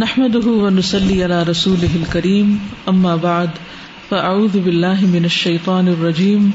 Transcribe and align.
نحمد 0.00 0.34
و 0.34 0.68
نسلی 0.74 1.16
علا 1.24 1.42
رسول 1.46 1.80
کریم 2.12 2.52
اماب 2.92 3.24
فعد 4.10 4.54
مشان 5.14 5.88
الرجیم 5.88 6.46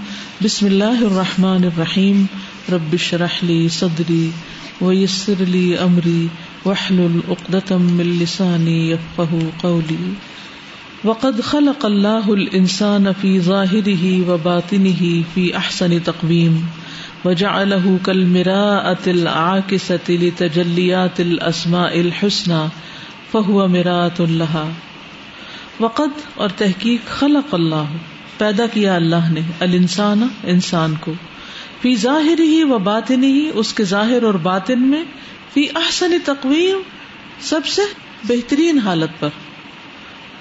جسم 0.43 0.65
اللہ 0.65 1.03
الرحمٰن 1.09 1.63
الرحیم 1.69 2.23
ربش 2.73 3.13
رحل 3.23 3.51
صدری 3.75 4.29
و 4.81 4.93
یسر 4.93 5.43
وحل 6.65 7.03
العقد 7.05 7.55
اقلی 8.49 8.95
وقد 11.03 11.41
خلق 11.51 11.85
اللہ 11.93 12.29
السان 12.61 13.11
فی 13.21 13.37
ظاہر 13.49 13.87
ہی 14.03 14.19
و 14.27 14.37
باطن 14.49 14.85
ہی 15.01 15.21
فی 15.33 15.49
احسن 15.63 15.97
تقویم 16.11 16.59
و 17.25 17.33
جا 17.45 17.51
الح 17.61 17.87
کلم 18.05 18.37
اتل 18.47 19.27
آکثل 19.35 20.17
تجلیہ 20.37 21.05
تلعظما 21.15 21.85
الحسن 21.87 22.59
فہو 23.31 23.61
ہوا 23.67 23.99
اللہ 24.25 24.55
وقت 25.79 26.21
اور 26.43 26.49
تحقیق 26.57 27.07
خلق 27.19 27.53
اللہ 27.53 27.95
پیدا 28.37 28.65
کیا 28.73 28.95
اللہ 28.95 29.29
نے 29.31 29.41
الانسان 29.65 30.27
انسان 30.53 30.93
کو 31.01 31.13
فی 31.81 31.95
ظاہر 32.03 32.39
ہی 32.51 32.61
و 32.69 32.77
بات 32.87 33.11
میں 34.83 35.03
فی 35.53 35.65
احسن 35.81 36.17
تقویم 36.25 36.79
سب 37.49 37.65
سے 37.73 37.81
بہترین 38.27 38.79
حالت 38.85 39.19
پر 39.19 39.29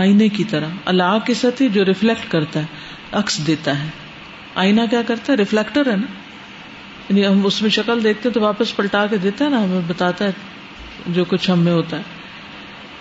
آئینے 0.00 0.28
کی 0.38 0.44
طرح 0.50 0.76
اللہ 0.94 1.32
سطح 1.40 1.72
جو 1.72 1.84
ریفلیکٹ 1.84 2.30
کرتا 2.32 2.60
ہے 2.60 3.16
عکس 3.22 3.40
دیتا 3.46 3.78
ہے 3.82 3.88
آئینہ 4.64 4.86
کیا 4.90 5.02
کرتا 5.12 5.32
ہے 5.32 5.36
ریفلیکٹر 5.38 5.90
ہے 5.90 5.96
نا 6.02 6.12
یعنی 7.12 7.24
ہم 7.26 7.46
اس 7.46 7.60
میں 7.62 7.70
شکل 7.76 8.02
دیکھتے 8.04 8.30
تو 8.34 8.40
واپس 8.40 8.74
پلٹا 8.76 9.04
کے 9.12 9.16
دیتا 9.22 9.44
ہے 9.44 9.48
نا 9.54 9.62
ہمیں 9.64 9.80
بتاتا 9.86 10.24
ہے 10.24 11.12
جو 11.16 11.24
کچھ 11.32 11.48
ہم 11.50 11.60
میں 11.68 11.72
ہوتا 11.72 11.96
ہے 11.96 12.96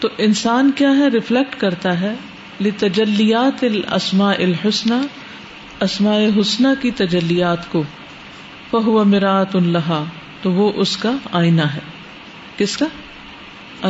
تو 0.00 0.08
انسان 0.24 0.70
کیا 0.80 0.90
ہے 0.98 1.06
ریفلیکٹ 1.14 1.56
کرتا 1.60 1.94
ہے 2.00 2.12
الاسماء 2.82 4.34
الحسن 4.48 4.92
اسماء 5.88 6.18
حسنا 6.40 6.72
کی 6.82 6.90
تجلیات 7.00 7.70
کو 7.72 7.82
فہو 8.70 9.04
مرات 9.14 9.56
اللہ 9.62 9.92
تو 10.42 10.52
وہ 10.60 10.70
اس 10.84 10.96
کا 11.06 11.12
آئینہ 11.42 11.62
ہے 11.78 11.88
کس 12.58 12.76
کا 12.84 12.92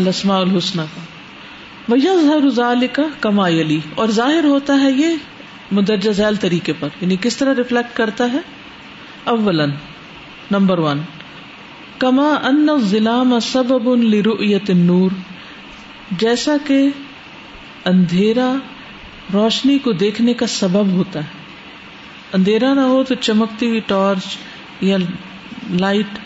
الاسماء 0.05 0.39
الحسن 0.47 0.85
کا 0.95 1.93
ویظہر 1.93 2.49
ذالک 2.63 3.01
کما 3.21 3.49
یلی 3.59 3.81
اور 4.03 4.09
ظاہر 4.25 4.45
ہوتا 4.57 4.81
ہے 4.83 4.91
یہ 5.05 5.31
مدرجہ 5.79 6.11
ذیل 6.23 6.37
طریقے 6.47 6.73
پر 6.81 6.97
یعنی 7.01 7.17
کس 7.29 7.37
طرح 7.37 7.55
ریفلیکٹ 7.65 7.97
کرتا 7.97 8.33
ہے 8.33 8.39
نمبر 9.27 10.79
ون 10.79 10.99
کما 11.99 12.29
ان 12.49 12.67
ضلع 12.89 13.15
النور 13.23 15.11
جیسا 16.23 16.57
کہ 16.67 16.79
اندھیرا 17.91 18.53
روشنی 19.33 19.79
کو 19.85 19.93
دیکھنے 20.03 20.35
کا 20.41 20.47
سبب 20.57 20.91
ہوتا 20.97 21.21
ہے 21.25 21.43
اندھیرا 22.39 22.73
نہ 22.75 22.81
ہو 22.93 23.03
تو 23.09 23.15
چمکتی 23.21 23.67
ہوئی 23.69 23.81
ٹارچ 23.87 24.37
یا 24.89 24.97
لائٹ 25.81 26.19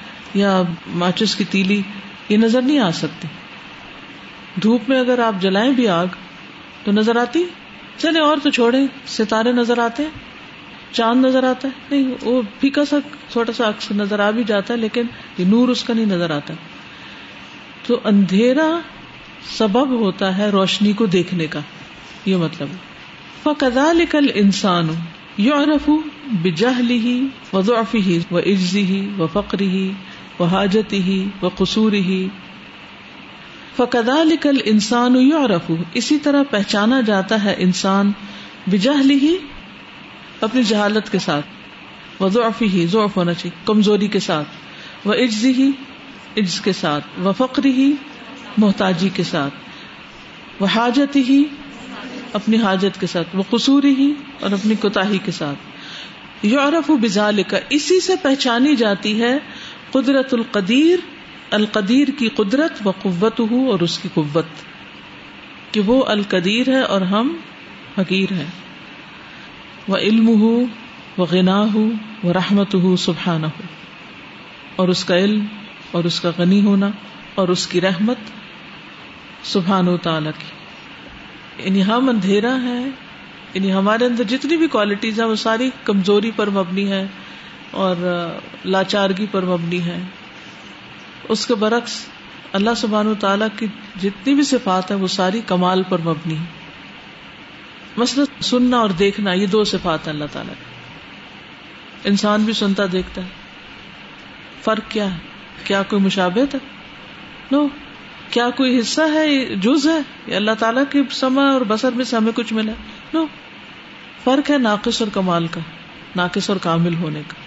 یا 0.42 0.60
ماچس 1.02 1.34
کی 1.36 1.44
تیلی 1.50 1.80
یہ 2.28 2.36
نظر 2.46 2.62
نہیں 2.62 2.78
آ 2.78 2.90
سکتی 3.02 3.28
دھوپ 4.62 4.88
میں 4.88 4.98
اگر 5.00 5.18
آپ 5.26 5.40
جلائیں 5.42 5.70
بھی 5.80 5.88
آگ 6.02 6.18
تو 6.84 6.92
نظر 6.92 7.16
آتی 7.26 7.44
چلے 7.98 8.18
اور 8.30 8.36
تو 8.42 8.50
چھوڑے 8.58 8.78
ستارے 9.16 9.52
نظر 9.62 9.78
آتے 9.84 10.06
چاند 10.96 11.24
نظر 11.24 11.44
آتا 11.50 11.68
ہے 11.68 11.80
نہیں 11.96 12.24
وہ 12.28 12.40
پھیکا 12.60 12.84
سا 12.90 12.96
تھوڑا 13.32 13.52
سا 13.56 13.66
اکثر 13.68 13.94
نظر 13.94 14.18
آ 14.26 14.30
بھی 14.36 14.42
جاتا 14.52 14.72
ہے 14.74 14.78
لیکن 14.78 15.06
یہ 15.38 15.44
نور 15.48 15.68
اس 15.74 15.82
کا 15.84 15.94
نہیں 15.94 16.06
نظر 16.16 16.30
آتا 16.36 16.54
تو 17.86 17.98
اندھیرا 18.10 18.68
سبب 19.56 19.90
ہوتا 20.00 20.36
ہے 20.38 20.48
روشنی 20.58 20.92
کو 21.00 21.06
دیکھنے 21.16 21.46
کا 21.56 21.60
یہ 22.30 22.36
مطلب 22.46 22.68
فقدا 23.42 23.92
لکھل 23.92 24.30
انسان 24.44 24.88
فکری 29.34 29.68
ہی 29.74 29.82
وہ 30.38 30.46
حاجت 30.52 30.92
ہی 30.92 31.18
وہ 31.42 31.50
قصوری 31.58 32.02
فقدا 33.76 34.22
لکھل 34.32 34.60
انسان 34.72 35.16
یو 35.20 35.42
ارف 35.44 35.70
اسی 36.02 36.18
طرح 36.26 36.42
پہچانا 36.50 37.00
جاتا 37.12 37.42
ہے 37.44 37.54
انسان 37.68 38.10
بجاحلی 38.70 39.18
ہی 39.22 39.36
اپنی 40.46 40.62
جہالت 40.62 41.10
کے 41.12 41.18
ساتھ 41.18 42.22
وہ 42.22 42.28
ضعفی 42.34 42.66
ہی 42.72 42.86
ضعف 42.90 43.16
ہونا 43.16 43.32
چاہیے 43.34 43.56
کمزوری 43.66 44.06
کے 44.14 44.18
ساتھ 44.26 45.06
وہ 45.06 45.14
عجز 45.24 45.44
ہی 45.58 45.70
عجز 46.40 46.60
کے 46.60 46.72
ساتھ 46.80 47.18
وہ 47.22 47.32
فقری 47.38 47.70
ہی 47.78 47.92
محتاجی 48.64 49.08
کے 49.14 49.22
ساتھ 49.30 50.60
وہ 50.62 50.66
حاجت 50.74 51.16
ہی 51.28 51.42
اپنی 52.38 52.56
حاجت 52.62 53.00
کے 53.00 53.06
ساتھ 53.12 53.34
وہ 53.36 53.42
قصوری 53.50 53.94
ہی 53.98 54.12
اور 54.40 54.52
اپنی 54.52 54.74
کوتاہی 54.80 55.18
کے 55.24 55.32
ساتھ 55.40 56.46
یورف 56.46 56.90
و 56.90 56.96
بزا 57.04 57.28
اسی 57.78 58.00
سے 58.06 58.14
پہچانی 58.22 58.74
جاتی 58.82 59.20
ہے 59.20 59.36
قدرت 59.92 60.34
القدیر 60.34 60.98
القدیر 61.58 62.08
کی 62.18 62.28
قدرت 62.40 62.86
و 62.86 62.90
قوت 63.02 63.40
ہو 63.50 63.70
اور 63.72 63.80
اس 63.88 63.98
کی 63.98 64.08
قوت 64.14 64.64
کہ 65.72 65.80
وہ 65.86 66.04
القدیر 66.16 66.68
ہے 66.76 66.80
اور 66.96 67.00
ہم 67.14 67.36
فقیر 67.94 68.32
ہیں 68.40 68.46
وہ 69.88 69.96
علم 70.06 70.26
ہو 70.40 70.50
وہ 71.16 71.26
غنا 71.30 71.58
ہو 71.74 71.84
وہ 72.22 72.32
رحمت 72.36 72.74
ہو 72.84 72.94
سبحان 73.06 73.44
ہو 73.44 73.68
اور 74.82 74.88
اس 74.94 75.04
کا 75.10 75.16
علم 75.18 75.44
اور 75.98 76.04
اس 76.10 76.20
کا 76.20 76.30
غنی 76.38 76.60
ہونا 76.64 76.90
اور 77.40 77.48
اس 77.54 77.66
کی 77.74 77.80
رحمت 77.80 78.30
سبحان 79.52 79.88
و 79.88 79.96
تعالیٰ 80.06 80.32
کی 80.38 80.52
یعنی 81.64 81.84
ہم 81.92 82.08
اندھیرا 82.08 82.54
ہے 82.62 82.78
یعنی 83.54 83.72
ہمارے 83.72 84.06
اندر 84.06 84.28
جتنی 84.34 84.56
بھی 84.62 84.66
کوالٹیز 84.76 85.20
ہیں 85.20 85.26
وہ 85.28 85.34
ساری 85.44 85.70
کمزوری 85.84 86.30
پر 86.36 86.50
مبنی 86.58 86.86
ہے 86.90 87.04
اور 87.84 88.04
لاچارگی 88.74 89.26
پر 89.30 89.44
مبنی 89.52 89.80
ہے 89.86 89.98
اس 91.34 91.46
کے 91.46 91.54
برعکس 91.64 91.96
اللہ 92.60 92.78
سبحان 92.82 93.06
و 93.06 93.14
تعالیٰ 93.26 93.48
کی 93.58 93.66
جتنی 94.02 94.34
بھی 94.34 94.42
صفات 94.52 94.90
ہے 94.90 94.96
وہ 95.02 95.06
ساری 95.16 95.40
کمال 95.46 95.82
پر 95.88 96.06
مبنی 96.12 96.36
ہے 96.44 96.56
مثلا 98.02 98.24
سننا 98.48 98.78
اور 98.86 98.90
دیکھنا 98.98 99.32
یہ 99.38 99.46
دو 99.52 99.62
صفات 99.70 100.06
ہیں 100.06 100.12
اللہ 100.14 100.30
تعالیٰ 100.32 100.54
انسان 102.10 102.42
بھی 102.48 102.52
سنتا 102.62 102.84
دیکھتا 102.92 103.22
ہے 103.26 104.64
فرق 104.66 104.90
کیا 104.90 105.06
ہے 105.14 105.64
کیا 105.70 105.82
کوئی 105.92 106.02
مشابت 106.02 106.54
ہے 106.54 106.58
نو 107.52 107.66
کیا 108.36 108.48
کوئی 108.56 108.78
حصہ 108.78 109.06
ہے 109.14 109.24
جز 109.66 109.86
ہے 109.90 110.34
اللہ 110.36 110.58
تعالیٰ 110.58 110.82
کی 110.92 111.02
سما 111.22 111.46
اور 111.52 111.60
بسر 111.72 111.92
میں 112.00 112.04
ہمیں 112.12 112.32
کچھ 112.36 112.52
ملا 112.58 112.72
نو 113.14 113.24
فرق 114.24 114.50
ہے 114.50 114.58
ناقص 114.68 115.00
اور 115.02 115.10
کمال 115.14 115.46
کا 115.56 115.60
ناقص 116.22 116.50
اور 116.50 116.58
کامل 116.68 116.94
ہونے 117.02 117.22
کا 117.32 117.40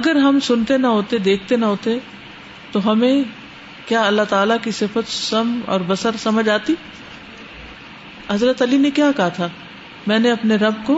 اگر 0.00 0.16
ہم 0.26 0.40
سنتے 0.50 0.76
نہ 0.84 0.92
ہوتے 0.98 1.18
دیکھتے 1.30 1.56
نہ 1.64 1.72
ہوتے 1.72 1.96
تو 2.72 2.84
ہمیں 2.90 3.16
کیا 3.88 4.04
اللہ 4.10 4.28
تعالیٰ 4.28 4.56
کی 4.66 4.70
صفت 4.80 5.10
سم 5.14 5.58
اور 5.72 5.80
بسر 5.92 6.16
سمجھ 6.26 6.48
آتی 6.58 6.74
حضرت 8.28 8.62
علی 8.62 8.76
نے 8.84 8.90
کیا 8.98 9.06
کہا 9.16 9.28
تھا 9.38 9.46
میں 10.06 10.16
نے 10.18 10.30
اپنے 10.30 10.56
رب 10.62 10.76
کو 10.86 10.94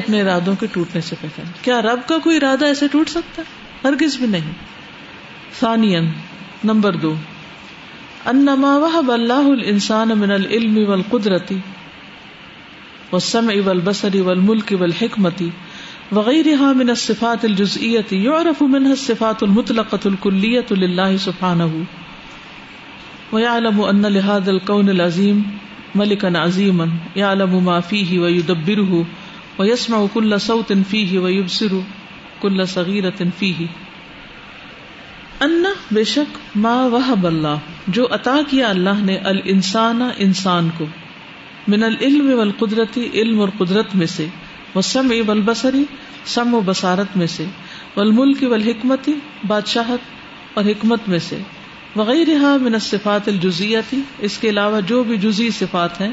اپنے 0.00 0.18
ارادوں 0.22 0.52
کے 0.60 0.66
ٹوٹنے 0.72 1.00
سے 1.06 1.16
پہچانا 1.20 1.50
کیا 1.62 1.76
رب 1.82 2.00
کا 2.08 2.16
کوئی 2.24 2.34
ارادہ 2.36 2.64
ایسے 2.72 2.88
ٹوٹ 2.92 3.08
سکتا 3.10 3.42
ہرگز 3.84 4.16
بھی 4.22 4.26
نہیں 4.36 4.50
ثانیا 5.60 6.00
نمبر 6.70 6.98
دو 7.04 7.12
انما 8.32 8.70
وهب 8.84 9.08
الله 9.16 9.46
الانسان 9.58 10.12
من 10.22 10.30
العلم 10.36 10.74
والقدره 10.88 11.56
والسمع 13.12 13.54
والبصر 13.68 14.16
والملك 14.28 14.68
والحكمه 14.80 15.40
وغيرها 16.16 16.68
من 16.80 16.88
الصفات 16.96 17.40
الجزئيه 17.50 18.10
يعرف 18.24 18.60
منها 18.74 18.94
الصفات 18.98 19.38
المطلقه 19.48 20.04
الكليه 20.10 20.68
لله 20.82 21.10
سبحانه 21.28 21.72
ويعلم 23.38 23.80
ان 23.94 24.02
لهذا 24.10 24.54
الكون 24.56 24.94
العظيم 24.96 25.40
ملکن 25.96 26.36
عظیم 26.36 26.82
یا 27.14 27.32
و 27.50 27.74
ہو 27.88 29.02
و 29.58 29.64
یسما 29.64 30.04
کل 30.14 30.32
و 31.18 31.36
کل 32.40 32.60
ان 35.46 35.64
بے 35.94 36.02
شک 36.10 36.38
ما 36.62 36.74
ماں 36.88 37.00
اللہ 37.26 37.90
جو 37.98 38.06
عطا 38.14 38.36
کیا 38.50 38.68
اللہ 38.70 39.02
نے 39.04 39.16
النسان 39.32 40.02
انسان 40.26 40.68
کو 40.78 40.86
من 41.72 41.82
العلم 41.84 42.32
و 42.36 42.40
القدرتی 42.40 43.06
علم 43.12 43.40
اور 43.40 43.48
قدرت 43.58 43.94
میں 44.02 44.06
سے 44.16 44.26
وہ 44.74 44.80
سم 44.90 45.12
ال 45.32 45.40
بسری 45.44 45.84
سم 46.34 46.54
و 46.54 46.60
بصارت 46.64 47.16
میں 47.16 47.26
سے 47.36 47.44
ولمل 47.96 48.34
کے 48.40 48.46
وحکمتی 48.52 49.14
بادشاہت 49.46 50.56
اور 50.58 50.64
حکمت 50.64 51.08
میں 51.08 51.18
سے 51.28 51.38
وغیرہ 51.98 52.34
الصفات 52.54 53.28
الجزیہ 53.30 53.78
تھی 53.90 54.00
اس 54.28 54.38
کے 54.42 54.48
علاوہ 54.54 54.80
جو 54.90 55.02
بھی 55.10 55.16
جزی 55.24 55.48
صفات 55.58 56.00
ہیں 56.00 56.12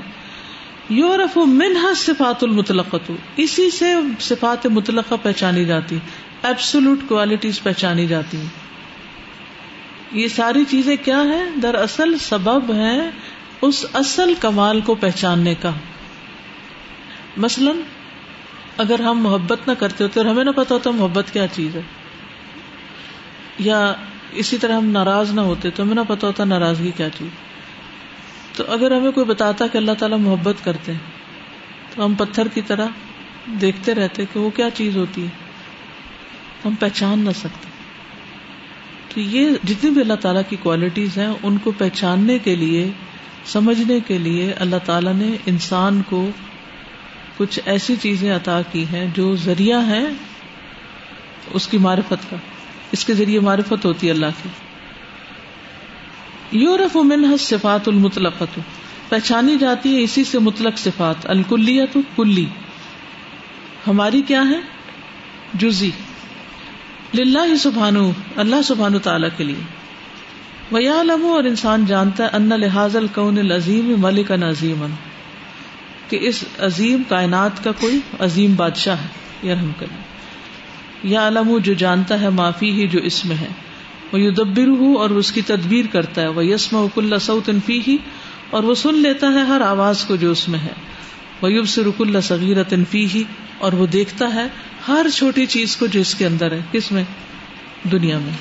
یورف 0.99 1.37
منہ 1.61 1.81
صفات 2.03 2.43
المطلقت 2.47 3.09
اسی 3.43 3.69
سے 3.77 3.93
صفات 4.27 4.65
مطلقہ 4.77 5.15
پہچانی 5.23 5.65
جاتی 5.71 5.99
کوالٹیز 7.07 7.61
پہچانی 7.67 8.05
جاتی 8.07 8.39
یہ 10.23 10.27
ساری 10.35 10.63
چیزیں 10.73 10.95
کیا 11.09 11.21
ہیں 11.33 11.43
دراصل 11.63 12.17
سبب 12.25 12.73
ہے 12.81 12.97
اس 13.67 13.85
اصل 14.01 14.33
کمال 14.41 14.81
کو 14.89 14.95
پہچاننے 15.05 15.53
کا 15.65 15.71
مثلا 17.45 17.71
اگر 18.83 19.05
ہم 19.09 19.23
محبت 19.29 19.67
نہ 19.67 19.77
کرتے 19.83 20.03
ہوتے 20.03 20.19
اور 20.25 20.29
ہمیں 20.33 20.43
نہ 20.49 20.55
پتا 20.63 20.73
ہوتا 20.75 20.91
محبت 21.01 21.31
کیا 21.37 21.47
چیز 21.59 21.75
ہے 21.81 21.87
یا 23.69 23.79
اسی 24.41 24.57
طرح 24.61 24.75
ہم 24.77 24.85
ناراض 24.91 25.31
نہ 25.33 25.41
ہوتے 25.49 25.69
تو 25.75 25.83
ہمیں 25.83 25.95
نہ 25.95 26.01
پتا 26.07 26.27
ہوتا 26.27 26.45
ناراضگی 26.45 26.91
کیا 26.97 27.09
چیز 27.17 27.27
تو 28.57 28.63
اگر 28.73 28.95
ہمیں 28.97 29.11
کوئی 29.11 29.25
بتاتا 29.25 29.67
کہ 29.71 29.77
اللہ 29.77 29.97
تعالیٰ 29.99 30.17
محبت 30.19 30.63
کرتے 30.65 30.91
ہیں 30.91 31.95
تو 31.95 32.05
ہم 32.05 32.13
پتھر 32.19 32.47
کی 32.53 32.61
طرح 32.67 32.87
دیکھتے 33.61 33.93
رہتے 33.95 34.25
کہ 34.33 34.39
وہ 34.39 34.49
کیا 34.55 34.69
چیز 34.77 34.97
ہوتی 34.97 35.23
ہے 35.23 35.43
ہم 36.65 36.75
پہچان 36.79 37.19
نہ 37.23 37.29
سکتے 37.39 37.73
تو 39.13 39.19
یہ 39.33 39.49
جتنی 39.63 39.89
بھی 39.97 40.01
اللہ 40.01 40.21
تعالیٰ 40.21 40.41
کی 40.49 40.55
کوالٹیز 40.63 41.17
ہیں 41.17 41.27
ان 41.49 41.57
کو 41.63 41.71
پہچاننے 41.77 42.37
کے 42.47 42.55
لیے 42.63 42.87
سمجھنے 43.51 43.99
کے 44.07 44.17
لیے 44.17 44.51
اللہ 44.65 44.81
تعالیٰ 44.85 45.13
نے 45.15 45.29
انسان 45.51 46.01
کو 46.09 46.25
کچھ 47.37 47.59
ایسی 47.75 47.95
چیزیں 48.01 48.31
عطا 48.35 48.59
کی 48.71 48.85
ہیں 48.91 49.05
جو 49.15 49.35
ذریعہ 49.43 49.83
ہیں 49.87 50.05
اس 51.59 51.67
کی 51.67 51.77
معرفت 51.87 52.29
کا 52.29 52.35
اس 52.93 53.05
کے 53.05 53.13
ذریعے 53.19 53.39
معرفت 53.49 53.85
ہوتی 53.85 54.07
ہے 54.07 54.11
اللہ 54.11 54.39
کی 54.41 54.49
یورف 56.63 56.95
منہ 57.11 57.35
صفات 57.49 57.87
المطلقت 57.87 58.59
پہچانی 59.09 59.57
جاتی 59.61 59.95
ہے 59.95 60.01
اسی 60.03 60.23
سے 60.31 60.39
مطلق 60.49 60.77
صفات 60.79 61.29
الکلی 61.35 61.79
تو 61.93 61.99
ہماری 63.87 64.21
کیا 64.27 64.41
ہے 64.49 64.59
جزی 65.63 65.89
سبحانو 67.63 68.09
اللہ 68.43 68.61
سبحان 68.69 68.97
تعالی 69.07 69.27
کے 69.37 69.43
لیے 69.43 69.63
ویا 70.71 70.99
علم 71.01 71.25
اور 71.33 71.43
انسان 71.49 71.85
جانتا 71.91 72.23
ہے 72.23 72.37
ان 72.37 72.59
لحاظ 72.61 72.95
القن 73.01 73.37
العظیم 73.41 73.93
ملک 74.01 74.31
انعظیم 74.37 74.85
کہ 76.09 76.17
اس 76.29 76.43
عظیم 76.69 77.03
کائنات 77.09 77.63
کا 77.63 77.71
کوئی 77.81 77.99
عظیم 78.29 78.53
بادشاہ 78.65 79.01
ہے 79.01 79.47
یار 79.49 79.55
ہم 79.61 79.71
کریں 79.79 79.97
یا 81.11 81.27
علم 81.27 81.57
جو 81.65 81.73
جانتا 81.79 82.19
ہے 82.21 82.29
معافی 82.35 82.71
ہی 82.75 82.87
جو 82.91 82.99
اس 83.07 83.17
میں 83.31 83.35
ہے 83.41 83.47
وہ 84.11 84.19
یو 84.19 84.29
دبر 84.37 84.67
ہوں 84.79 84.95
اور 85.03 85.09
اس 85.21 85.31
کی 85.35 85.41
تدبیر 85.51 85.85
کرتا 85.91 86.21
ہے 86.21 86.27
وہ 86.37 86.45
یسم 86.45 86.75
و 86.77 86.87
کل 86.95 87.17
سعود 87.25 87.49
انفی 87.53 87.79
ہی 87.87 87.95
اور 88.57 88.63
وہ 88.69 88.73
سن 88.85 88.99
لیتا 89.05 89.31
ہے 89.35 89.43
ہر 89.51 89.61
آواز 89.67 90.03
کو 90.11 90.15
جو 90.23 90.31
اس 90.37 90.47
میں 90.53 90.59
ہے 90.65 90.73
وہ 91.41 91.51
یوب 91.51 91.67
سے 91.75 91.83
رک 91.83 92.01
اللہ 92.07 92.25
صغیر 92.29 92.57
فی 92.91 93.05
اور 93.67 93.73
وہ 93.81 93.85
دیکھتا 93.95 94.33
ہے 94.33 94.47
ہر 94.87 95.05
چھوٹی 95.13 95.45
چیز 95.55 95.75
کو 95.77 95.85
جو 95.95 95.99
اس 96.07 96.13
کے 96.21 96.25
اندر 96.25 96.51
ہے 96.57 96.59
کس 96.71 96.91
میں 96.97 97.03
دنیا 97.91 98.17
میں 98.25 98.33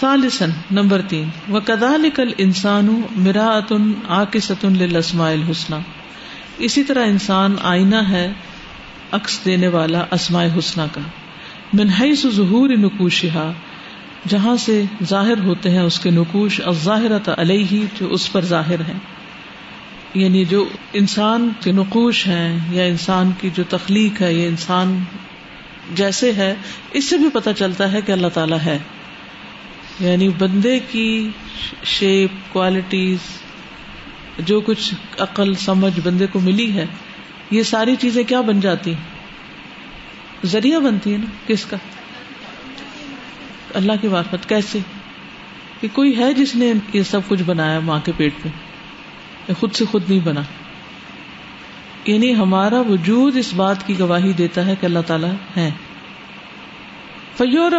ثالثاً 0.00 0.50
نمبر 0.78 1.02
تین 1.08 1.28
وہ 1.54 1.60
کدال 1.64 2.08
کل 2.14 2.32
انسان 2.46 2.88
ہوں 2.88 3.02
میرا 3.26 3.48
ستن 4.48 4.82
لسما 4.96 5.28
الحسن 5.30 5.74
اسی 6.68 6.82
طرح 6.90 7.06
انسان 7.14 7.56
آئینہ 7.72 8.02
ہے 8.12 8.24
عکس 9.20 9.40
دینے 9.44 9.68
والا 9.78 10.04
اسماء 10.18 10.44
حسنہ 10.58 10.82
کا 10.94 11.00
منحص 11.78 12.24
ظہور 12.36 12.68
نکوشہ 12.80 13.44
جہاں 14.28 14.56
سے 14.64 14.72
ظاہر 15.08 15.40
ہوتے 15.44 15.70
ہیں 15.70 15.80
اس 15.82 15.98
کے 16.00 16.10
نکوش 16.20 16.60
اور 16.70 16.74
ظاہر 16.82 17.16
تلیہ 17.24 17.78
جو 18.00 18.08
اس 18.14 18.30
پر 18.32 18.44
ظاہر 18.50 18.80
ہیں 18.88 18.98
یعنی 20.22 20.44
جو 20.50 20.64
انسان 21.00 21.48
کے 21.64 21.72
نقوش 21.78 22.26
ہیں 22.26 22.48
یا 22.70 22.84
انسان 22.94 23.30
کی 23.40 23.50
جو 23.58 23.62
تخلیق 23.68 24.20
ہے 24.22 24.32
یا 24.32 24.48
انسان 24.48 24.98
جیسے 26.00 26.32
ہے 26.36 26.52
اس 27.00 27.08
سے 27.10 27.18
بھی 27.22 27.28
پتہ 27.38 27.50
چلتا 27.58 27.90
ہے 27.92 28.00
کہ 28.06 28.12
اللہ 28.12 28.34
تعالیٰ 28.34 28.58
ہے 28.64 28.76
یعنی 30.00 30.28
بندے 30.38 30.78
کی 30.90 31.06
شیپ 31.94 32.36
کوالٹیز 32.52 33.30
جو 34.52 34.60
کچھ 34.68 34.92
عقل 35.28 35.54
سمجھ 35.64 35.98
بندے 36.04 36.26
کو 36.32 36.40
ملی 36.50 36.70
ہے 36.76 36.86
یہ 37.56 37.62
ساری 37.72 37.96
چیزیں 38.04 38.22
کیا 38.28 38.40
بن 38.50 38.60
جاتی 38.60 38.94
ذریعہ 40.50 40.78
بنتی 40.86 41.12
ہے 41.12 41.18
نا 41.18 41.26
کس 41.46 41.64
کا 41.70 41.76
اللہ 43.80 44.00
کی 44.00 44.08
وارفت 44.14 44.48
کیسے 44.48 44.78
کہ 45.80 45.88
کوئی 45.92 46.16
ہے 46.18 46.32
جس 46.34 46.54
نے 46.56 46.72
یہ 46.92 47.02
سب 47.10 47.28
کچھ 47.28 47.42
بنایا 47.46 47.78
ماں 47.84 47.98
کے 48.04 48.12
پیٹ 48.16 48.42
پہ 48.42 49.52
خود 49.60 49.72
سے 49.76 49.84
خود 49.90 50.02
نہیں 50.08 50.20
بنا 50.24 50.42
یعنی 52.06 52.34
ہمارا 52.36 52.80
وجود 52.88 53.36
اس 53.36 53.52
بات 53.56 53.86
کی 53.86 53.98
گواہی 53.98 54.32
دیتا 54.38 54.64
ہے 54.66 54.74
کہ 54.80 54.86
اللہ 54.86 55.06
تعالیٰ 55.06 55.30
ہے 55.56 55.70
فیور 57.36 57.72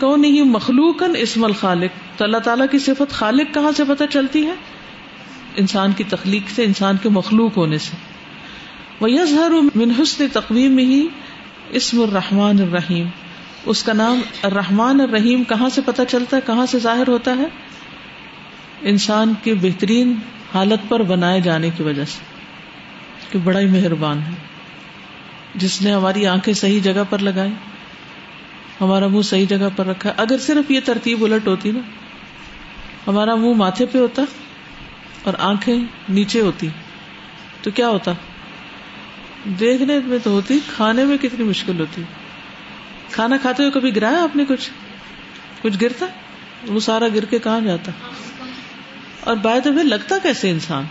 کون 0.00 0.24
مخلوق 0.52 1.02
اسم 1.22 1.44
الخالق 1.44 1.98
تو 2.18 2.24
اللہ 2.24 2.44
تعالیٰ 2.48 2.66
کی 2.70 2.78
صفت 2.88 3.12
خالق 3.20 3.54
کہاں 3.54 3.70
سے 3.76 3.84
پتہ 3.88 4.04
چلتی 4.10 4.44
ہے 4.46 4.52
انسان 5.62 5.92
کی 5.96 6.04
تخلیق 6.10 6.50
سے 6.56 6.64
انسان 6.64 6.96
کے 7.02 7.08
مخلوق 7.16 7.56
ہونے 7.62 7.78
سے 7.88 7.96
وہ 9.00 9.10
یزہر 9.10 9.58
من 9.74 9.90
حسن 10.00 10.26
تقویم 10.38 10.72
میں 10.80 10.84
ہی 10.94 11.02
اسم 11.78 12.00
الرحمن 12.02 12.60
الرحیم 12.62 13.06
اس 13.72 13.82
کا 13.84 13.92
نام 13.96 14.20
الرحمن 14.46 15.00
الرحیم 15.00 15.42
کہاں 15.48 15.68
سے 15.74 15.80
پتہ 15.86 16.02
چلتا 16.08 16.36
ہے 16.36 16.40
کہاں 16.46 16.64
سے 16.70 16.78
ظاہر 16.86 17.08
ہوتا 17.08 17.34
ہے 17.38 17.44
انسان 18.92 19.32
کے 19.42 19.54
بہترین 19.64 20.12
حالت 20.54 20.88
پر 20.88 21.02
بنائے 21.10 21.40
جانے 21.40 21.70
کی 21.76 21.82
وجہ 21.88 22.04
سے 22.14 22.24
کہ 23.32 23.38
بڑا 23.44 23.58
ہی 23.60 23.66
مہربان 23.74 24.22
ہے 24.28 24.34
جس 25.64 25.80
نے 25.82 25.92
ہماری 25.94 26.26
آنکھیں 26.32 26.52
صحیح 26.62 26.80
جگہ 26.84 27.04
پر 27.10 27.18
لگائی 27.28 27.52
ہمارا 28.80 29.06
منہ 29.14 29.22
صحیح 29.30 29.46
جگہ 29.50 29.68
پر 29.76 29.86
رکھا 29.86 30.12
اگر 30.26 30.38
صرف 30.48 30.70
یہ 30.70 30.80
ترتیب 30.84 31.22
الٹ 31.24 31.46
ہوتی 31.48 31.70
نا 31.76 31.80
ہمارا 33.06 33.34
منہ 33.44 33.54
ماتھے 33.62 33.86
پہ 33.92 33.98
ہوتا 33.98 34.22
اور 35.30 35.40
آنکھیں 35.52 35.76
نیچے 36.18 36.40
ہوتی 36.48 36.68
تو 37.62 37.70
کیا 37.78 37.88
ہوتا 37.98 38.12
دیکھنے 39.58 39.98
میں 40.06 40.18
تو 40.22 40.30
ہوتی 40.30 40.58
کھانے 40.74 41.04
میں 41.06 41.16
کتنی 41.20 41.44
مشکل 41.44 41.80
ہوتی 41.80 42.02
کھانا 43.12 43.36
کھاتے 43.42 43.62
ہوئے 43.62 43.72
کبھی 43.72 43.94
گرایا 43.96 44.22
آپ 44.22 44.34
نے 44.36 44.44
کچھ 44.48 44.68
کچھ 45.62 45.76
گرتا 45.82 46.06
وہ 46.72 46.80
سارا 46.86 47.06
گر 47.14 47.24
کے 47.30 47.38
کہاں 47.46 47.60
جاتا 47.66 47.92
اور 49.30 49.36
بائے 49.42 49.60
تو 49.60 49.70
لگتا 49.84 50.16
کیسے 50.22 50.50
انسان 50.50 50.84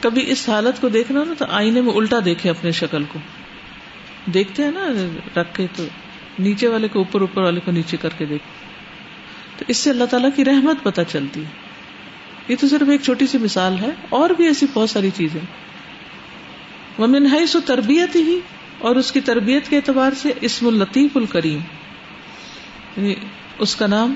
کبھی 0.00 0.24
اس 0.32 0.48
حالت 0.48 0.80
کو 0.80 0.88
دیکھنا 0.96 1.22
نا 1.28 1.32
تو 1.38 1.44
آئینے 1.60 1.80
میں 1.82 1.92
الٹا 1.96 2.18
دیکھے 2.24 2.50
اپنے 2.50 2.72
شکل 2.80 3.04
کو 3.12 3.18
دیکھتے 4.34 4.64
ہیں 4.64 4.70
نا 4.74 4.86
رکھ 5.40 5.54
کے 5.54 5.66
تو 5.76 5.84
نیچے 6.38 6.68
والے 6.74 6.88
کو 6.88 6.98
اوپر 6.98 7.20
اوپر 7.20 7.42
والے 7.42 7.60
کو 7.64 7.70
نیچے 7.78 7.96
کر 8.00 8.08
کے 8.18 8.26
دیکھ 8.32 8.42
تو 9.58 9.64
اس 9.68 9.76
سے 9.76 9.90
اللہ 9.90 10.04
تعالیٰ 10.10 10.30
کی 10.36 10.44
رحمت 10.44 10.82
پتہ 10.82 11.00
چلتی 11.12 11.44
ہے 11.44 11.66
یہ 12.48 12.56
تو 12.60 12.68
صرف 12.68 12.88
ایک 12.92 13.00
چھوٹی 13.08 13.26
سی 13.32 13.38
مثال 13.38 13.78
ہے 13.80 13.88
اور 14.18 14.30
بھی 14.36 14.46
ایسی 14.46 14.66
بہت 14.74 14.90
ساری 14.90 15.10
چیزیں 15.16 15.40
ومن 17.02 17.26
ہے 17.32 17.44
سو 17.46 17.58
تربیت 17.66 18.14
ہی 18.16 18.38
اور 18.88 18.96
اس 19.00 19.10
کی 19.12 19.20
تربیت 19.26 19.68
کے 19.70 19.76
اعتبار 19.76 20.12
سے 20.22 20.32
اسم 20.48 20.66
الطیف 20.66 21.16
الکریم 21.16 21.58
یعنی 22.96 23.14
اس 23.66 23.74
کا 23.82 23.86
نام 23.92 24.14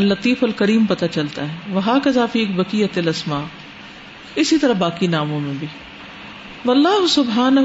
الطیف 0.00 0.42
الکریم 0.44 0.84
پتہ 0.88 1.04
چلتا 1.14 1.46
ہے 1.52 1.72
وہاں 1.76 1.98
کا 2.04 2.10
اسی 2.80 2.84
السما 3.04 4.72
باقی 4.78 5.06
ناموں 5.14 5.40
میں 5.46 5.54
بھی 5.60 5.66
ولہ 6.64 6.92
سبحان 7.14 7.56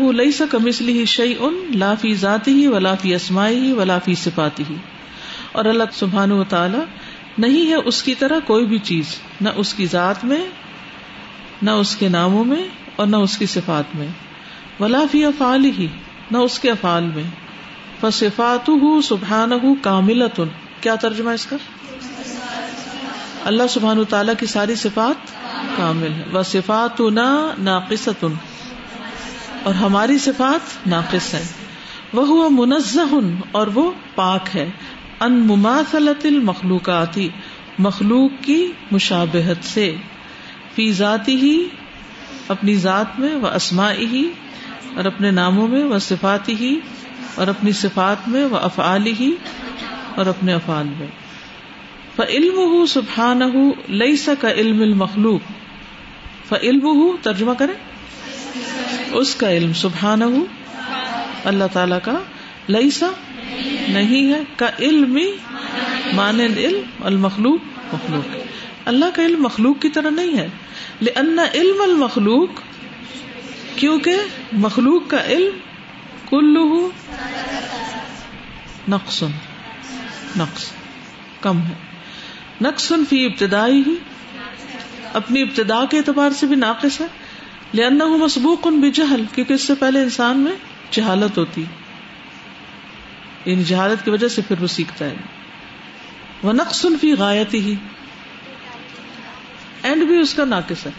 کم 0.52 0.68
لا 0.88 1.04
فی 1.06 1.34
اون 1.40 1.58
لافی 1.82 2.14
ذاتی 2.26 2.56
ولافی 2.78 3.14
اسماعی 3.16 3.72
ولافی 3.80 4.16
صفاتی 4.24 4.64
اور 5.60 5.66
اللہ 5.74 5.96
سبحان 6.04 6.32
و 6.38 6.44
تعالی 6.58 6.84
نہیں 7.46 7.70
ہے 7.70 7.84
اس 7.92 8.02
کی 8.04 8.16
طرح 8.24 8.46
کوئی 8.52 8.66
بھی 8.72 8.78
چیز 8.92 9.16
نہ 9.48 9.60
اس 9.66 9.74
کی 9.82 9.86
ذات 9.98 10.24
میں 10.32 10.44
نہ 11.70 11.78
اس 11.84 11.96
کے 12.04 12.10
ناموں 12.20 12.44
میں 12.54 12.64
اور 12.96 13.08
نہ 13.16 13.26
اس 13.28 13.38
کی 13.38 13.46
صفات 13.58 13.96
میں 14.02 14.08
ولا 14.80 15.02
فی 15.12 15.24
افال 15.26 15.66
ہی 15.78 15.86
نہ 16.32 16.38
اس 16.48 16.60
کے 16.60 16.70
افال 16.72 17.06
میں 17.16 17.24
فصفات 18.00 18.70
سبحان 19.08 19.54
کامل 19.82 20.28
تن 20.36 20.48
کیا 20.82 20.96
ترجمہ 21.04 21.30
اس 21.40 21.46
کا 21.52 21.58
اللہ 23.52 23.68
سبحان 23.70 24.04
تعالیٰ 24.10 24.34
کی 24.40 24.46
ساری 24.54 24.76
صفات 24.84 25.32
کامل 25.78 26.14
ہے 26.18 26.24
و 26.38 26.44
صفات 26.54 27.02
نہ 27.20 27.26
ناقصۃ 27.68 28.24
اور 29.70 29.74
ہماری 29.82 30.18
صفات 30.26 30.76
ناقص 30.96 31.34
ہے 31.34 31.44
وہ 32.20 32.50
منزہ 32.58 33.06
اور 33.60 33.68
وہ 33.74 33.90
پاک 34.16 34.56
ہے 34.56 34.70
ان 35.28 35.40
مماثلت 35.48 36.26
المخلوقاتی 36.26 37.30
مخلوق 37.88 38.44
کی 38.44 38.60
مشابہت 38.92 39.64
سے 39.74 39.94
فی 40.76 40.92
ذاتی 41.00 41.36
ہی 41.46 41.56
اپنی 42.58 42.76
ذات 42.90 43.20
میں 43.20 43.36
وہ 43.44 43.50
ہی 44.12 44.26
اور 45.00 45.06
اپنے 45.06 45.30
ناموں 45.38 45.68
میں 45.68 45.84
وہ 45.84 45.98
صفاتی 46.06 46.54
ہی 46.60 46.76
اور 47.44 47.48
اپنی 47.54 47.72
صفات 47.84 48.28
میں 48.36 48.44
وہ 48.52 48.58
افعال 48.68 49.08
ہی 49.20 49.30
اور 50.22 50.26
اپنے 50.34 50.54
افعال 50.54 50.90
میں 51.00 51.08
ف 52.16 52.28
علم 52.36 52.60
ہُ 52.72 52.86
سبحان 52.90 53.42
ہُ 53.56 53.64
لئیسا 54.02 54.34
کا 54.42 54.52
علم 54.62 54.82
المخلوق 54.82 55.50
ف 56.50 56.54
علم 56.70 56.88
ترجمہ 57.24 57.54
کرے 57.62 57.74
اس 59.22 59.34
کا 59.42 59.50
علم 59.56 59.74
سبحان 59.82 60.22
ہُ 60.36 60.44
اللہ 61.54 61.74
تعالی 61.74 61.96
کا 62.04 62.14
لئی 62.76 62.90
سا 63.00 63.10
نہیں 63.98 64.32
ہے 64.34 64.40
کا 64.62 64.70
علم 64.88 65.18
مان 66.22 66.40
علم 66.46 67.04
المخلوق 67.12 67.94
مخلوق 67.94 68.38
اللہ 68.94 69.14
کا 69.16 69.26
علم 69.26 69.42
مخلوق 69.44 69.82
کی 69.82 69.90
طرح 70.00 70.10
نہیں 70.22 70.38
ہے 70.38 70.48
لأن 71.10 71.40
علم 71.62 71.82
المخلوق 71.90 72.60
کیونکہ 73.76 74.56
مخلوق 74.66 75.10
کا 75.12 75.22
علم 75.36 75.58
کلو 76.30 76.64
نقص 78.94 79.24
کم 81.42 81.62
ہے 81.68 81.74
نقصن 82.62 83.02
اپنی 85.20 85.42
ابتدا 85.44 85.84
کے 85.90 85.98
اعتبار 85.98 86.32
سے 86.40 86.48
بھی 86.52 86.56
ناقص 86.62 87.00
ہے 87.02 87.06
لہنا 87.78 88.06
ہوں 88.12 88.18
مصبوق 88.18 88.68
ان 88.68 88.80
بھی 88.80 88.92
جہل 89.00 89.24
کیونکہ 89.34 89.54
اس 89.54 89.68
سے 89.68 89.74
پہلے 89.80 90.02
انسان 90.04 90.40
میں 90.48 90.52
جہالت 90.98 91.38
ہوتی 91.38 91.64
ان 91.64 93.52
یعنی 93.52 93.64
جہالت 93.72 94.04
کی 94.06 94.12
وجہ 94.12 94.28
سے 94.36 94.42
پھر 94.48 94.62
وہ 94.62 94.68
سیکھتا 94.76 95.06
ہے 95.06 96.44
وہ 96.44 96.54
نقصن 96.60 96.96
اینڈ 99.90 100.04
بھی 100.10 100.16
اس 100.20 100.34
کا 100.34 100.46
ناقص 100.54 100.86
ہے 100.86 100.92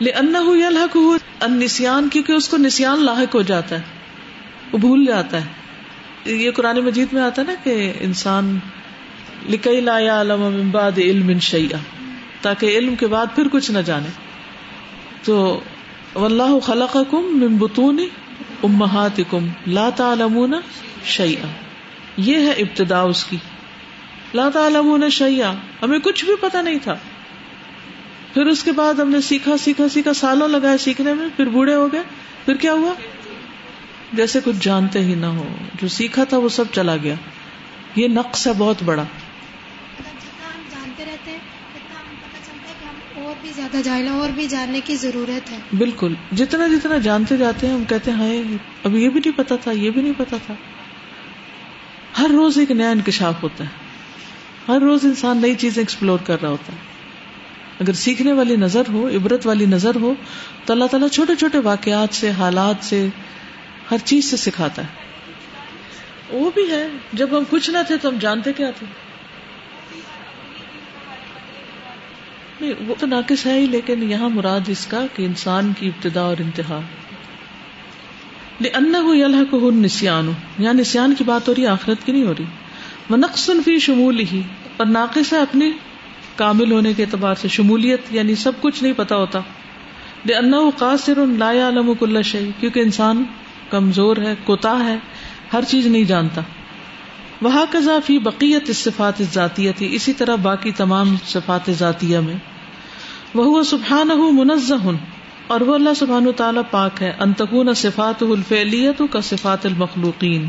لے 0.00 0.10
ان 0.20 0.34
یا 0.58 0.80
کیونکہ 0.92 2.32
اس 2.32 2.48
کو 2.48 2.56
نسان 2.64 3.04
لاحق 3.04 3.34
ہو 3.34 3.42
جاتا 3.50 3.78
ہے 3.80 4.72
وہ 4.72 4.78
بھول 4.78 5.04
جاتا 5.06 5.40
ہے 5.44 6.32
یہ 6.32 6.50
قرآن 6.54 6.78
مجید 6.84 7.12
میں 7.12 7.22
آتا 7.22 7.42
ہے 7.42 7.46
نا 7.46 7.54
کہ 7.64 7.76
انسان 8.08 8.56
لا 9.88 9.96
علم 10.20 10.42
علم 10.76 11.38
شیا 11.48 11.78
تاکہ 12.46 12.76
علم 12.78 12.94
کے 13.02 13.06
بعد 13.14 13.34
پھر 13.34 13.48
کچھ 13.52 13.70
نہ 13.70 13.78
جانے 13.90 14.08
تو 15.24 15.36
اللہ 16.28 16.58
خلق 16.66 16.96
کم 17.10 17.34
ممبتون 17.42 17.98
کم 19.30 19.46
لاتا 19.78 20.14
شیا 21.16 21.50
یہ 22.28 22.46
ہے 22.46 22.50
ابتدا 22.66 23.00
اس 23.14 23.24
کی 23.30 23.36
لا 24.34 24.48
تعلمون 24.54 25.08
شیاح 25.16 25.52
ہمیں 25.82 25.98
کچھ 26.08 26.24
بھی 26.24 26.34
پتہ 26.40 26.58
نہیں 26.68 26.78
تھا 26.84 26.94
پھر 28.36 28.46
اس 28.50 28.62
کے 28.64 28.72
بعد 28.78 28.98
ہم 29.00 29.10
نے 29.10 29.20
سیکھا 29.26 29.56
سیکھا 29.60 29.86
سیکھا 29.92 30.12
سالوں 30.16 30.46
لگائے 30.48 30.78
سیکھنے 30.78 31.12
میں 31.20 31.26
پھر 31.36 31.48
بوڑھے 31.52 31.74
ہو 31.74 31.84
گئے 31.92 32.00
پھر 32.44 32.56
کیا 32.64 32.72
ہوا 32.80 32.92
جیسے 34.16 34.38
کچھ 34.44 34.56
جانتے 34.64 35.00
ہی 35.04 35.14
نہ 35.20 35.26
ہو 35.36 35.44
جو 35.82 35.88
سیکھا 35.94 36.24
تھا 36.32 36.38
وہ 36.42 36.48
سب 36.56 36.72
چلا 36.72 36.96
گیا 37.04 37.14
یہ 38.00 38.08
نقص 38.16 38.46
ہے 38.46 38.52
بہت 38.58 38.82
بڑا 38.90 39.02
ہم 39.02 40.58
جانتے 40.72 41.04
رہتے 41.04 41.36
اور 44.20 44.30
بھی 44.40 44.46
جاننے 44.54 44.80
کی 44.88 44.96
ضرورت 45.04 45.52
ہے 45.52 45.58
بالکل 45.84 46.14
جتنا 46.42 46.66
جتنا 46.76 46.98
جانتے 47.08 47.36
جاتے 47.44 47.66
ہیں 47.66 47.72
ہم 47.74 47.84
کہتے 47.94 48.10
ہائے 48.18 48.42
اب 48.50 48.96
یہ 48.96 49.08
بھی 49.16 49.20
نہیں 49.24 49.36
پتا 49.38 49.56
تھا 49.62 49.72
یہ 49.80 49.90
بھی 49.96 50.02
نہیں 50.02 50.18
پتا 50.18 50.36
تھا 50.46 50.54
ہر 52.18 52.36
روز 52.42 52.58
ایک 52.64 52.70
نیا 52.82 52.90
انکشاف 52.98 53.42
ہوتا 53.46 53.64
ہے 53.70 54.68
ہر 54.68 54.80
روز 54.90 55.04
انسان 55.12 55.40
نئی 55.46 55.54
چیزیں 55.64 55.80
ایکسپلور 55.82 56.18
کر 56.28 56.40
رہا 56.42 56.50
ہوتا 56.58 56.72
ہے 56.72 56.94
اگر 57.80 57.92
سیکھنے 58.00 58.32
والی 58.32 58.54
نظر 58.56 58.88
ہو 58.92 59.06
عبرت 59.16 59.46
والی 59.46 59.64
نظر 59.70 59.96
ہو 60.00 60.12
تو 60.66 60.72
اللہ 60.72 60.84
تعالیٰ 60.90 61.08
چھوٹے 61.16 61.34
چھوٹے 61.40 61.58
واقعات 61.64 62.14
سے 62.14 62.20
سے 62.20 62.26
سے 62.26 62.32
حالات 62.38 62.92
ہر 63.90 64.04
چیز 64.12 64.32
سکھاتا 64.40 64.82
ہے 64.82 66.30
ہے 66.36 66.38
وہ 66.38 66.50
بھی 66.54 66.62
جب 67.22 67.36
ہم 67.36 67.42
کچھ 67.50 67.68
نہ 67.70 67.78
تھے 67.86 67.96
تو 68.02 68.08
ہم 68.08 68.16
جانتے 68.20 68.52
کیا 68.60 68.70
تھے 68.78 68.86
نہیں 72.60 72.88
وہ 72.88 72.94
تو 73.00 73.06
ناقص 73.14 73.44
ہے 73.46 73.58
ہی 73.60 73.66
لیکن 73.76 74.10
یہاں 74.10 74.28
مراد 74.38 74.68
اس 74.76 74.86
کا 74.92 75.04
کہ 75.16 75.24
انسان 75.32 75.72
کی 75.78 75.88
ابتدا 75.94 76.20
اور 76.32 76.42
انتہا 76.46 76.80
انہ 78.76 78.96
کو 79.50 79.58
ہر 79.64 79.72
نسان 79.78 80.28
ہو 80.28 80.72
نسان 80.74 81.14
کی 81.14 81.24
بات 81.30 81.48
ہو 81.48 81.54
رہی 81.56 81.66
آخرت 81.72 82.04
کی 82.04 82.12
نہیں 82.12 82.26
ہو 82.26 82.32
رہی 82.38 83.62
فی 83.64 83.78
شمول 83.86 84.20
ہی 84.30 84.40
اور 84.76 84.86
ناقص 84.92 85.32
ہے 85.32 85.38
اپنی 85.40 85.68
کامل 86.36 86.72
ہونے 86.72 86.92
کے 86.96 87.02
اعتبار 87.04 87.34
سے 87.40 87.48
شمولیت 87.56 88.12
یعنی 88.16 88.34
سب 88.42 88.60
کچھ 88.60 88.82
نہیں 88.82 88.92
پتا 88.96 89.16
ہوتا 89.22 89.40
قاصر 90.78 91.18
لا 91.42 91.50
عالم 91.64 91.92
شعی 92.30 92.50
کیونکہ 92.60 92.80
انسان 92.80 93.22
کمزور 93.70 94.16
ہے 94.24 94.34
کوتا 94.44 94.72
ہے 94.84 94.96
ہر 95.52 95.64
چیز 95.72 95.86
نہیں 95.94 96.04
جانتا 96.12 96.40
وہاں 97.44 97.64
کزا 97.72 97.98
فی 98.06 98.18
بقیت 98.26 98.70
صفات 98.80 99.22
ذاتی 99.32 99.70
تھی 99.80 99.94
اسی 99.96 100.12
طرح 100.20 100.36
باقی 100.48 100.72
تمام 100.82 101.14
صفات 101.34 101.70
ذاتیہ 101.82 102.18
میں 102.28 102.34
وہ 103.40 103.62
سبحان 103.70 104.10
ہوں 104.20 104.32
منز 104.42 104.72
ہن 104.84 104.96
اور 105.54 105.60
وہ 105.68 105.74
اللہ 105.74 105.94
سبحان 105.96 106.30
تعالیٰ 106.36 106.62
پاک 106.70 107.02
ہے 107.02 107.12
انتقون 107.26 107.72
صفات 107.82 108.22
الفیلیت 108.28 109.02
کا 109.12 109.20
صفات 109.30 109.66
المخلوقین 109.66 110.46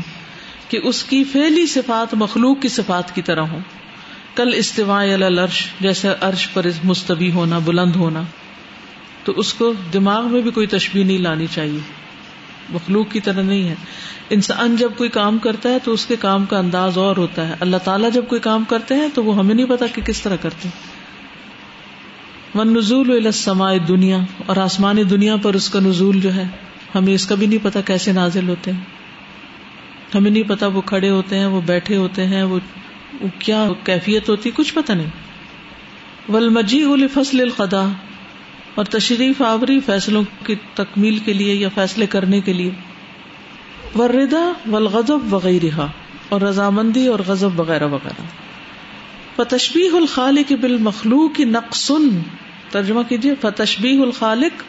کہ 0.70 0.80
اس 0.90 1.02
کی 1.10 1.22
فیلی 1.32 1.66
صفات 1.74 2.14
مخلوق 2.22 2.60
کی 2.62 2.68
صفات 2.80 3.14
کی 3.14 3.22
طرح 3.28 3.52
ہوں 3.54 3.60
کل 4.38 4.54
استفاع 4.56 5.00
الرش 5.12 5.60
جیسے 5.84 6.08
عرش 6.24 6.42
پر 6.52 6.66
مستبی 6.90 7.30
ہونا 7.38 7.58
بلند 7.68 7.96
ہونا 8.02 8.20
تو 9.24 9.32
اس 9.42 9.52
کو 9.60 9.72
دماغ 9.92 10.28
میں 10.32 10.40
بھی 10.40 10.50
کوئی 10.58 10.66
تشبیح 10.74 11.04
نہیں 11.04 11.18
لانی 11.24 11.46
چاہیے 11.54 11.80
مخلوق 12.74 13.10
کی 13.12 13.20
طرح 13.30 13.42
نہیں 13.48 13.66
ہے 13.68 13.74
انسان 14.38 14.76
جب 14.84 14.92
کوئی 14.96 15.10
کام 15.18 15.38
کرتا 15.48 15.72
ہے 15.74 15.78
تو 15.84 15.92
اس 15.98 16.04
کے 16.06 16.16
کام 16.26 16.44
کا 16.54 16.58
انداز 16.58 16.98
اور 17.06 17.16
ہوتا 17.24 17.48
ہے 17.48 17.54
اللہ 17.66 17.82
تعالیٰ 17.88 18.10
جب 18.18 18.28
کوئی 18.34 18.40
کام 18.46 18.64
کرتے 18.74 18.94
ہیں 19.02 19.08
تو 19.14 19.24
وہ 19.24 19.36
ہمیں 19.38 19.54
نہیں 19.54 19.70
پتا 19.74 19.86
کہ 19.94 20.02
کس 20.12 20.20
طرح 20.26 20.36
کرتے 20.42 20.68
ون 22.54 22.72
نزول 22.78 23.30
سمائے 23.42 23.78
دنیا 23.92 24.18
اور 24.46 24.56
آسمانی 24.70 25.04
دنیا 25.18 25.36
پر 25.46 25.54
اس 25.62 25.68
کا 25.76 25.80
نزول 25.90 26.20
جو 26.28 26.34
ہے 26.34 26.46
ہمیں 26.94 27.12
اس 27.14 27.26
کا 27.32 27.42
بھی 27.42 27.46
نہیں 27.46 27.64
پتا 27.70 27.80
کیسے 27.90 28.12
نازل 28.24 28.48
ہوتے 28.54 28.72
ہیں 28.76 30.16
ہمیں 30.16 30.30
نہیں 30.30 30.48
پتا 30.54 30.66
وہ 30.78 30.90
کھڑے 30.92 31.08
ہوتے 31.20 31.38
ہیں 31.38 31.46
وہ 31.56 31.60
بیٹھے 31.72 31.96
ہوتے 32.04 32.26
ہیں 32.34 32.42
وہ 32.54 32.58
کیا 33.40 33.66
کیفیت 33.84 34.28
ہوتی 34.30 34.50
کچھ 34.56 34.72
پتہ 34.74 34.92
نہیں 35.00 36.30
ولمجی 36.32 36.82
المجی 36.82 37.02
الفصل 37.04 37.40
القدا 37.40 37.84
اور 38.80 38.84
تشریف 38.94 39.40
آوری 39.42 39.78
فیصلوں 39.86 40.22
کی 40.46 40.54
تکمیل 40.74 41.18
کے 41.24 41.32
لیے 41.32 41.54
یا 41.54 41.68
فیصلے 41.74 42.06
کرنے 42.16 42.40
کے 42.48 42.52
لیے 42.52 42.70
وردا 43.98 44.42
ردا 44.72 45.14
و 45.14 45.18
وغیرہ 45.30 45.86
اور 46.36 46.40
رضامندی 46.40 47.06
اور 47.12 47.20
غضب 47.26 47.60
وغیرہ 47.60 47.86
وغیرہ 47.96 48.22
فتشبی 49.36 49.86
الخالق 49.96 50.52
بالمخلوق 50.60 51.40
مخلوق 51.40 51.54
نقصن 51.54 52.08
ترجمہ 52.70 53.02
کیجیے 53.08 53.34
فتشبی 53.42 53.96
الخالق 54.02 54.62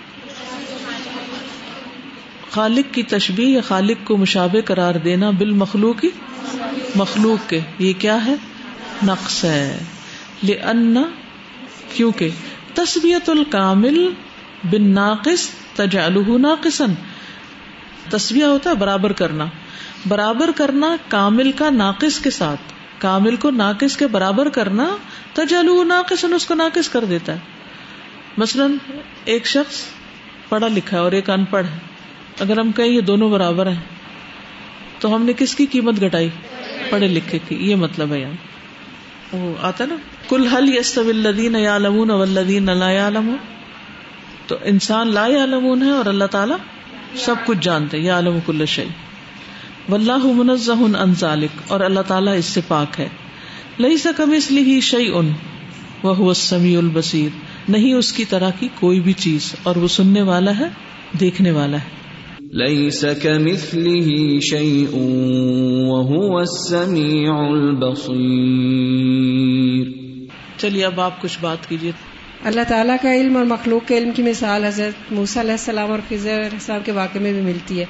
خالق 2.51 2.93
کی 2.93 3.01
تشبیح 3.09 3.47
یا 3.55 3.61
خالق 3.67 4.05
کو 4.05 4.15
مشابہ 4.17 4.61
قرار 4.65 4.95
دینا 5.03 5.29
بال 5.39 5.51
مخلوق 5.57 6.05
کے 7.49 7.59
یہ 7.79 7.91
کیا 7.99 8.17
ہے 8.25 8.35
نقص 9.07 9.43
ہے 9.45 10.61
کیونکہ 11.95 12.29
تسبیت 12.79 13.29
الکامل 13.29 13.97
بن 14.71 14.89
ناقص 14.95 15.49
تسبیہ 18.09 18.45
ہوتا 18.45 18.69
ہے 18.69 18.75
برابر 18.79 19.11
کرنا 19.21 19.45
برابر 20.07 20.51
کرنا 20.55 20.95
کامل 21.09 21.51
کا 21.61 21.69
ناقص 21.75 22.19
کے 22.23 22.29
ساتھ 22.37 22.73
کامل 23.01 23.35
کو 23.45 23.49
ناقص 23.59 23.97
کے 23.97 24.07
برابر 24.15 24.49
کرنا 24.57 24.87
تجالح 25.33 25.83
ناقصن 25.93 26.33
اس 26.33 26.45
کو 26.45 26.53
ناقص 26.63 26.89
کر 26.97 27.05
دیتا 27.13 27.33
ہے 27.33 28.41
مثلا 28.43 28.67
ایک 29.35 29.47
شخص 29.55 29.83
پڑھا 30.49 30.67
لکھا 30.79 30.97
ہے 30.97 31.01
اور 31.03 31.11
ایک 31.21 31.29
ان 31.29 31.43
پڑھ 31.53 31.65
ہے 31.67 31.77
اگر 32.45 32.57
ہم 32.59 32.71
کہیں 32.75 32.87
یہ 32.87 33.01
دونوں 33.11 33.29
برابر 33.29 33.67
ہیں 33.71 33.79
تو 34.99 35.15
ہم 35.15 35.25
نے 35.25 35.33
کس 35.37 35.55
کی 35.55 35.65
قیمت 35.73 36.01
گٹائی 36.03 36.29
پڑھے 36.89 37.07
لکھے 37.17 37.39
کی 37.47 37.55
یہ 37.69 37.75
مطلب 37.85 38.13
ہے 38.13 38.19
یار 38.19 39.35
وہ 39.35 39.53
آتا 39.67 39.85
نا 39.89 39.95
کل 40.29 40.47
حل 40.55 40.69
یس 40.75 40.97
یا 41.61 41.77
لمون 41.85 42.11
حلدین 42.21 42.69
تو 44.47 44.55
انسان 44.71 45.13
یا 45.33 45.45
لمون 45.45 45.81
ہے 45.87 45.91
اور 45.97 46.05
اللہ 46.13 46.29
تعالیٰ 46.35 46.55
سب 47.25 47.45
کچھ 47.45 47.57
جانتے 47.65 47.97
یا 47.99 48.15
عالم 48.15 48.35
و 48.35 48.39
کل 48.45 48.65
شعی 48.73 48.87
و 49.89 49.93
اللہ 49.95 50.25
انزالک 51.03 51.71
اور 51.71 51.79
اللہ 51.89 52.05
تعالیٰ 52.07 52.35
اس 52.37 52.45
سے 52.57 52.61
پاک 52.67 52.99
ہے 52.99 53.07
لئی 53.85 53.97
سکم 54.03 54.31
اس 54.37 54.49
لیے 54.51 54.79
شعی 54.89 55.07
ان 55.19 55.31
وہ 56.03 56.33
سمی 56.41 56.75
البصیر 56.81 57.37
نہیں 57.75 57.93
اس 58.01 58.11
کی 58.19 58.25
طرح 58.33 58.49
کی 58.59 58.67
کوئی 58.79 58.99
بھی 59.07 59.13
چیز 59.25 59.53
اور 59.69 59.75
وہ 59.83 59.87
سننے 59.97 60.21
والا 60.33 60.57
ہے 60.59 60.67
دیکھنے 61.19 61.51
والا 61.57 61.77
ہے 61.83 61.97
وهو 62.51 63.09
چلیے 70.61 70.85
اب 70.85 71.01
آپ 71.01 71.21
کچھ 71.21 71.37
بات 71.41 71.67
کیجیے 71.69 71.91
اللہ 72.51 72.61
تعالیٰ 72.67 72.95
کا 73.01 73.13
علم 73.15 73.37
اور 73.37 73.45
مخلوق 73.51 73.87
کے 73.87 73.97
علم 73.97 74.11
کی 74.15 74.21
مثال 74.29 74.63
حضرت 74.65 75.11
علیہ 75.11 75.51
السلام 75.51 75.91
اور 75.91 75.99
علیہ 76.09 76.31
السلام 76.31 76.81
کے 76.85 76.91
واقعے 76.99 77.21
میں 77.23 77.33
بھی 77.33 77.41
ملتی 77.51 77.79
ہے 77.79 77.85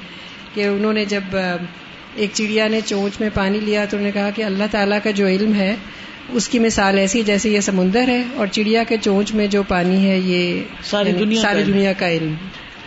کہ 0.54 0.66
انہوں 0.66 0.92
نے 0.92 1.04
جب 1.14 1.36
ایک 1.40 2.30
چڑیا 2.34 2.68
نے 2.74 2.80
چونچ 2.86 3.20
میں 3.20 3.28
پانی 3.34 3.60
لیا 3.64 3.84
تو 3.86 3.96
انہوں 3.96 4.06
نے 4.08 4.12
کہا 4.18 4.28
کہ 4.36 4.44
اللہ 4.50 4.70
تعالیٰ 4.70 4.98
کا 5.04 5.10
جو 5.22 5.26
علم 5.36 5.54
ہے 5.62 5.74
اس 6.38 6.48
کی 6.48 6.58
مثال 6.66 6.98
ایسی 7.06 7.18
ہے 7.18 7.24
جیسے 7.32 7.50
یہ 7.50 7.60
سمندر 7.72 8.08
ہے 8.14 8.22
اور 8.36 8.46
چڑیا 8.58 8.82
کے 8.92 8.96
چونچ 9.08 9.34
میں 9.40 9.46
جو 9.56 9.62
پانی 9.74 10.04
ہے 10.08 10.18
یہ 10.24 10.62
ساری 10.90 11.12
دنیا 11.66 11.92
کا 12.04 12.10
علم 12.18 12.34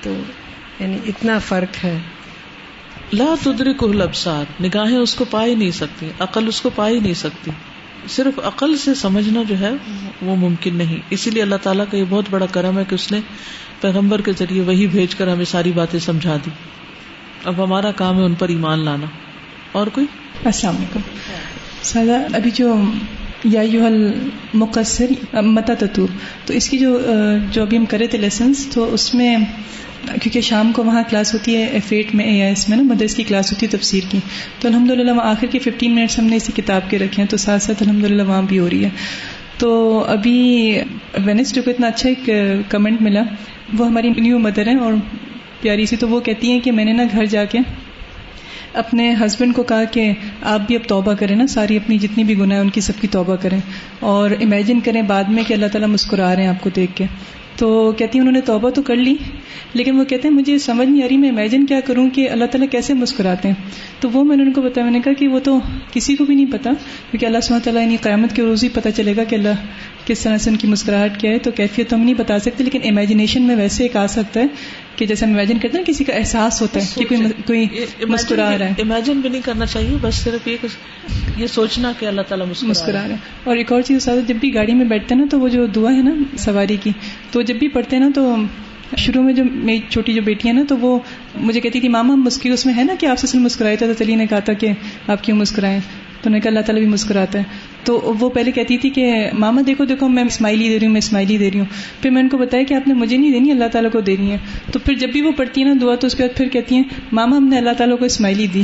تو 0.04 0.16
یعنی 0.80 0.98
اتنا 1.12 1.38
فرق 1.48 1.84
ہے 1.84 1.98
لا 3.18 3.34
تدری 3.42 3.74
کو 3.82 3.88
لبسات 3.94 4.62
نگاہیں 4.62 4.98
اس 4.98 5.14
کو 5.16 5.26
پا 5.30 5.44
ہی 5.46 5.54
نہیں 5.56 5.72
سکتی 5.80 6.10
عقل 6.26 6.48
اس 6.48 6.62
کو 6.62 6.70
پا 6.76 6.88
ہی 6.90 7.00
نہیں 7.00 7.14
سکتی 7.24 7.52
صرف 8.16 8.40
عقل 8.52 8.76
سے 8.84 8.94
سمجھنا 9.02 9.44
جو 9.50 9.60
ہے 9.60 9.72
وہ 10.30 10.36
ممکن 10.46 10.76
نہیں 10.78 11.14
اسی 11.18 11.32
لیے 11.32 11.42
اللہ 11.42 11.62
تعالیٰ 11.64 11.86
کا 11.92 11.98
یہ 11.98 12.06
بہت 12.10 12.30
بڑا 12.30 12.46
کرم 12.58 12.80
ہے 12.80 12.84
کہ 12.90 12.96
اس 12.96 13.12
نے 13.12 13.20
پیغمبر 13.82 14.22
کے 14.28 14.32
ذریعے 14.40 14.64
وہی 14.72 14.88
بھیج 14.96 15.16
کر 15.22 15.28
ہمیں 15.32 15.46
ساری 15.54 15.72
باتیں 15.76 16.00
سمجھا 16.08 16.38
دی 16.46 16.52
اب 17.52 17.64
ہمارا 17.64 17.92
کام 18.02 18.18
ہے 18.20 18.24
ان 18.30 18.34
پر 18.42 18.50
ایمان 18.56 18.84
لانا 18.90 19.06
اور 19.80 19.88
کوئی 20.00 20.06
السلام 20.54 20.76
علیکم 20.82 21.08
سادہ 21.92 22.20
ابھی 22.40 22.52
جو 22.60 22.74
یا 23.54 23.62
یو 23.72 23.86
حل 23.86 23.98
مقصر 24.66 25.12
متا 25.56 25.74
تو 25.96 26.54
اس 26.60 26.70
کی 26.70 26.78
جو 26.80 26.98
جو 27.52 27.62
ابھی 27.62 27.78
ہم 27.78 27.86
کرے 27.96 28.08
تھے 28.14 28.18
لیسنس 28.26 28.66
تو 28.74 28.94
اس 28.94 29.14
میں 29.20 29.34
کیونکہ 30.06 30.42
شام 30.46 30.72
کو 30.76 30.84
وہاں 30.84 31.02
کلاس 31.10 31.34
ہوتی 31.34 31.56
ہے 31.58 31.66
ایف 31.76 31.92
ایٹ 31.94 32.14
میں 32.16 32.26
اے 32.26 32.30
آئی 32.32 32.42
ایس 32.50 32.68
میں 32.70 32.78
نا 32.78 32.84
مدرس 32.94 33.16
کی 33.16 33.24
کلاس 33.24 33.52
ہوتی 33.52 33.66
ہے 33.66 33.72
تفسیر 33.78 34.04
کی 34.12 34.20
تو 34.60 34.68
الحمد 34.68 34.90
للہ 34.90 35.12
وہاں 35.12 35.30
آخر 35.30 35.48
کے 35.52 35.60
ففٹین 35.60 35.96
منٹس 35.96 36.18
ہم 36.20 36.26
نے 36.26 36.36
اسی 36.36 36.52
کتاب 36.56 36.90
کے 36.90 37.00
رکھے 37.00 37.22
ہیں 37.22 37.30
تو 37.30 37.38
ساتھ 37.44 37.64
ساتھ 37.64 37.84
الحمد 37.84 38.04
للہ 38.06 38.24
وہاں 38.28 38.42
بھی 38.50 38.60
ہو 38.60 38.70
رہی 38.70 38.84
ہے 38.86 38.90
تو 39.60 39.70
ابھی 40.14 40.36
وینس 41.26 41.54
کو 41.54 41.70
اتنا 41.70 41.88
اچھا 41.88 42.10
ایک 42.10 42.30
کمنٹ 42.70 43.02
ملا 43.02 43.22
وہ 43.78 43.86
ہماری 43.88 44.10
نیو 44.18 44.40
مدر 44.46 44.68
ہیں 44.68 44.76
اور 44.88 44.94
پیاری 45.62 45.86
سی 45.86 45.96
تو 45.98 46.08
وہ 46.10 46.20
کہتی 46.30 46.52
ہیں 46.52 46.60
کہ 46.64 46.72
میں 46.80 46.86
نے 46.86 46.94
نا 46.94 47.04
گھر 47.12 47.26
جا 47.36 47.44
کے 47.52 47.60
اپنے 48.82 49.10
ہسبینڈ 49.24 49.56
کو 49.56 49.64
کہا 49.72 49.84
کہ 49.92 50.12
آپ 50.52 50.62
بھی 50.68 50.76
اب 50.76 50.88
توبہ 50.88 51.14
کریں 51.20 51.36
نا 51.36 51.46
ساری 51.48 51.76
اپنی 51.78 51.98
جتنی 52.06 52.24
بھی 52.30 52.36
ہیں 52.52 52.60
ان 52.60 52.70
کی 52.78 52.82
سب 52.82 53.02
کی 53.02 53.08
توبہ 53.16 53.36
کریں 53.42 53.60
اور 54.14 54.32
امیجن 54.42 54.80
کریں 54.86 55.02
بعد 55.14 55.30
میں 55.36 55.44
کہ 55.48 55.54
اللہ 55.54 55.72
تعالیٰ 55.72 55.90
مسکرا 55.90 56.36
رہے 56.36 56.42
ہیں 56.44 56.50
آپ 56.50 56.62
کو 56.64 56.70
دیکھ 56.76 56.92
کے 56.96 57.06
تو 57.58 57.68
کہتی 57.98 58.20
انہوں 58.20 58.32
نے 58.32 58.42
توبہ 58.46 58.70
تو 58.76 58.82
کر 58.84 58.96
لی 58.96 59.14
لیکن 59.80 60.00
وہ 60.00 60.04
کہتے 60.10 60.28
ہیں 60.28 60.36
مجھے 60.36 60.58
سمجھ 60.60 60.88
نہیں 60.90 61.04
آ 61.04 61.08
رہی 61.08 61.18
میں 61.18 61.30
امیجن 61.30 61.66
کیا 61.66 61.80
کروں 61.86 62.10
کہ 62.14 62.30
اللہ 62.30 62.46
تعالیٰ 62.52 62.68
کیسے 62.72 62.94
مسکراتے 62.94 63.48
ہیں 63.48 63.70
تو 64.02 64.10
وہ 64.14 64.24
میں 64.30 64.38
نے 64.38 64.44
ان 64.44 64.52
کو 64.54 64.62
بتایا 64.62 64.86
میں 64.86 64.94
نے 64.94 65.00
کہا 65.06 65.14
کہ 65.20 65.28
وہ 65.28 65.40
تو 65.44 65.58
کسی 65.94 66.16
کو 66.16 66.26
بھی 66.26 66.36
نہیں 66.36 66.52
پتا 66.52 66.72
کیونکہ 67.12 67.26
اللہ 67.26 67.42
سمۃ 67.48 67.68
قیامت 68.04 68.36
کے 68.36 68.42
روز 68.42 68.64
ہی 68.64 68.70
پتہ 68.74 68.90
چلے 68.98 69.16
گا 69.18 69.24
کہ 69.30 69.36
اللہ 69.36 69.62
کس 70.06 70.20
طرح 70.24 70.38
سے 70.44 70.50
ان 70.50 70.56
کی 70.62 70.68
مسکراہٹ 70.68 71.20
کیا 71.20 71.32
ہے 71.32 71.40
تو 71.44 71.52
کیفیت 71.58 71.90
تو 71.90 71.96
ہم 71.96 72.02
نہیں 72.02 72.16
بتا 72.16 72.38
سکتے 72.46 72.64
لیکن 72.64 72.82
امیجنیشن 72.90 73.44
میں 73.48 73.56
ویسے 73.56 73.84
ایک 73.84 73.96
آ 73.98 74.06
سکتا 74.14 74.40
ہے 74.40 74.46
کہ 74.96 75.06
جیسے 75.06 75.26
ہم 75.26 75.32
امیجن 75.34 75.60
کرتے 75.60 75.78
ہیں 75.78 75.86
کسی 75.86 76.04
کا 76.04 76.14
احساس 76.16 76.62
ہوتا 76.62 76.80
ہے 76.86 77.06
کہ 77.08 77.16
کوئی 77.48 77.66
مسکرا 78.10 78.50
رہا 78.58 78.66
ہے 78.70 78.82
امیجن 78.82 79.20
بھی 79.22 79.30
نہیں 79.30 79.42
کرنا 79.46 79.66
چاہیے 79.74 79.98
بس 80.02 80.24
صرف 80.24 80.48
یہ 81.38 81.48
سوچنا 81.54 81.92
کہ 82.00 82.06
اللہ 82.06 82.22
تعالیٰ 82.28 82.48
مسکرا 82.62 83.08
رہا 83.08 83.14
ہے 83.14 83.42
اور 83.52 83.58
ایک 83.58 83.72
اور 83.74 83.82
چیز 83.92 84.10
جب 84.28 84.36
بھی 84.42 84.54
گاڑی 84.54 84.74
میں 84.82 84.86
بیٹھتے 84.94 85.16
ہیں 85.16 85.22
نا 85.22 85.28
تو 85.32 85.40
وہ 85.40 85.50
جو 85.56 85.66
دعا 85.76 85.94
ہے 85.96 86.02
نا 86.10 86.38
سواری 86.46 86.78
کی 86.84 86.92
تو 87.32 87.42
جب 87.52 87.56
بھی 87.60 87.68
پڑھتے 87.78 87.96
ہیں 87.96 88.04
نا 88.04 88.10
تو 88.16 88.36
شروع 89.04 89.22
میں 89.24 89.34
جو 89.34 89.44
میری 89.52 89.80
چھوٹی 89.90 90.14
جو 90.14 90.22
بیٹی 90.22 90.48
ہے 90.48 90.54
نا 90.54 90.62
تو 90.70 90.78
وہ 90.78 90.98
مجھے 91.50 91.60
کہتی 91.62 91.80
تھی 91.84 91.88
ماما 91.96 92.16
مسکی 92.24 92.50
اس 92.56 92.66
میں 92.66 92.74
ہے 92.78 92.84
نا 92.84 92.94
کہ 93.00 93.06
آپ 93.14 93.20
سے 93.20 93.38
مسکرائے 93.46 93.76
نے 93.82 93.94
تو 93.94 94.04
تھی 94.04 94.16
نے 94.16 94.28
کہا 94.34 94.40
تھا 94.50 94.54
کہ 94.64 94.72
آپ 95.16 95.24
کیوں 95.24 95.38
مسکرائے 95.38 95.80
تو 96.22 96.30
نے 96.30 96.40
کہا 96.40 96.50
اللہ 96.50 96.60
تعالیٰ 96.66 96.84
بھی 96.84 96.90
مسکراتا 96.92 97.40
ہے 97.40 97.72
تو 97.86 98.00
وہ 98.20 98.30
پہلے 98.36 98.52
کہتی 98.52 98.78
تھی 98.84 98.90
کہ 98.98 99.06
ماما 99.44 99.62
دیکھو 99.68 99.86
دیکھو 99.86 100.08
میں 100.10 100.24
اسماعیلی 100.32 100.70
دے 100.70 100.80
رہی 100.80 100.86
ہوں 100.88 100.94
میں 100.94 101.02
اسماعیلی 101.06 101.38
دے 101.38 101.50
رہی 101.52 101.60
ہوں 101.60 102.02
پھر 102.02 102.10
میں 102.18 102.22
ان 102.22 102.30
کو 102.30 102.38
بتایا 102.38 102.64
کہ 102.70 102.74
آپ 102.74 102.88
نے 102.88 102.94
مجھے 103.04 103.16
نہیں 103.18 103.32
دینی 103.32 103.52
اللہ 103.52 103.72
تعالیٰ 103.72 103.92
کو 103.92 104.00
دینی 104.10 104.32
ہے 104.32 104.38
تو 104.74 104.80
پھر 104.86 104.94
جب 105.04 105.10
بھی 105.16 105.22
وہ 105.22 105.32
پڑھتی 105.38 105.62
ہیں 105.62 105.68
نا 105.68 105.74
دعا 105.82 105.96
تو 106.04 106.08
اس 106.08 106.16
کے 106.16 106.24
بعد 106.24 106.38
پھر 106.38 106.50
کہتی 106.58 106.76
ہیں 106.76 106.84
ماما 107.20 107.38
ہم 107.38 107.48
نے 107.54 107.58
اللہ 107.58 107.78
تعالیٰ 107.78 107.98
کو 108.00 108.06
اسماعیلی 108.14 108.48
دی 108.54 108.64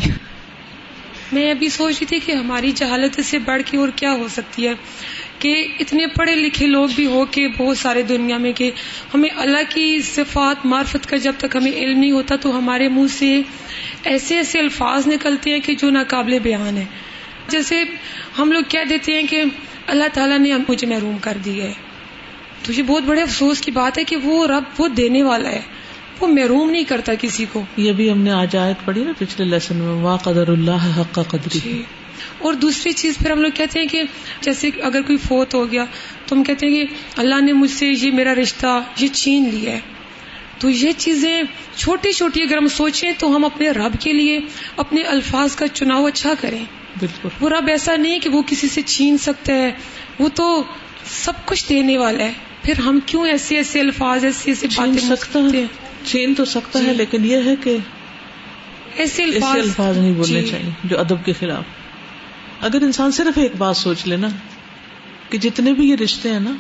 میں 1.32 1.50
ابھی 1.52 1.68
سوچ 1.70 1.94
رہی 1.96 2.06
تھی 2.12 2.20
کہ 2.26 2.32
ہماری 2.38 2.72
جہالت 2.76 3.20
سے 3.26 3.40
بڑھ 3.48 3.62
کے 3.66 3.78
اور 3.78 3.90
کیا 3.96 4.12
ہو 4.20 4.28
سکتی 4.36 4.68
ہے 4.68 4.74
کہ 5.40 5.52
اتنے 5.80 6.08
پڑھے 6.16 6.36
لکھے 6.36 6.68
لوگ 6.68 6.88
بھی 6.96 7.06
ہو 7.16 7.24
کے 7.32 7.48
بہت 7.58 7.78
سارے 7.78 8.02
دنیا 8.12 8.38
میں 8.46 8.52
کہ 8.62 8.72
ہمیں 9.14 9.30
اللہ 9.44 9.68
کی 9.74 9.86
صفات 10.14 10.66
معرفت 10.72 11.08
کا 11.10 11.18
جب 11.26 11.34
تک 11.44 11.56
ہمیں 11.56 11.72
علم 11.72 12.00
نہیں 12.00 12.12
ہوتا 12.12 12.36
تو 12.46 12.58
ہمارے 12.58 12.88
منہ 12.96 13.08
سے 13.18 13.30
ایسے 14.14 14.36
ایسے 14.38 14.60
الفاظ 14.60 15.08
نکلتے 15.14 15.54
ہیں 15.54 15.60
کہ 15.68 15.76
جو 15.84 15.90
ناقابل 16.00 16.40
بیان 16.50 16.78
ہیں 16.78 16.86
جیسے 17.52 17.84
ہم 18.38 18.52
لوگ 18.52 18.64
کہہ 18.74 18.84
دیتے 18.90 19.14
ہیں 19.16 19.28
کہ 19.30 19.44
اللہ 19.94 20.14
تعالیٰ 20.14 20.38
نے 20.46 20.56
مجھے 20.68 20.88
محروم 20.94 21.18
کر 21.28 21.38
دی 21.46 21.60
ہے 21.62 21.72
تو 22.64 22.72
یہ 22.78 22.84
بہت 22.88 23.04
بڑے 23.12 23.22
افسوس 23.22 23.62
کی 23.68 23.72
بات 23.82 23.98
ہے 23.98 24.04
کہ 24.14 24.16
وہ 24.24 24.46
رب 24.54 24.80
وہ 24.82 24.88
دینے 25.02 25.22
والا 25.30 25.50
ہے 25.58 25.62
وہ 26.20 26.28
محروم 26.28 26.70
نہیں 26.70 26.84
کرتا 26.88 27.14
کسی 27.22 27.46
کو 27.52 27.62
یہ 27.84 27.92
بھی 28.00 28.10
ہم 28.12 28.22
نے 28.24 28.32
آج 28.38 28.56
آیت 28.64 28.86
پڑھی 28.86 29.04
نا 29.10 29.12
پچھلے 29.20 29.46
لیسن 29.52 29.76
میں 29.84 30.16
قدر 30.24 30.48
اللہ 30.56 30.88
حق 31.00 31.20
جی 31.48 31.82
اور 32.48 32.54
دوسری 32.64 32.92
چیز 33.02 33.18
پھر 33.18 33.32
ہم 33.32 33.42
لوگ 33.42 33.52
کہتے 33.60 33.80
ہیں 33.80 33.88
کہ 33.94 34.02
جیسے 34.48 34.70
اگر 34.90 35.02
کوئی 35.12 35.18
فوت 35.28 35.54
ہو 35.60 35.64
گیا 35.72 35.86
تو 36.26 36.36
ہم 36.36 36.44
کہتے 36.50 36.68
ہیں 36.68 36.82
کہ 36.86 37.02
اللہ 37.24 37.42
نے 37.46 37.54
مجھ 37.62 37.72
سے 37.78 37.88
یہ 37.88 38.12
میرا 38.20 38.34
رشتہ 38.42 38.74
یہ 39.00 39.08
چھین 39.22 39.50
لیا 39.54 39.72
ہے 39.76 39.80
تو 40.60 40.70
یہ 40.70 40.92
چیزیں 40.98 41.42
چھوٹی 41.76 42.12
چھوٹی 42.14 42.42
اگر 42.44 42.58
ہم 42.58 42.68
سوچیں 42.78 43.12
تو 43.20 43.28
ہم 43.36 43.46
اپنے 43.46 43.70
رب 43.78 43.94
کے 44.06 44.14
لیے 44.14 44.40
اپنے 44.84 45.02
الفاظ 45.16 45.56
کا 45.62 45.68
چناؤ 45.80 46.06
اچھا 46.06 46.34
کریں 46.42 46.64
بالکل 47.00 47.30
وہ 47.44 47.50
رب 47.50 47.68
ایسا 47.76 47.96
نہیں 48.06 48.20
کہ 48.26 48.30
وہ 48.34 48.42
کسی 48.50 48.68
سے 48.74 48.82
چھین 48.96 49.18
سکتا 49.28 49.54
ہے 49.62 49.72
وہ 50.20 50.28
تو 50.42 50.48
سب 51.20 51.46
کچھ 51.52 51.64
دینے 51.70 51.98
والا 52.04 52.24
ہے 52.24 52.34
پھر 52.64 52.80
ہم 52.86 53.00
کیوں 53.12 53.26
ایسے 53.34 53.56
ایسے 53.58 53.80
الفاظ 53.86 54.26
ایسے 54.32 54.50
ایسے 54.52 54.70
سکتا 54.76 55.16
سکتے 55.16 55.64
چھین 56.12 56.34
تو 56.42 56.46
سکتا 56.56 56.80
ہے 56.84 56.92
جی۔ 56.92 56.98
لیکن 56.98 57.26
یہ 57.26 57.46
ہے 57.50 57.56
کہ 57.64 57.78
ایسے 57.78 59.24
الفاظ, 59.24 59.56
ایسے 59.56 59.68
الفاظ 59.68 59.98
نہیں 59.98 60.14
بولنے 60.22 60.42
جی۔ 60.42 60.48
چاہیے 60.50 60.90
جو 60.92 61.00
ادب 61.06 61.24
کے 61.26 61.34
خلاف 61.40 62.64
اگر 62.70 62.82
انسان 62.90 63.12
صرف 63.22 63.38
ایک 63.46 63.56
بات 63.58 63.78
سوچ 63.88 64.06
لے 64.08 64.18
نا 64.28 64.30
کہ 65.30 65.38
جتنے 65.48 65.74
بھی 65.80 65.90
یہ 65.90 65.96
رشتے 66.04 66.32
ہیں 66.34 66.40
نا 66.50 66.56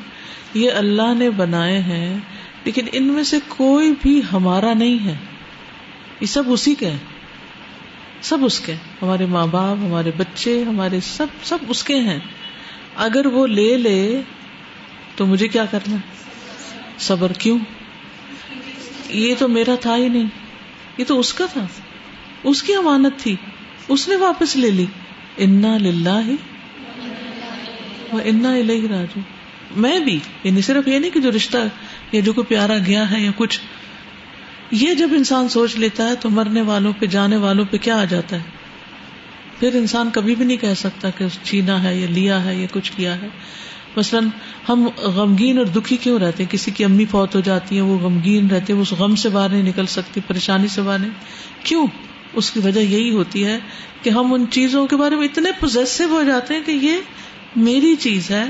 یہ 0.64 0.78
اللہ 0.82 1.14
نے 1.18 1.30
بنائے 1.44 1.80
ہیں 1.92 2.10
لیکن 2.66 2.88
ان 3.00 3.04
میں 3.16 3.24
سے 3.32 3.38
کوئی 3.48 3.94
بھی 4.02 4.20
ہمارا 4.32 4.74
نہیں 4.82 5.06
ہے 5.06 5.16
یہ 6.20 6.26
سب 6.36 6.52
اسی 6.52 6.74
کے 6.80 6.90
ہیں 6.90 8.24
سب 8.30 8.44
اس 8.46 8.60
کے 8.60 8.74
ہمارے 9.02 9.26
ماں 9.36 9.46
باپ 9.52 9.78
ہمارے 9.86 10.12
بچے 10.18 10.62
ہمارے 10.68 11.00
سب 11.10 11.44
سب 11.52 11.70
اس 11.76 11.84
کے 11.90 12.00
ہیں 12.08 12.20
اگر 13.08 13.26
وہ 13.36 13.46
لے 13.48 13.68
لے 13.84 14.00
تو 15.16 15.26
مجھے 15.26 15.48
کیا 15.54 15.66
کرنا 15.72 15.96
صبر 17.10 17.34
کیوں 17.46 17.58
یہ 19.22 19.36
تو 19.40 19.48
میرا 19.48 19.76
تھا 19.82 19.96
ہی 19.98 20.08
نہیں 20.08 20.26
یہ 20.98 21.06
تو 21.08 21.20
اس 21.20 21.34
کا 21.34 21.46
تھا 21.54 21.66
اس 22.52 22.64
کی 22.64 22.74
امانت 22.82 23.20
تھی 23.22 23.36
اس 23.96 24.08
نے 24.10 24.16
واپس 24.26 24.56
لے 24.56 24.70
لی 24.80 24.86
انا 25.46 25.78
لاہ 25.82 26.30
ان 28.32 28.46
ہی 28.70 28.82
راجو 28.90 29.20
میں 29.86 29.98
بھی 30.06 30.18
یعنی 30.44 30.62
صرف 30.68 30.88
یہ 30.88 31.00
نہیں 31.00 31.12
کہ 31.12 31.20
جو 31.26 31.32
رشتہ 31.36 31.58
یا 32.14 32.20
جو 32.26 32.32
کوئی 32.34 32.46
پیارا 32.50 32.78
گیا 32.86 33.10
ہے 33.12 33.20
یا 33.22 33.32
کچھ 33.38 33.60
یہ 34.84 34.94
جب 35.02 35.10
انسان 35.18 35.50
سوچ 35.50 35.76
لیتا 35.84 36.08
ہے 36.08 36.16
تو 36.22 36.30
مرنے 36.30 36.62
والوں 36.72 36.94
پہ 37.00 37.06
جانے 37.16 37.38
والوں 37.46 37.66
پہ 37.72 37.78
کیا 37.88 38.00
آ 38.02 38.04
جاتا 38.14 38.36
ہے 38.38 38.58
پھر 39.60 39.76
انسان 39.76 40.10
کبھی 40.14 40.36
بھی 40.40 40.46
نہیں 40.46 40.58
کہہ 40.58 40.74
سکتا 40.82 41.10
کہ 41.18 41.26
چھینا 41.44 41.82
ہے 41.84 41.96
یا 41.96 42.08
لیا 42.10 42.44
ہے 42.46 42.56
یا 42.56 42.68
کچھ 42.72 42.92
کیا 42.96 43.16
ہے 43.22 43.28
مثلاً 43.96 44.28
ہم 44.68 44.88
غمگین 45.16 45.58
اور 45.58 45.66
دکھی 45.78 45.98
کیوں 46.02 46.18
رہتے 46.20 46.44
ہیں 46.44 46.52
کسی 46.52 46.72
کی 46.80 46.84
امی 46.86 47.06
فوت 47.12 47.36
ہو 47.36 47.40
جاتی 47.48 47.76
ہے 47.76 47.82
وہ 47.88 47.98
غمگین 48.04 48.50
رہتے 48.50 48.74
اس 48.84 48.92
غم 49.00 49.16
سے 49.24 49.30
باہر 49.36 49.50
نہیں 49.50 49.64
نکل 49.70 49.86
سکتی 49.96 50.22
پریشانی 50.28 50.68
سے 50.76 50.82
باہر 50.82 51.00
نہیں 51.06 51.66
کیوں 51.70 51.86
اس 52.42 52.52
کی 52.52 52.60
وجہ 52.64 52.80
یہی 52.80 53.10
ہوتی 53.16 53.46
ہے 53.46 53.58
کہ 54.02 54.10
ہم 54.18 54.34
ان 54.34 54.46
چیزوں 54.58 54.86
کے 54.88 54.96
بارے 55.02 55.16
میں 55.22 55.28
اتنے 55.28 55.52
پوزیسو 55.60 56.06
ہو 56.10 56.22
جاتے 56.28 56.54
ہیں 56.54 56.62
کہ 56.66 56.72
یہ 56.88 57.56
میری 57.70 57.96
چیز 58.06 58.30
ہے 58.32 58.44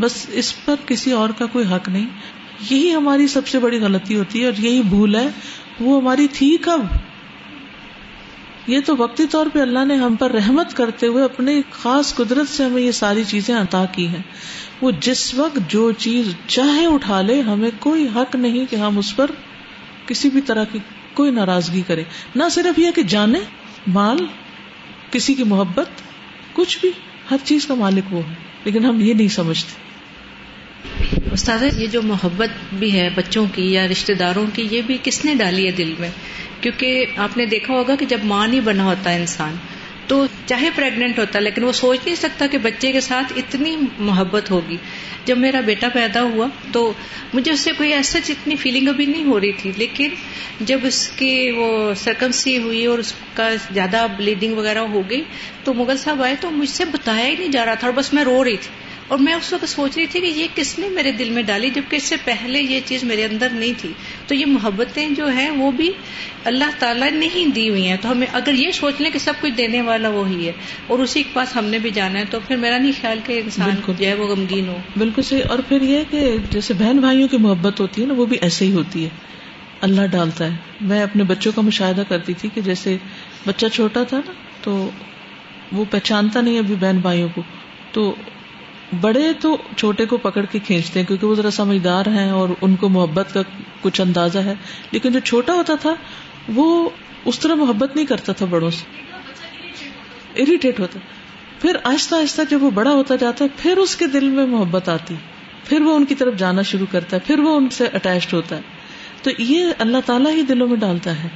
بس 0.00 0.24
اس 0.42 0.52
پر 0.64 0.84
کسی 0.86 1.12
اور 1.20 1.30
کا 1.38 1.46
کوئی 1.52 1.64
حق 1.72 1.88
نہیں 1.88 2.06
یہی 2.68 2.94
ہماری 2.94 3.26
سب 3.34 3.46
سے 3.48 3.58
بڑی 3.58 3.78
غلطی 3.80 4.16
ہوتی 4.18 4.40
ہے 4.40 4.44
اور 4.46 4.58
یہی 4.64 4.80
بھول 4.88 5.14
ہے 5.16 5.26
وہ 5.80 6.00
ہماری 6.00 6.26
تھی 6.38 6.56
کب 6.62 6.80
یہ 8.70 8.80
تو 8.86 8.94
وقتی 8.98 9.26
طور 9.30 9.46
پہ 9.52 9.60
اللہ 9.60 9.84
نے 9.84 9.94
ہم 10.00 10.16
پر 10.18 10.30
رحمت 10.32 10.74
کرتے 10.76 11.06
ہوئے 11.12 11.22
اپنے 11.24 11.60
خاص 11.70 12.14
قدرت 12.14 12.48
سے 12.48 12.64
ہمیں 12.64 12.82
یہ 12.82 12.90
ساری 12.98 13.22
چیزیں 13.28 13.54
عطا 13.60 13.84
کی 13.92 14.06
ہیں 14.08 14.22
وہ 14.80 14.90
جس 15.06 15.22
وقت 15.34 15.70
جو 15.70 15.90
چیز 16.06 16.34
چاہے 16.56 16.84
اٹھا 16.94 17.20
لے 17.22 17.40
ہمیں 17.48 17.70
کوئی 17.86 18.06
حق 18.16 18.36
نہیں 18.44 18.66
کہ 18.70 18.76
ہم 18.84 18.98
اس 18.98 19.14
پر 19.16 19.30
کسی 20.06 20.30
بھی 20.36 20.40
طرح 20.50 20.64
کی 20.72 20.78
کوئی 21.14 21.30
ناراضگی 21.40 21.82
کرے 21.86 22.04
نہ 22.36 22.48
صرف 22.56 22.78
یہ 22.78 22.90
کہ 22.94 23.02
جانے 23.14 23.38
مال 23.98 24.24
کسی 25.10 25.34
کی 25.34 25.44
محبت 25.54 26.02
کچھ 26.54 26.78
بھی 26.80 26.90
ہر 27.30 27.44
چیز 27.44 27.66
کا 27.66 27.74
مالک 27.84 28.12
وہ 28.14 28.20
ہے 28.28 28.34
لیکن 28.64 28.84
ہم 28.84 29.00
یہ 29.00 29.14
نہیں 29.14 29.28
سمجھتے 29.38 29.78
استاد 31.36 31.62
یہ 31.78 31.86
جو 31.92 32.00
محبت 32.10 32.74
بھی 32.82 32.90
ہے 32.92 33.08
بچوں 33.14 33.44
کی 33.54 33.64
یا 33.72 33.86
رشتے 33.90 34.14
داروں 34.20 34.44
کی 34.54 34.66
یہ 34.70 34.80
بھی 34.90 34.96
کس 35.02 35.24
نے 35.24 35.34
ڈالی 35.40 35.66
ہے 35.66 35.70
دل 35.80 35.92
میں 35.98 36.08
کیونکہ 36.60 37.18
آپ 37.24 37.36
نے 37.36 37.46
دیکھا 37.46 37.74
ہوگا 37.74 37.94
کہ 38.00 38.06
جب 38.12 38.20
ماں 38.30 38.46
نہیں 38.46 38.60
بنا 38.68 38.84
ہوتا 38.84 39.10
انسان 39.22 39.56
تو 40.12 40.24
چاہے 40.46 40.70
پریگنٹ 40.76 41.18
ہوتا 41.18 41.38
لیکن 41.38 41.64
وہ 41.64 41.72
سوچ 41.80 41.98
نہیں 42.04 42.14
سکتا 42.20 42.46
کہ 42.54 42.58
بچے 42.62 42.90
کے 42.92 43.00
ساتھ 43.08 43.32
اتنی 43.42 43.76
محبت 44.10 44.50
ہوگی 44.50 44.76
جب 45.24 45.38
میرا 45.38 45.60
بیٹا 45.66 45.88
پیدا 45.94 46.22
ہوا 46.32 46.46
تو 46.72 46.80
مجھے 47.34 47.52
اس 47.52 47.60
سے 47.64 47.72
کوئی 47.76 47.92
ایسا 47.94 48.18
اتنی 48.36 48.56
فیلنگ 48.62 48.88
ابھی 48.94 49.06
نہیں 49.12 49.24
ہو 49.24 49.38
رہی 49.40 49.52
تھی 49.60 49.72
لیکن 49.76 50.14
جب 50.70 50.86
اس 50.92 51.06
کی 51.18 51.32
وہ 51.56 51.68
سرکم 52.04 52.32
سی 52.40 52.56
ہوئی 52.64 52.84
اور 52.94 52.98
اس 53.04 53.12
کا 53.34 53.50
زیادہ 53.72 54.06
بلیڈنگ 54.16 54.56
وغیرہ 54.58 54.84
ہو 54.96 55.02
گئی 55.10 55.22
تو 55.64 55.74
مغل 55.82 55.96
صاحب 56.06 56.22
آئے 56.30 56.34
تو 56.40 56.50
مجھ 56.62 56.70
سے 56.78 56.84
بتایا 56.96 57.26
ہی 57.26 57.34
نہیں 57.38 57.52
جا 57.58 57.64
رہا 57.64 57.74
تھا 57.74 57.86
اور 57.88 57.94
بس 58.02 58.12
میں 58.18 58.24
رو 58.32 58.42
رہی 58.44 58.56
تھی 58.66 58.78
اور 59.14 59.18
میں 59.18 59.32
اس 59.34 59.52
وقت 59.52 59.66
سوچ 59.68 59.96
رہی 59.96 60.06
تھی 60.10 60.20
کہ 60.20 60.26
یہ 60.40 60.46
کس 60.54 60.68
نے 60.78 60.88
میرے 60.96 61.12
دل 61.20 61.30
میں 61.38 61.42
ڈالی 61.46 61.70
جبکہ 61.78 61.96
اس 61.96 62.02
سے 62.10 62.16
پہلے 62.24 62.60
یہ 62.60 62.80
چیز 62.90 63.04
میرے 63.08 63.24
اندر 63.24 63.48
نہیں 63.54 63.72
تھی 63.80 63.90
تو 64.26 64.34
یہ 64.34 64.46
محبتیں 64.50 65.08
جو 65.20 65.28
ہیں 65.38 65.48
وہ 65.56 65.70
بھی 65.80 65.90
اللہ 66.50 66.76
تعالیٰ 66.82 67.08
ہی 67.36 67.44
دی 67.56 67.64
ہوئی 67.70 67.86
ہیں 67.86 67.96
تو 68.04 68.10
ہمیں 68.12 68.26
اگر 68.42 68.54
یہ 68.66 68.70
سوچ 68.78 69.00
لیں 69.00 69.10
کہ 69.16 69.22
سب 69.26 69.40
کچھ 69.40 69.56
دینے 69.56 69.80
والا 69.90 70.08
وہی 70.18 70.46
ہے 70.46 70.52
اور 70.86 70.98
اسی 71.06 71.22
کے 71.22 71.30
پاس 71.32 71.56
ہم 71.56 71.64
نے 71.74 71.78
بھی 71.88 71.94
جانا 71.98 72.18
ہے 72.20 72.24
تو 72.36 72.40
پھر 72.46 72.56
میرا 72.68 72.78
نہیں 72.78 72.92
خیال 73.00 73.18
کہ 73.26 73.40
انسان 73.42 73.80
کو 73.86 73.92
جو 74.00 74.06
ہے 74.06 74.14
وہ 74.22 74.28
غمگین 74.34 74.68
ہو 74.74 74.78
بالکل 75.04 75.22
صحیح 75.32 75.50
اور 75.56 75.64
پھر 75.74 75.82
یہ 75.90 76.04
کہ 76.14 76.24
جیسے 76.56 76.74
بہن 76.86 77.00
بھائیوں 77.08 77.28
کی 77.34 77.44
محبت 77.50 77.80
ہوتی 77.86 78.02
ہے 78.02 78.06
نا 78.14 78.22
وہ 78.22 78.26
بھی 78.34 78.38
ایسے 78.48 78.64
ہی 78.66 78.72
ہوتی 78.80 79.04
ہے 79.04 79.08
اللہ 79.88 80.06
ڈالتا 80.18 80.52
ہے 80.52 80.86
میں 80.92 81.02
اپنے 81.02 81.24
بچوں 81.36 81.52
کا 81.56 81.62
مشاہدہ 81.74 82.02
کرتی 82.14 82.34
تھی 82.40 82.48
کہ 82.54 82.60
جیسے 82.70 82.96
بچہ 83.46 83.66
چھوٹا 83.80 84.02
تھا 84.14 84.20
نا 84.26 84.38
تو 84.68 84.76
وہ 85.80 85.84
پہچانتا 85.96 86.40
نہیں 86.46 86.58
ابھی 86.58 86.74
بہن 86.86 86.98
بھائیوں 87.08 87.28
کو 87.34 87.42
تو 87.92 88.12
بڑے 89.00 89.32
تو 89.40 89.56
چھوٹے 89.76 90.04
کو 90.10 90.16
پکڑ 90.22 90.44
کے 90.52 90.58
کھینچتے 90.66 91.00
ہیں 91.00 91.06
کیونکہ 91.06 91.26
وہ 91.26 91.34
ذرا 91.34 91.50
سمجھدار 91.56 92.06
ہیں 92.14 92.30
اور 92.38 92.48
ان 92.60 92.74
کو 92.76 92.88
محبت 92.88 93.34
کا 93.34 93.40
کچھ 93.82 94.00
اندازہ 94.00 94.38
ہے 94.48 94.54
لیکن 94.92 95.12
جو 95.12 95.20
چھوٹا 95.30 95.52
ہوتا 95.54 95.74
تھا 95.82 95.94
وہ 96.54 96.64
اس 97.32 97.38
طرح 97.38 97.54
محبت 97.62 97.94
نہیں 97.96 98.06
کرتا 98.06 98.32
تھا 98.38 98.46
بڑوں 98.50 98.70
سے 98.78 100.42
اریٹیٹ 100.42 100.80
ہوتا 100.80 100.98
پھر 101.60 101.76
آہستہ 101.84 102.14
آہستہ 102.16 102.42
جب 102.50 102.62
وہ 102.62 102.70
بڑا 102.74 102.90
ہوتا 102.90 103.16
جاتا 103.20 103.44
ہے 103.44 103.48
پھر 103.62 103.76
اس 103.78 103.96
کے 103.96 104.06
دل 104.12 104.28
میں 104.36 104.46
محبت 104.58 104.88
آتی 104.88 105.14
پھر 105.68 105.80
وہ 105.86 105.94
ان 105.96 106.04
کی 106.06 106.14
طرف 106.22 106.36
جانا 106.38 106.62
شروع 106.72 106.86
کرتا 106.90 107.16
ہے 107.16 107.20
پھر 107.26 107.38
وہ 107.46 107.56
ان 107.56 107.68
سے 107.78 107.86
اٹیچڈ 107.94 108.32
ہوتا 108.34 108.56
ہے 108.56 108.78
تو 109.22 109.30
یہ 109.42 109.72
اللہ 109.86 110.06
تعالیٰ 110.06 110.32
ہی 110.36 110.42
دلوں 110.48 110.68
میں 110.68 110.76
ڈالتا 110.84 111.22
ہے 111.22 111.28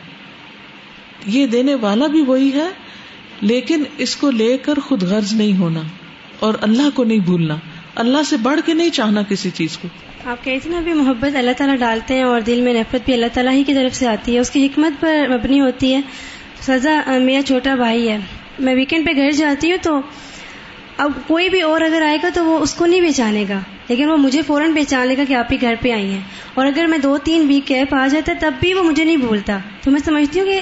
یہ 1.37 1.47
دینے 1.57 1.75
والا 1.81 2.07
بھی 2.17 2.21
وہی 2.29 2.53
ہے 2.55 2.69
لیکن 3.43 3.85
اس 4.07 4.17
کو 4.17 4.31
لے 4.31 4.57
کر 4.62 4.79
خود 4.88 5.03
غرض 5.11 5.33
نہیں 5.35 5.59
ہونا 5.59 5.81
اور 6.40 6.55
اللہ 6.68 6.88
کو 6.94 7.05
نہیں 7.05 7.18
بھولنا 7.25 7.55
اللہ 8.03 8.23
سے 8.29 8.37
بڑھ 8.42 8.61
کے 8.66 8.75
نہیں 8.75 8.90
چاہنا 9.01 9.23
کسی 9.29 9.51
چیز 9.55 9.77
کو 9.79 9.88
آپ 10.31 10.49
ہیں 10.49 10.57
ابھی 10.77 10.92
محبت 10.92 11.37
اللہ 11.37 11.51
تعالیٰ 11.57 11.77
ڈالتے 11.79 12.14
ہیں 12.16 12.23
اور 12.25 12.40
دل 12.47 12.61
میں 12.68 12.73
نفرت 12.75 13.05
بھی 13.05 13.12
اللہ 13.14 13.27
تعالیٰ 13.33 13.53
ہی 13.55 13.64
کی 13.66 13.75
طرف 13.75 13.94
سے 13.97 14.07
آتی 14.09 14.35
ہے 14.35 14.40
اس 14.40 14.51
کی 14.51 14.64
حکمت 14.66 15.01
پر 15.01 15.29
مبنی 15.33 15.61
ہوتی 15.61 15.94
ہے 15.94 16.01
سزا 16.66 17.01
میرا 17.25 17.42
چھوٹا 17.47 17.75
بھائی 17.85 18.09
ہے 18.09 18.16
میں 18.66 18.75
ویکینڈ 18.75 19.07
پہ 19.07 19.12
گھر 19.20 19.31
جاتی 19.38 19.70
ہوں 19.70 19.79
تو 19.83 19.99
اب 21.05 21.12
کوئی 21.27 21.49
بھی 21.51 21.61
اور 21.68 21.81
اگر 21.81 22.03
آئے 22.07 22.18
گا 22.23 22.29
تو 22.35 22.44
وہ 22.44 22.59
اس 22.64 22.75
کو 22.75 22.87
نہیں 22.87 23.01
بیچانے 23.01 23.44
گا 23.49 23.59
لیکن 23.88 24.11
وہ 24.11 24.16
مجھے 24.25 24.42
فوراً 24.47 24.73
بہچان 24.75 25.07
لے 25.07 25.16
گا 25.16 25.23
کہ 25.29 25.35
آپ 25.35 25.53
ہی 25.53 25.61
گھر 25.61 25.75
پہ 25.81 25.90
آئی 25.92 26.07
ہیں 26.12 26.20
اور 26.55 26.66
اگر 26.66 26.87
میں 26.90 26.99
دو 27.03 27.16
تین 27.25 27.47
ویک 27.49 27.66
کیپ 27.66 27.94
آ 28.03 28.07
جاتا 28.12 28.33
تب 28.40 28.53
بھی 28.61 28.73
وہ 28.75 28.83
مجھے 28.83 29.05
نہیں 29.05 29.16
بھولتا 29.27 29.59
تو 29.85 29.90
میں 29.90 30.01
سمجھتی 30.05 30.40
ہوں 30.40 30.47
کہ 30.47 30.61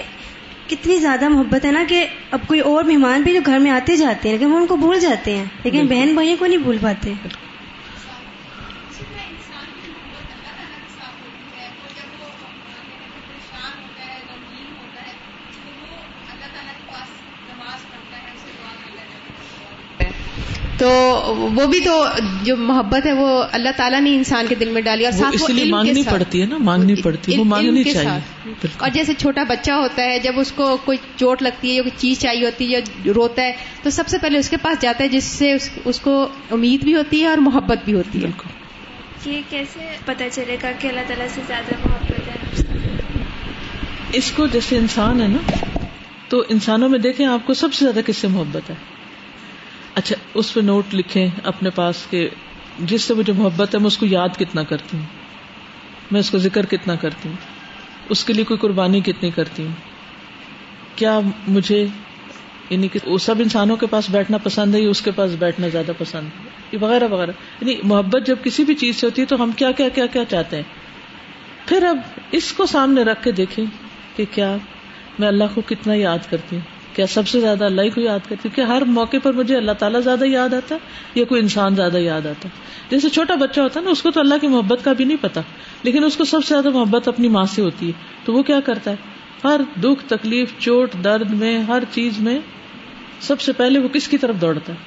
کتنی 0.70 0.96
زیادہ 1.00 1.28
محبت 1.28 1.64
ہے 1.64 1.70
نا 1.72 1.82
کہ 1.88 2.04
اب 2.32 2.46
کوئی 2.46 2.60
اور 2.70 2.84
مہمان 2.84 3.22
بھی 3.22 3.32
جو 3.34 3.40
گھر 3.46 3.58
میں 3.66 3.70
آتے 3.70 3.96
جاتے 3.96 4.28
ہیں 4.28 4.36
لیکن 4.38 4.52
وہ 4.52 4.58
ان 4.58 4.66
کو 4.66 4.76
بھول 4.84 4.98
جاتے 5.00 5.36
ہیں 5.36 5.44
لیکن 5.64 5.86
بہن 5.88 6.14
بھائیوں 6.14 6.36
کو 6.38 6.46
نہیں 6.46 6.62
بھول 6.68 6.78
پاتے 6.82 7.12
تو 20.82 20.90
وہ 21.56 21.64
بھی 21.72 21.78
تو 21.80 21.92
جو 22.44 22.54
محبت 22.68 23.04
ہے 23.06 23.12
وہ 23.18 23.26
اللہ 23.58 23.74
تعالیٰ 23.76 24.00
نے 24.06 24.14
انسان 24.16 24.46
کے 24.48 24.54
دل 24.62 24.70
میں 24.76 24.80
ڈالی 24.86 25.04
اور 25.06 25.12
ساتھ 25.18 25.36
مانگنی 25.70 26.02
پڑتی 26.10 26.40
ہے 26.40 26.46
نا 26.52 26.56
مانگنی 26.68 26.94
پڑتی 27.02 27.32
ہے 27.32 27.38
وہ 27.38 27.44
مانگنی 27.52 27.82
چاہیے 27.90 28.52
اور 28.86 28.90
جیسے 28.94 29.14
چھوٹا 29.18 29.42
بچہ 29.50 29.76
ہوتا 29.82 30.04
ہے 30.10 30.18
جب 30.24 30.40
اس 30.42 30.50
کو 30.56 30.64
کوئی 30.84 30.98
چوٹ 31.16 31.42
لگتی 31.46 31.68
ہے 31.70 31.74
یا 31.74 31.82
کوئی 31.88 31.96
چیز 32.00 32.18
چاہیے 32.22 32.44
ہوتی 32.44 32.64
ہے 32.72 32.80
یا 33.04 33.12
روتا 33.18 33.42
ہے 33.46 33.52
تو 33.82 33.90
سب 33.98 34.08
سے 34.14 34.18
پہلے 34.24 34.38
اس 34.44 34.50
کے 34.50 34.56
پاس 34.62 34.80
جاتا 34.84 35.04
ہے 35.04 35.08
جس 35.14 35.24
سے 35.42 35.52
اس 35.92 36.00
کو 36.08 36.14
امید 36.58 36.84
بھی 36.90 36.94
ہوتی 36.96 37.20
ہے 37.22 37.28
اور 37.34 37.44
محبت 37.48 37.84
بھی 37.84 37.94
ہوتی 37.98 38.24
ہے 38.24 38.30
یہ 39.34 39.40
کیسے 39.50 39.86
پتا 40.04 40.28
چلے 40.38 40.56
گا 40.62 40.72
کہ 40.78 40.88
اللہ 40.88 41.06
تعالیٰ 41.12 41.26
سے 41.34 41.42
زیادہ 41.52 41.76
محبت 41.84 42.26
ہے 42.28 44.16
اس 44.22 44.32
کو 44.36 44.46
جیسے 44.56 44.78
انسان 44.86 45.22
ہے 45.22 45.28
نا 45.36 45.44
تو 46.34 46.42
انسانوں 46.56 46.88
میں 46.96 46.98
دیکھیں 47.08 47.26
آپ 47.36 47.46
کو 47.46 47.54
سب 47.64 47.78
سے 47.80 47.84
زیادہ 47.84 48.04
کس 48.10 48.26
سے 48.26 48.28
محبت 48.38 48.70
ہے 48.70 48.76
اس 50.40 50.52
پہ 50.54 50.60
نوٹ 50.60 50.94
لکھیں 50.94 51.26
اپنے 51.52 51.70
پاس 51.74 52.06
کہ 52.10 52.28
جس 52.92 53.02
سے 53.04 53.14
مجھے 53.14 53.32
محبت 53.38 53.74
ہے 53.74 53.78
میں 53.80 53.86
اس 53.86 53.96
کو 53.98 54.06
یاد 54.06 54.38
کتنا 54.38 54.62
کرتی 54.70 54.96
ہوں 54.96 55.04
میں 56.10 56.20
اس 56.20 56.30
کا 56.30 56.38
ذکر 56.46 56.66
کتنا 56.70 56.94
کرتی 57.02 57.28
ہوں 57.28 57.36
اس 58.14 58.24
کے 58.24 58.32
لیے 58.32 58.44
کوئی 58.44 58.58
قربانی 58.62 59.00
کتنی 59.10 59.30
کرتی 59.34 59.62
ہوں 59.66 59.72
کیا 60.96 61.18
مجھے 61.56 61.84
یعنی 62.70 62.88
کہ 62.92 63.00
سب 63.20 63.40
انسانوں 63.42 63.76
کے 63.76 63.86
پاس 63.94 64.08
بیٹھنا 64.10 64.38
پسند 64.42 64.74
ہے 64.74 64.80
یا 64.80 64.90
اس 64.90 65.00
کے 65.06 65.10
پاس 65.20 65.30
بیٹھنا 65.38 65.68
زیادہ 65.72 65.92
پسند 65.98 66.34
ہے 66.38 66.50
یہ 66.72 66.78
وغیرہ 66.82 67.08
وغیرہ 67.14 67.30
یعنی 67.60 67.76
محبت 67.94 68.26
جب 68.26 68.42
کسی 68.44 68.64
بھی 68.64 68.74
چیز 68.82 69.00
سے 69.00 69.06
ہوتی 69.06 69.22
ہے 69.22 69.26
تو 69.34 69.42
ہم 69.42 69.50
کیا 69.62 69.70
کیا 69.80 69.88
کیا 69.98 70.06
کیا 70.12 70.24
چاہتے 70.34 70.56
ہیں 70.56 71.68
پھر 71.68 71.84
اب 71.88 71.98
اس 72.38 72.52
کو 72.60 72.66
سامنے 72.74 73.02
رکھ 73.10 73.22
کے 73.24 73.32
دیکھیں 73.42 73.64
کہ 74.16 74.24
کیا 74.34 74.56
میں 75.18 75.28
اللہ 75.28 75.54
کو 75.54 75.60
کتنا 75.68 75.94
یاد 75.94 76.30
کرتی 76.30 76.56
ہوں 76.56 76.71
کیا 76.96 77.06
سب 77.14 77.28
سے 77.28 77.40
زیادہ 77.40 77.64
اللہ 77.64 77.82
ہی 77.82 77.90
کو 77.90 78.00
یاد 78.00 78.28
کرتی 78.28 78.48
ہر 78.68 78.84
موقع 78.98 79.16
پر 79.22 79.32
مجھے 79.40 79.56
اللہ 79.56 79.78
تعالیٰ 79.78 80.00
زیادہ 80.04 80.24
یاد 80.26 80.54
آتا 80.54 80.74
ہے 80.74 81.18
یا 81.20 81.24
کوئی 81.28 81.40
انسان 81.42 81.74
زیادہ 81.76 81.98
یاد 82.06 82.26
آتا 82.32 82.48
ہے 82.48 82.70
جیسے 82.90 83.08
چھوٹا 83.16 83.34
بچہ 83.42 83.60
ہوتا 83.60 83.80
ہے 83.80 83.84
نا 83.84 83.90
اس 83.90 84.02
کو 84.02 84.10
تو 84.16 84.20
اللہ 84.20 84.40
کی 84.40 84.48
محبت 84.54 84.84
کا 84.84 84.92
بھی 84.98 85.04
نہیں 85.04 85.20
پتا 85.22 85.40
لیکن 85.88 86.04
اس 86.04 86.16
کو 86.16 86.24
سب 86.32 86.44
سے 86.48 86.54
زیادہ 86.54 86.70
محبت 86.76 87.08
اپنی 87.08 87.28
ماں 87.36 87.44
سے 87.54 87.62
ہوتی 87.62 87.86
ہے 87.88 88.24
تو 88.24 88.32
وہ 88.32 88.42
کیا 88.50 88.60
کرتا 88.68 88.90
ہے 88.90 89.10
ہر 89.44 89.60
دکھ 89.82 90.04
تکلیف 90.08 90.52
چوٹ 90.66 90.94
درد 91.04 91.30
میں 91.44 91.58
ہر 91.68 91.82
چیز 91.94 92.18
میں 92.28 92.38
سب 93.28 93.40
سے 93.40 93.52
پہلے 93.62 93.78
وہ 93.80 93.88
کس 93.96 94.08
کی 94.08 94.18
طرف 94.26 94.40
دوڑتا 94.40 94.72
ہے 94.72 94.78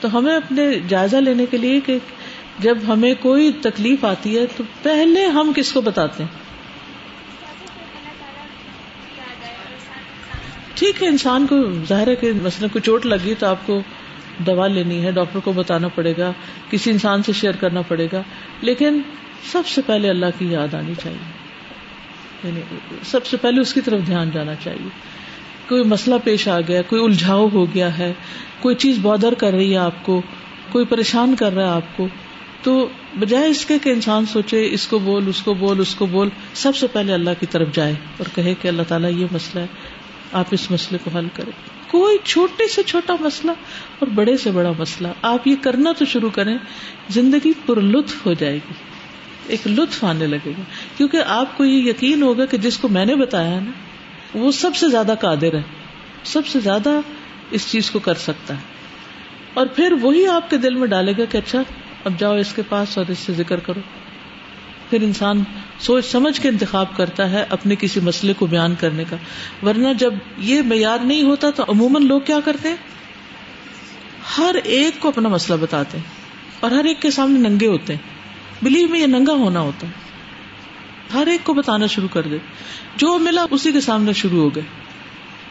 تو 0.00 0.16
ہمیں 0.18 0.34
اپنے 0.36 0.68
جائزہ 0.88 1.16
لینے 1.26 1.46
کے 1.50 1.56
لیے 1.64 1.80
کہ 1.86 1.98
جب 2.68 2.78
ہمیں 2.88 3.12
کوئی 3.22 3.50
تکلیف 3.66 4.04
آتی 4.04 4.38
ہے 4.38 4.46
تو 4.56 4.64
پہلے 4.82 5.26
ہم 5.38 5.52
کس 5.56 5.72
کو 5.72 5.80
بتاتے 5.90 6.22
ہیں 6.24 6.30
ٹھیک 10.74 11.02
ہے 11.02 11.08
انسان 11.08 11.46
کو 11.46 11.56
ظاہر 11.88 12.08
ہے 12.08 12.14
کہ 12.20 12.32
مثلا 12.42 12.68
کوئی 12.72 12.82
چوٹ 12.82 13.06
لگی 13.12 13.34
تو 13.38 13.46
آپ 13.46 13.66
کو 13.66 13.78
دوا 14.46 14.66
لینی 14.76 15.00
ہے 15.04 15.10
ڈاکٹر 15.18 15.40
کو 15.44 15.52
بتانا 15.56 15.88
پڑے 15.94 16.12
گا 16.18 16.32
کسی 16.70 16.90
انسان 16.90 17.22
سے 17.26 17.32
شیئر 17.40 17.56
کرنا 17.60 17.80
پڑے 17.88 18.06
گا 18.12 18.22
لیکن 18.68 19.00
سب 19.52 19.66
سے 19.74 19.82
پہلے 19.86 20.10
اللہ 20.10 20.32
کی 20.38 20.50
یاد 20.52 20.74
آنی 20.74 20.94
چاہیے 21.02 21.30
یعنی 22.44 22.60
سب 23.10 23.26
سے 23.26 23.36
پہلے 23.42 23.60
اس 23.60 23.74
کی 23.74 23.80
طرف 23.88 24.06
دھیان 24.06 24.30
جانا 24.34 24.54
چاہیے 24.64 24.88
کوئی 25.68 25.82
مسئلہ 25.92 26.14
پیش 26.24 26.48
آ 26.54 26.58
گیا 26.68 26.82
کوئی 26.88 27.02
الجھاؤ 27.04 27.46
ہو 27.52 27.64
گیا 27.74 27.96
ہے 27.98 28.12
کوئی 28.60 28.74
چیز 28.84 28.98
بادر 29.02 29.34
کر 29.44 29.52
رہی 29.54 29.70
ہے 29.72 29.76
آپ 29.82 30.02
کو 30.04 30.20
کوئی 30.72 30.84
پریشان 30.94 31.34
کر 31.38 31.54
رہا 31.54 31.64
ہے 31.64 31.80
آپ 31.82 31.96
کو 31.96 32.06
تو 32.62 32.74
بجائے 33.20 33.46
اس 33.50 33.64
کے 33.66 33.78
کہ 33.84 33.90
انسان 33.92 34.24
سوچے 34.32 34.66
اس 34.74 34.86
کو 34.90 34.98
بول 35.06 35.28
اس 35.28 35.42
کو 35.46 35.54
بول 35.62 35.80
اس 35.80 35.94
کو 35.94 36.06
بول 36.16 36.28
سب 36.64 36.76
سے 36.80 36.86
پہلے 36.92 37.12
اللہ 37.14 37.38
کی 37.40 37.46
طرف 37.54 37.72
جائے 37.78 37.94
اور 38.18 38.34
کہے 38.34 38.54
کہ 38.62 38.68
اللہ 38.68 38.82
تعالیٰ 38.88 39.10
یہ 39.18 39.32
مسئلہ 39.32 39.62
ہے 39.62 40.00
آپ 40.40 40.52
اس 40.56 40.70
مسئلے 40.70 40.98
کو 41.04 41.10
حل 41.18 41.26
کریں 41.34 41.52
کوئی 41.90 42.16
چھوٹے 42.24 42.68
سے 42.74 42.82
چھوٹا 42.90 43.14
مسئلہ 43.20 43.50
اور 43.98 44.08
بڑے 44.18 44.36
سے 44.44 44.50
بڑا 44.50 44.70
مسئلہ 44.78 45.08
آپ 45.30 45.46
یہ 45.48 45.54
کرنا 45.64 45.92
تو 45.98 46.04
شروع 46.12 46.30
کریں 46.34 46.56
زندگی 47.16 47.52
پر 47.66 47.80
لطف 47.96 48.24
ہو 48.26 48.32
جائے 48.42 48.54
گی 48.68 48.74
ایک 49.54 49.66
لطف 49.66 50.02
آنے 50.12 50.26
لگے 50.34 50.50
گا 50.58 50.62
کیونکہ 50.96 51.22
آپ 51.36 51.56
کو 51.56 51.64
یہ 51.64 51.88
یقین 51.90 52.22
ہوگا 52.22 52.46
کہ 52.52 52.56
جس 52.66 52.78
کو 52.78 52.88
میں 52.96 53.04
نے 53.06 53.14
بتایا 53.24 53.50
ہے 53.50 53.60
نا 53.60 54.38
وہ 54.42 54.50
سب 54.60 54.76
سے 54.82 54.88
زیادہ 54.88 55.14
قادر 55.20 55.54
ہے 55.56 55.62
سب 56.34 56.46
سے 56.52 56.60
زیادہ 56.66 56.98
اس 57.58 57.70
چیز 57.70 57.90
کو 57.90 57.98
کر 58.08 58.24
سکتا 58.28 58.54
ہے 58.56 58.70
اور 59.60 59.66
پھر 59.76 59.94
وہی 60.02 60.26
آپ 60.36 60.48
کے 60.50 60.56
دل 60.64 60.74
میں 60.82 60.86
ڈالے 60.94 61.12
گا 61.18 61.24
کہ 61.32 61.38
اچھا 61.38 61.62
اب 62.10 62.18
جاؤ 62.18 62.36
اس 62.44 62.52
کے 62.56 62.62
پاس 62.68 62.96
اور 62.98 63.10
اس 63.16 63.18
سے 63.26 63.32
ذکر 63.42 63.60
کرو 63.66 63.80
پھر 64.92 65.02
انسان 65.02 65.38
سوچ 65.80 66.04
سمجھ 66.06 66.40
کے 66.40 66.48
انتخاب 66.48 66.86
کرتا 66.96 67.28
ہے 67.30 67.44
اپنے 67.56 67.76
کسی 67.82 68.00
مسئلے 68.08 68.32
کو 68.38 68.46
بیان 68.54 68.74
کرنے 68.80 69.04
کا 69.10 69.16
ورنہ 69.66 69.92
جب 69.98 70.14
یہ 70.48 70.62
معیار 70.72 71.04
نہیں 71.10 71.22
ہوتا 71.28 71.50
تو 71.60 71.64
عموماً 71.74 72.06
لوگ 72.06 72.20
کیا 72.30 72.38
کرتے 72.44 72.74
ہر 74.36 74.56
ایک 74.78 74.98
کو 75.02 75.08
اپنا 75.14 75.28
مسئلہ 75.36 75.56
بتاتے 75.62 75.98
ہیں 75.98 76.60
اور 76.66 76.70
ہر 76.78 76.84
ایک 76.90 77.00
کے 77.02 77.10
سامنے 77.18 77.40
ننگے 77.48 77.66
ہوتے 77.74 77.94
ہیں 77.94 78.64
بلیو 78.64 78.88
میں 78.90 79.00
یہ 79.00 79.06
ننگا 79.14 79.32
ہونا 79.44 79.60
ہوتا 79.70 79.86
ہے 79.86 80.00
ہر 81.18 81.26
ایک 81.36 81.44
کو 81.44 81.54
بتانا 81.60 81.86
شروع 81.94 82.08
کر 82.12 82.26
دے 82.34 82.38
جو 83.04 83.16
ملا 83.28 83.46
اسی 83.58 83.72
کے 83.78 83.80
سامنے 83.88 84.12
شروع 84.24 84.42
ہو 84.42 84.54
گئے 84.54 84.66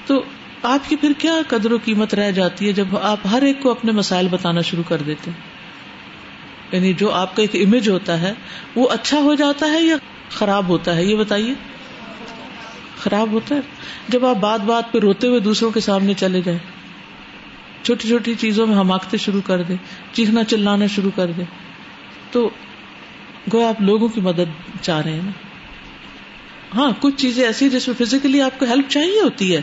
تو 0.08 0.22
آپ 0.76 0.90
کی 0.90 0.96
پھر 1.04 1.14
کیا 1.26 1.36
قدر 1.56 1.72
و 1.72 1.78
قیمت 1.86 2.14
رہ 2.22 2.32
جاتی 2.42 2.68
ہے 2.68 2.72
جب 2.82 2.96
آپ 3.14 3.26
ہر 3.32 3.42
ایک 3.50 3.60
کو 3.64 3.72
اپنے 3.72 3.92
مسائل 4.04 4.28
بتانا 4.36 4.62
شروع 4.70 4.84
کر 4.90 5.02
دیتے 5.10 5.32
ہیں 5.32 5.51
یعنی 6.74 6.94
جو 7.02 7.10
آپ 7.22 7.36
کا 7.36 7.42
ایک 7.42 7.56
امیج 7.66 7.90
ہوتا 7.90 8.20
ہے 8.22 8.34
وہ 8.76 8.88
اچھا 8.96 9.18
ہو 9.28 9.34
جاتا 9.42 9.70
ہے 9.72 9.82
یا 9.82 9.96
خراب 10.40 10.68
ہوتا 10.70 10.96
ہے 10.96 11.04
یہ 11.06 11.16
بتائیے 11.24 11.54
خراب 13.04 13.32
ہوتا 13.34 13.56
ہے 13.56 14.14
جب 14.16 14.26
آپ 14.26 14.38
بات 14.48 14.62
بات 14.66 14.92
پہ 14.92 14.98
روتے 15.06 15.28
ہوئے 15.28 15.40
دوسروں 15.50 15.70
کے 15.76 15.80
سامنے 15.90 16.14
چلے 16.24 16.42
جائیں 16.46 16.60
چھوٹی 17.84 18.08
چھوٹی 18.08 18.34
چیزوں 18.40 18.68
میں 18.68 18.76
ہم 18.76 18.92
آکتے 18.92 19.18
شروع 19.24 19.42
کر 19.46 19.62
دیں 19.68 19.76
چیخنا 20.14 20.44
چلانا 20.54 20.88
شروع 20.96 21.12
کر 21.16 21.32
دیں 21.38 21.46
تو 22.32 22.50
گویا 23.54 23.70
آپ 23.70 23.82
لوگوں 23.88 24.08
کی 24.18 24.22
مدد 24.28 24.52
چاہ 24.82 25.02
رہے 25.06 25.14
ہیں 25.14 25.22
نا 25.22 25.32
ہاں 26.76 26.92
کچھ 27.02 27.16
چیزیں 27.22 27.46
ایسی 27.46 27.70
جس 27.70 27.88
میں 27.88 27.96
فزیکلی 28.06 28.42
آپ 28.42 28.60
کو 28.60 28.66
ہیلپ 28.66 28.90
چاہیے 28.98 29.20
ہوتی 29.22 29.56
ہے 29.56 29.62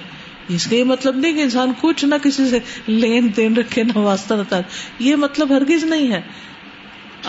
اس 0.57 0.67
کا 0.67 0.75
یہ 0.77 0.85
مطلب 0.91 1.17
نہیں 1.23 1.33
کہ 1.37 1.43
انسان 1.43 1.73
کچھ 1.81 2.05
نہ 2.05 2.15
کسی 2.25 2.49
سے 2.51 2.59
لین 3.05 3.29
دین 3.37 3.57
رکھے 3.57 3.83
نہ 3.93 3.99
واسطہ 4.09 4.35
رہتا 4.41 4.61
یہ 5.07 5.17
مطلب 5.25 5.53
ہرگز 5.57 5.85
نہیں 5.95 6.13
ہے 6.13 6.21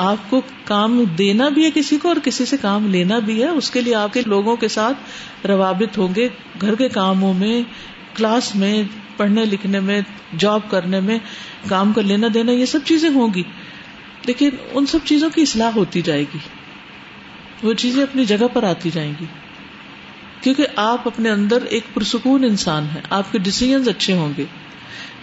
آپ 0.01 0.29
کو 0.29 0.39
کام 0.65 1.01
دینا 1.17 1.47
بھی 1.55 1.63
ہے 1.65 1.69
کسی 1.75 1.97
کو 2.01 2.07
اور 2.07 2.15
کسی 2.23 2.45
سے 2.49 2.57
کام 2.61 2.85
لینا 2.91 3.17
بھی 3.29 3.41
ہے 3.41 3.47
اس 3.61 3.69
کے 3.75 3.81
لیے 3.81 3.95
آپ 4.01 4.13
کے 4.13 4.21
لوگوں 4.33 4.55
کے 4.61 4.67
ساتھ 4.75 5.47
روابط 5.47 5.97
ہوں 5.97 6.13
گے 6.15 6.27
گھر 6.61 6.75
کے 6.81 6.87
کاموں 6.89 7.33
میں 7.39 7.61
کلاس 8.17 8.53
میں 8.61 8.71
پڑھنے 9.17 9.43
لکھنے 9.53 9.79
میں 9.89 9.99
جاب 10.43 10.69
کرنے 10.75 10.99
میں 11.09 11.17
کام 11.69 11.91
کا 11.97 12.01
لینا 12.11 12.27
دینا 12.33 12.51
یہ 12.59 12.65
سب 12.75 12.85
چیزیں 12.91 13.09
ہوں 13.15 13.33
گی 13.35 13.43
لیکن 14.27 14.63
ان 14.71 14.85
سب 14.93 15.05
چیزوں 15.11 15.29
کی 15.35 15.41
اصلاح 15.49 15.71
ہوتی 15.81 16.01
جائے 16.11 16.23
گی 16.33 16.39
وہ 17.63 17.73
چیزیں 17.83 18.01
اپنی 18.03 18.25
جگہ 18.31 18.47
پر 18.53 18.63
آتی 18.71 18.89
جائیں 18.99 19.11
گی 19.19 19.25
کیونکہ 20.43 20.81
آپ 20.87 21.07
اپنے 21.07 21.29
اندر 21.29 21.63
ایک 21.77 21.93
پرسکون 21.93 22.43
انسان 22.51 22.85
ہے 22.93 23.01
آپ 23.19 23.31
کے 23.31 23.39
ڈسیزنز 23.49 23.87
اچھے 23.95 24.17
ہوں 24.23 24.33
گے 24.37 24.45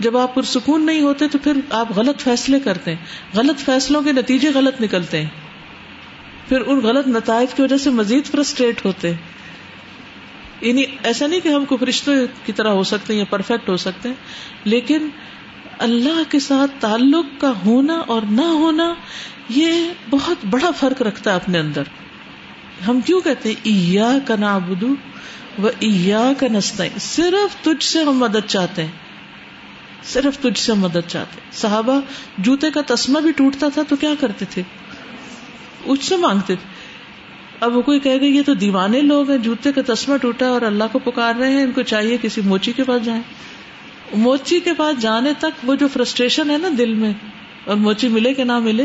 جب 0.04 0.16
آپ 0.18 0.34
پرسکون 0.34 0.84
نہیں 0.86 1.00
ہوتے 1.02 1.26
تو 1.32 1.38
پھر 1.42 1.60
آپ 1.80 1.92
غلط 1.96 2.22
فیصلے 2.22 2.58
کرتے 2.64 2.94
ہیں 2.94 3.36
غلط 3.36 3.60
فیصلوں 3.64 4.02
کے 4.02 4.12
نتیجے 4.12 4.48
غلط 4.54 4.80
نکلتے 4.82 5.20
ہیں 5.22 5.44
پھر 6.48 6.60
ان 6.72 6.80
غلط 6.82 7.06
نتائج 7.18 7.54
کی 7.54 7.62
وجہ 7.62 7.76
سے 7.84 7.90
مزید 8.00 8.26
فرسٹریٹ 8.32 8.84
ہوتے 8.84 9.12
ہیں 9.14 10.64
یعنی 10.68 10.84
ایسا 11.10 11.26
نہیں 11.26 11.40
کہ 11.44 11.48
ہم 11.54 11.64
کو 11.70 11.76
فرشتوں 11.76 12.14
کی 12.44 12.52
طرح 12.58 12.76
ہو 12.80 12.82
سکتے 12.90 13.12
ہیں 13.12 13.18
یا 13.20 13.24
پرفیکٹ 13.30 13.68
ہو 13.68 13.76
سکتے 13.86 14.08
ہیں 14.08 14.70
لیکن 14.74 15.08
اللہ 15.86 16.20
کے 16.30 16.38
ساتھ 16.40 16.80
تعلق 16.80 17.40
کا 17.40 17.52
ہونا 17.64 17.96
اور 18.14 18.28
نہ 18.36 18.46
ہونا 18.64 18.92
یہ 19.56 19.82
بہت 20.10 20.44
بڑا 20.50 20.70
فرق 20.78 21.02
رکھتا 21.08 21.30
ہے 21.30 21.36
اپنے 21.42 21.58
اندر 21.64 21.90
ہم 22.86 23.00
کیوں 23.08 23.20
کہتے 23.26 23.48
ہیں 23.52 23.72
ایا 23.72 24.10
کا 24.26 24.36
نابو 24.40 24.86
و 25.62 25.68
ایا 25.90 26.22
کا 26.38 26.46
نستا 26.52 26.84
صرف 27.10 27.62
تجھ 27.64 27.84
سے 27.90 28.02
ہم 28.08 28.18
مدد 28.26 28.48
چاہتے 28.56 28.84
ہیں 28.84 29.05
صرف 30.12 30.38
تجھ 30.42 30.58
سے 30.60 30.74
مدد 30.82 31.08
چاہتے 31.08 31.40
صحابہ 31.60 31.98
جوتے 32.44 32.70
کا 32.74 32.80
تسما 32.86 33.20
بھی 33.20 33.32
ٹوٹتا 33.36 33.68
تھا 33.74 33.82
تو 33.88 33.96
کیا 34.00 34.12
کرتے 34.20 34.44
تھے 34.50 34.62
اس 35.92 36.04
سے 36.04 36.16
مانگتے 36.26 36.54
تھے 36.54 36.74
اب 37.64 37.76
وہ 37.76 37.82
کوئی 37.82 37.98
گا 38.04 38.10
یہ 38.24 38.42
تو 38.46 38.54
دیوانے 38.62 39.00
لوگ 39.02 39.30
ہیں 39.30 39.38
جوتے 39.44 39.72
کا 39.72 39.82
تسما 39.92 40.16
ٹوٹا 40.22 40.48
اور 40.54 40.62
اللہ 40.70 40.92
کو 40.92 40.98
پکار 41.04 41.34
رہے 41.38 41.50
ہیں 41.52 41.62
ان 41.64 41.72
کو 41.74 41.82
چاہیے 41.92 42.16
کسی 42.22 42.40
موچی 42.44 42.72
کے 42.76 42.84
پاس 42.84 43.04
جائیں 43.04 43.22
موچی 44.24 44.58
کے 44.64 44.72
پاس 44.78 45.00
جانے 45.02 45.32
تک 45.38 45.64
وہ 45.68 45.74
جو 45.80 45.88
فرسٹریشن 45.92 46.50
ہے 46.50 46.58
نا 46.58 46.68
دل 46.78 46.92
میں 46.94 47.12
اور 47.64 47.76
موچی 47.86 48.08
ملے 48.08 48.34
کہ 48.34 48.44
نہ 48.50 48.58
ملے 48.66 48.84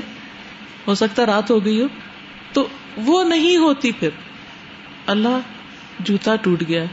ہو 0.87 0.95
سکتا 1.01 1.25
رات 1.25 1.51
ہو 1.51 1.63
گئی 1.65 1.81
ہو 1.81 1.87
تو 2.53 2.65
وہ 3.05 3.23
نہیں 3.23 3.57
ہوتی 3.65 3.91
پھر 3.99 4.09
اللہ 5.13 5.37
جوتا 6.07 6.35
ٹوٹ 6.45 6.63
گیا 6.67 6.83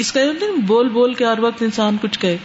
اس 0.00 0.12
کا 0.12 0.20
بول 0.66 0.88
بول 0.98 1.14
کے 1.14 1.24
ہر 1.24 1.38
وقت 1.42 1.62
انسان 1.62 1.96
کچھ 2.02 2.18
کہے 2.20 2.36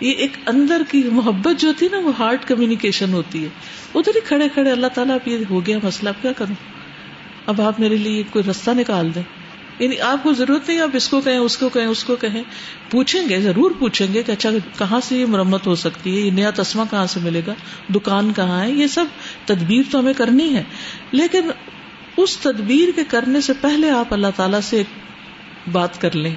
یہ 0.00 0.14
ایک 0.24 0.36
اندر 0.48 0.82
کی 0.90 1.02
محبت 1.12 1.60
جو 1.60 1.72
تھی 1.78 1.88
نا 1.92 1.98
وہ 2.04 2.12
ہارڈ 2.18 2.44
کمیونیکیشن 2.48 3.12
ہوتی 3.14 3.42
ہے 3.44 3.48
ادھر 3.98 4.14
ہی 4.16 4.20
کھڑے 4.24 4.48
کھڑے 4.54 4.70
اللہ 4.70 4.86
تعالیٰ 4.94 5.14
اب 5.14 5.28
یہ 5.28 5.44
ہو 5.50 5.64
گیا 5.66 5.78
مسئلہ 5.82 6.08
اب 6.08 6.22
کیا 6.22 6.32
کروں 6.36 6.54
اب 7.52 7.60
آپ 7.60 7.80
میرے 7.80 7.96
لیے 7.96 8.22
کوئی 8.30 8.44
رستہ 8.50 8.70
نکال 8.78 9.14
دیں 9.14 9.22
یعنی 9.78 9.98
آپ 10.08 10.22
کو 10.22 10.32
ضرورت 10.32 10.68
نہیں 10.68 10.80
آپ 10.80 10.90
اس 10.96 11.08
کو 11.08 11.20
کہیں 11.24 11.36
اس 11.38 11.56
کو 11.58 11.68
کہیں 11.72 11.86
اس 11.86 12.02
کو 12.04 12.16
کہیں 12.20 12.42
پوچھیں 12.90 13.28
گے 13.28 13.40
ضرور 13.40 13.70
پوچھیں 13.78 14.06
گے 14.12 14.22
کہ 14.26 14.32
اچھا 14.32 14.50
کہاں 14.78 15.00
سے 15.08 15.18
یہ 15.18 15.26
مرمت 15.34 15.66
ہو 15.66 15.74
سکتی 15.82 16.14
ہے 16.16 16.20
یہ 16.24 16.30
نیا 16.38 16.50
تسمہ 16.60 16.84
کہاں 16.90 17.06
سے 17.14 17.20
ملے 17.22 17.40
گا 17.46 17.54
دکان 17.94 18.32
کہاں 18.36 18.62
ہے 18.62 18.70
یہ 18.70 18.86
سب 18.96 19.12
تدبیر 19.46 19.90
تو 19.90 19.98
ہمیں 20.00 20.12
کرنی 20.22 20.54
ہے 20.56 20.62
لیکن 21.12 21.50
اس 22.24 22.36
تدبیر 22.46 22.88
کے 22.96 23.04
کرنے 23.08 23.40
سے 23.48 23.52
پہلے 23.60 23.90
آپ 24.00 24.12
اللہ 24.12 24.36
تعالیٰ 24.36 24.60
سے 24.70 24.82
بات 25.72 26.00
کر 26.00 26.16
لیں 26.24 26.34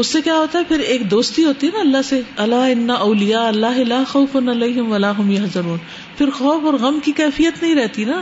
اس 0.00 0.06
سے 0.12 0.20
کیا 0.24 0.34
ہوتا 0.34 0.58
ہے 0.58 0.64
پھر 0.68 0.80
ایک 0.92 1.02
دوستی 1.10 1.44
ہوتی 1.44 1.66
ہے 1.66 1.72
نا 1.72 1.80
اللہ 1.80 2.02
سے 2.10 2.20
اللہ 2.44 2.70
ان 2.74 2.90
اولیا 2.90 3.46
اللہ 3.48 3.80
اللہ 3.80 4.04
خوف 4.12 4.36
پھر 6.18 6.30
خوف 6.38 6.64
اور 6.70 6.78
غم 6.84 7.00
کی 7.04 7.12
کیفیت 7.16 7.62
نہیں 7.62 7.74
رہتی 7.80 8.04
نا 8.12 8.20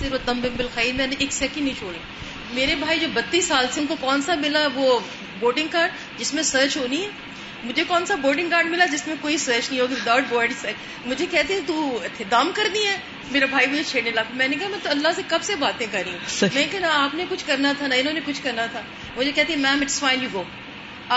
سیکنڈ 0.00 1.64
نہیں 1.64 1.78
چھوڑی 1.78 1.98
میرے 2.54 2.74
بھائی 2.78 2.98
جو 3.00 3.06
بتیس 3.12 3.46
سال 3.48 3.66
سے 3.72 3.80
ان 3.80 3.86
کو 3.88 3.94
کون 4.00 4.22
سا 4.22 4.34
ملا 4.40 4.66
وہ 4.74 4.98
ووٹنگ 5.42 5.68
کارڈ 5.72 5.92
جس 6.18 6.32
میں 6.34 6.42
سرچ 6.52 6.76
ہونی 6.76 7.02
ہے 7.02 7.08
مجھے 7.64 7.82
کون 7.88 8.06
سا 8.06 8.14
بورڈنگ 8.22 8.50
گارڈ 8.50 8.66
ملا 8.70 8.84
جس 8.92 9.06
میں 9.06 9.14
کوئی 9.20 9.36
سرچ 9.38 9.68
نہیں 9.70 9.80
ہوگی 9.80 9.94
وداؤٹ 9.94 10.22
بورڈ 10.28 10.52
مجھے 11.10 11.26
کہتے 11.30 11.54
ہیں 11.54 11.60
تو 11.66 11.76
دام 12.30 12.50
کرنی 12.54 12.84
ہے 12.86 12.96
میرا 13.36 13.46
بھائی 13.50 13.66
مجھے 13.74 13.82
چھیڑنے 13.90 14.10
لگا 14.16 14.34
میں 14.40 14.48
نے 14.48 14.56
کہا 14.62 14.68
میں 14.68 14.78
تو 14.82 14.90
اللہ 14.90 15.08
سے 15.16 15.22
کب 15.28 15.42
سے 15.48 15.54
باتیں 15.60 15.86
کر 15.92 16.02
رہی 16.06 16.12
ہوں 16.14 16.18
میں 16.42 16.48
لیکن 16.54 16.84
آپ 16.92 17.14
نے 17.20 17.24
کچھ 17.28 17.44
کرنا 17.50 17.72
تھا 17.78 17.86
نہ 17.86 17.94
انہوں 18.02 18.14
نے 18.14 18.20
کچھ 18.26 18.42
کرنا 18.48 18.66
تھا 18.72 18.80
مجھے 19.16 19.32
کہتی 19.38 19.56
ma'am 19.66 19.80
it's 19.86 19.98
fine 20.06 20.22
you 20.22 20.28
go 20.32 20.42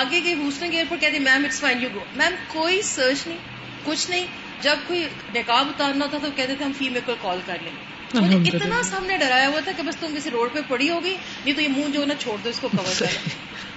آگے 0.01 0.21
گئے 0.23 0.35
کے 0.59 0.71
گئے 0.71 0.83
پر 0.89 1.19
ma'am 1.29 1.45
it's 1.45 1.59
fine 1.65 1.81
you 1.83 1.89
go 1.95 2.03
ma'am 2.21 2.35
کوئی 2.53 2.81
سرچ 2.93 3.25
نہیں 3.27 3.37
کچھ 3.85 4.09
نہیں 4.09 4.25
جب 4.67 4.85
کوئی 4.87 5.03
نکاب 5.39 5.67
اتارنا 5.73 6.05
تھا 6.11 6.17
تو 6.21 6.27
کہتے 6.35 6.53
تھے 6.61 6.65
ہم 6.65 6.71
فی 6.81 6.93
کو 7.11 7.15
کال 7.27 7.39
کر 7.51 7.57
لیں 7.67 7.71
گے 7.81 7.94
اتنا 8.19 8.81
سامنے 8.89 9.17
ڈرایا 9.17 9.47
ہوا 9.47 9.59
تھا 9.63 9.71
کہ 9.77 9.83
بس 9.85 9.95
تم 9.99 10.13
کسی 10.17 10.29
روڈ 10.33 10.53
پہ 10.53 10.59
پڑی 10.67 10.89
ہوگی 10.89 11.15
نہیں 11.45 11.53
تو 11.55 11.61
یہ 11.61 11.67
منہ 11.77 11.93
جو 11.93 12.03
چھوڑ 12.19 12.35
دو 12.43 12.49
اس 12.49 12.59
کو 12.59 12.67
کور 12.75 12.91
کر 12.99 13.15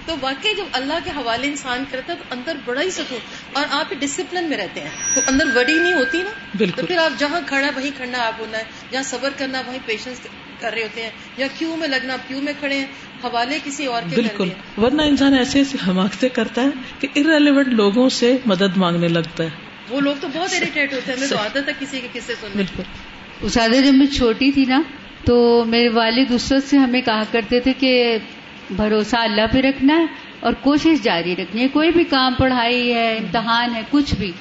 تو 0.05 0.15
واقعی 0.21 0.53
جب 0.57 0.75
اللہ 0.79 0.99
کے 1.03 1.11
حوالے 1.15 1.47
انسان 1.47 1.83
کرتا 1.91 2.13
ہے 2.13 2.17
تو 2.17 2.33
اندر 2.35 2.57
بڑا 2.65 2.81
ہی 2.81 2.91
سکون 2.91 3.57
اور 3.61 3.65
آپ 3.79 3.91
ڈسپلن 3.99 4.47
میں 4.53 4.57
رہتے 4.57 4.81
ہیں 4.85 4.89
تو 5.15 5.21
اندر 5.31 5.51
وڑی 5.55 5.73
نہیں 5.81 5.93
ہوتی 5.93 6.21
نا 6.23 6.29
بالکل 6.61 6.93
جہاں 7.19 7.41
کھڑا 7.47 7.69
وہیں 7.75 7.91
کھڑنا 7.97 8.21
آپ 8.27 8.39
ہونا 8.39 8.57
ہے 8.57 8.63
جہاں 8.91 9.03
صبر 9.09 9.35
کرنا 9.41 9.61
وہیں 9.67 9.79
پیشنس 9.85 10.21
کر 10.61 10.73
رہے 10.73 10.83
ہوتے 10.83 11.03
ہیں 11.03 11.09
یا 11.37 11.47
کیوں 11.57 11.75
میں 11.83 11.87
لگنا 11.87 12.15
کیوں 12.27 12.41
میں 12.47 12.53
کھڑے 12.59 12.77
ہیں 12.79 12.85
حوالے 13.23 13.59
کسی 13.65 13.85
اور 13.95 14.09
کے 14.09 14.15
بالکل 14.21 14.49
ورنہ 14.81 15.01
انسان 15.11 15.33
ایسے 15.43 15.59
ایسے 15.59 15.77
حماقتے 15.87 16.29
کرتا 16.39 16.63
ہے 16.69 16.97
کہ 16.99 17.07
ارریلیونٹ 17.23 17.67
لوگوں 17.83 18.09
سے 18.19 18.35
مدد 18.53 18.77
مانگنے 18.85 19.07
لگتا 19.17 19.43
ہے 19.43 19.67
وہ 19.89 19.99
لوگ 20.07 20.15
تو 20.21 20.27
بہت 20.33 20.53
اریٹیٹ 20.55 20.93
ہوتے 20.93 21.11
ہیں 21.11 21.19
میں 21.19 21.27
تو 21.29 21.37
آتا 21.43 21.59
تھا 21.65 21.71
کسی 21.79 22.01
کے 22.01 22.07
قصے 22.13 22.33
سے 22.41 22.47
بالکل 22.55 22.83
اسادہ 23.47 23.79
جب 23.85 23.93
میں 23.95 24.05
چھوٹی 24.13 24.51
تھی 24.51 24.65
نا 24.69 24.81
تو 25.25 25.35
میرے 25.67 25.87
والد 25.93 26.31
اس 26.33 26.51
وقت 26.51 26.69
سے 26.69 26.77
ہمیں 26.77 27.01
کہا 27.05 27.21
کرتے 27.31 27.59
تھے 27.67 27.73
کہ 27.79 27.91
بھروسہ 28.79 29.15
اللہ 29.29 29.45
پہ 29.53 29.61
رکھنا 29.61 29.97
ہے 29.99 30.05
اور 30.47 30.53
کوشش 30.61 31.03
جاری 31.03 31.35
رکھنی 31.35 31.61
ہے 31.61 31.67
کوئی 31.73 31.91
بھی 31.91 32.03
کام 32.09 32.33
پڑھائی 32.37 32.93
ہے 32.93 33.07
امتحان 33.17 33.75
ہے 33.75 33.81
کچھ 33.91 34.13
بھی 34.19 34.31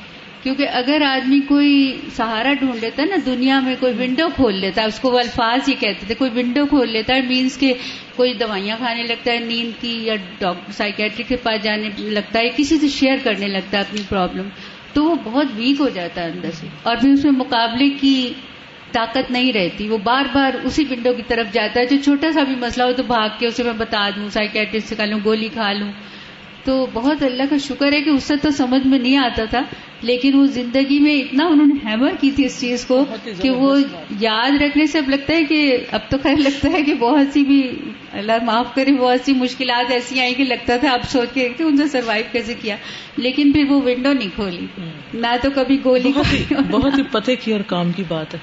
کیونکہ 0.42 0.68
اگر 0.80 1.02
آدمی 1.06 1.38
کوئی 1.48 1.70
سہارا 2.16 2.52
ڈھونڈ 2.58 2.84
لیتا 2.84 3.04
نا 3.10 3.16
دنیا 3.26 3.58
میں 3.60 3.74
کوئی 3.80 3.92
ونڈو 3.98 4.26
کھول 4.34 4.58
لیتا 4.60 4.82
ہے 4.82 4.86
اس 4.86 4.98
کو 5.00 5.10
وہ 5.12 5.18
الفاظ 5.18 5.68
یہ 5.68 5.74
کہتے 5.80 6.06
تھے 6.06 6.14
کوئی 6.18 6.30
ونڈو 6.36 6.64
کھول 6.74 6.92
لیتا 6.92 7.14
ہے 7.14 7.20
مینس 7.28 7.56
کے 7.62 7.72
کوئی 8.16 8.34
دوائیاں 8.40 8.76
کھانے 8.78 9.02
لگتا 9.06 9.32
ہے 9.32 9.38
نیند 9.46 9.80
کی 9.80 9.92
یا 10.06 10.14
ڈاکٹر 10.38 10.72
سائکیٹرک 10.76 11.28
کے 11.28 11.36
پاس 11.42 11.62
جانے 11.64 11.88
لگتا 12.10 12.38
ہے 12.38 12.44
یا 12.44 12.50
کسی 12.56 12.78
سے 12.78 12.88
شیئر 12.98 13.16
کرنے 13.24 13.46
لگتا 13.56 13.76
ہے 13.76 13.82
اپنی 13.88 14.02
پرابلم 14.08 14.48
تو 14.92 15.04
وہ 15.04 15.14
بہت 15.24 15.46
ویک 15.56 15.80
ہو 15.80 15.88
جاتا 15.94 16.22
ہے 16.22 16.30
اندر 16.30 16.50
سے 16.60 16.66
اور 16.82 16.96
پھر 17.00 17.08
اس 17.10 17.24
میں 17.24 17.32
مقابلے 17.40 17.88
کی 18.00 18.14
طاقت 18.92 19.30
نہیں 19.30 19.52
رہتی 19.52 19.88
وہ 19.88 19.96
بار 20.04 20.24
بار 20.34 20.54
اسی 20.68 20.84
ونڈو 20.90 21.12
کی 21.16 21.22
طرف 21.28 21.52
جاتا 21.52 21.80
ہے 21.80 21.86
جو 21.86 21.96
چھوٹا 22.04 22.32
سا 22.34 22.42
بھی 22.50 22.54
مسئلہ 22.60 22.84
ہو 22.84 22.92
تو 22.96 23.02
بھاگ 23.06 23.38
کے 23.38 23.46
اسے 23.46 23.62
میں 23.62 23.72
بتا 23.78 24.08
دوں 24.16 24.28
سائیکٹس 24.34 24.88
سے 24.88 24.94
کھا 24.96 25.04
لوں 25.04 25.18
گولی 25.24 25.48
کھا 25.54 25.72
لوں 25.80 25.90
تو 26.64 26.74
بہت 26.92 27.22
اللہ 27.22 27.42
کا 27.50 27.56
شکر 27.66 27.92
ہے 27.94 28.00
کہ 28.02 28.10
اس 28.10 28.24
سے 28.30 28.34
تو 28.40 28.50
سمجھ 28.56 28.86
میں 28.86 28.98
نہیں 28.98 29.16
آتا 29.24 29.44
تھا 29.50 29.60
لیکن 30.08 30.36
وہ 30.38 30.44
زندگی 30.56 30.98
میں 31.00 31.14
اتنا 31.20 31.44
انہوں 31.52 31.66
نے 31.66 31.74
ہیمر 31.84 32.14
کی 32.20 32.30
تھی 32.36 32.44
اس 32.44 32.58
چیز 32.60 32.84
کو 32.86 32.98
کہ 33.42 33.50
وہ 33.50 33.70
یاد 34.20 34.60
رکھنے 34.62 34.86
سے 34.94 34.98
اب 34.98 35.08
لگتا 35.10 35.32
ہے 35.34 35.44
کہ 35.52 35.60
اب 35.98 36.10
تو 36.10 36.16
خیر 36.22 36.36
لگتا 36.48 36.72
ہے 36.72 36.82
کہ 36.88 36.94
بہت 37.04 37.32
سی 37.34 37.44
بھی 37.52 37.58
اللہ 38.22 38.44
معاف 38.50 38.74
کرے 38.74 38.92
بہت 38.98 39.24
سی 39.24 39.32
مشکلات 39.46 39.90
ایسی 39.98 40.20
آئیں 40.20 40.34
کہ 40.38 40.44
لگتا 40.44 40.76
تھا 40.84 40.92
اب 40.92 41.08
سوچ 41.12 41.32
کے 41.34 41.48
کہ 41.56 41.62
ان 41.62 41.76
سے 41.76 41.86
سروائو 41.98 42.22
کیسے 42.32 42.54
کیا 42.62 42.76
لیکن 43.28 43.52
پھر 43.52 43.70
وہ 43.70 43.80
ونڈو 43.86 44.12
نہیں 44.12 44.34
کھولی 44.34 44.66
نہ 45.26 45.34
تو 45.42 45.50
کبھی 45.54 45.78
گولی 45.84 46.12
بہت 46.70 46.98
ہی 46.98 47.02
پتے 47.12 47.36
کی 47.46 47.52
اور 47.52 47.60
کام 47.74 47.92
کی 47.96 48.02
بات 48.08 48.34
ہے 48.34 48.38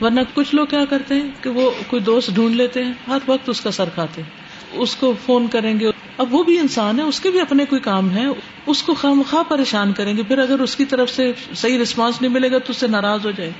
ورنہ 0.00 0.20
کچھ 0.34 0.54
لوگ 0.54 0.66
کیا 0.66 0.84
کرتے 0.90 1.14
ہیں 1.14 1.28
کہ 1.42 1.50
وہ 1.56 1.70
کوئی 1.88 2.02
دوست 2.02 2.30
ڈھونڈ 2.34 2.54
لیتے 2.56 2.84
ہیں 2.84 2.92
ہر 3.08 3.28
وقت 3.30 3.48
اس 3.52 3.60
کا 3.60 3.70
سر 3.78 3.88
کھاتے 3.94 4.22
ہیں 4.22 4.78
اس 4.84 4.94
کو 4.96 5.12
فون 5.24 5.46
کریں 5.52 5.72
گے 5.80 5.90
اب 6.24 6.34
وہ 6.34 6.42
بھی 6.44 6.58
انسان 6.58 6.98
ہے 7.00 7.04
اس 7.12 7.18
کے 7.20 7.30
بھی 7.34 7.40
اپنے 7.40 7.64
کوئی 7.72 7.80
کام 7.86 8.10
ہے 8.16 8.24
اس 8.74 8.82
کو 8.88 8.94
خام 9.00 9.22
خواہ 9.30 9.42
پریشان 9.48 9.92
کریں 9.98 10.16
گے 10.16 10.22
پھر 10.28 10.38
اگر 10.38 10.60
اس 10.66 10.76
کی 10.76 10.84
طرف 10.92 11.10
سے 11.10 11.30
صحیح 11.62 11.78
ریسپانس 11.78 12.20
نہیں 12.20 12.32
ملے 12.38 12.50
گا 12.50 12.58
تو 12.68 12.76
اس 12.76 12.76
سے 12.84 12.86
ناراض 12.94 13.26
ہو 13.26 13.30
جائے 13.40 13.50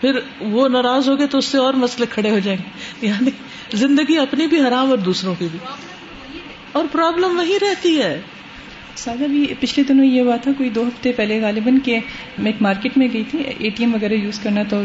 پھر 0.00 0.18
وہ 0.56 0.68
ناراض 0.76 1.08
ہوگے 1.08 1.26
تو 1.34 1.38
اس 1.38 1.44
سے 1.54 1.58
اور 1.62 1.78
مسئلے 1.84 2.06
کھڑے 2.14 2.30
ہو 2.34 2.38
جائیں 2.48 2.58
گے 2.64 3.06
یعنی 3.06 3.30
زندگی 3.84 4.16
اپنی 4.24 4.46
بھی 4.54 4.60
حرام 4.66 4.90
اور 4.90 4.98
دوسروں 5.08 5.34
کی 5.38 5.48
بھی 5.54 5.58
اور 6.80 6.84
پرابلم 6.92 7.38
وہی 7.38 7.58
رہتی 7.64 7.94
ہے 8.00 8.12
سادہ 9.04 9.24
بھی 9.34 9.44
پچھلے 9.60 9.84
دنوں 9.92 10.04
یہ 10.04 10.20
ہوا 10.20 10.36
تھا 10.46 10.52
کوئی 10.58 10.68
دو 10.78 10.82
ہفتے 10.88 11.12
پہلے 11.20 11.40
غالباً 11.42 11.78
کہ 11.88 11.98
میں 12.38 12.52
ایک 12.52 12.62
مارکیٹ 12.68 12.96
میں 13.02 13.08
گئی 13.12 13.22
تھی 13.30 13.42
اے 13.58 13.70
ٹی 13.76 13.84
ایم 13.84 13.94
وغیرہ 13.94 14.16
یوز 14.24 14.38
کرنا 14.46 14.62
تو 14.74 14.80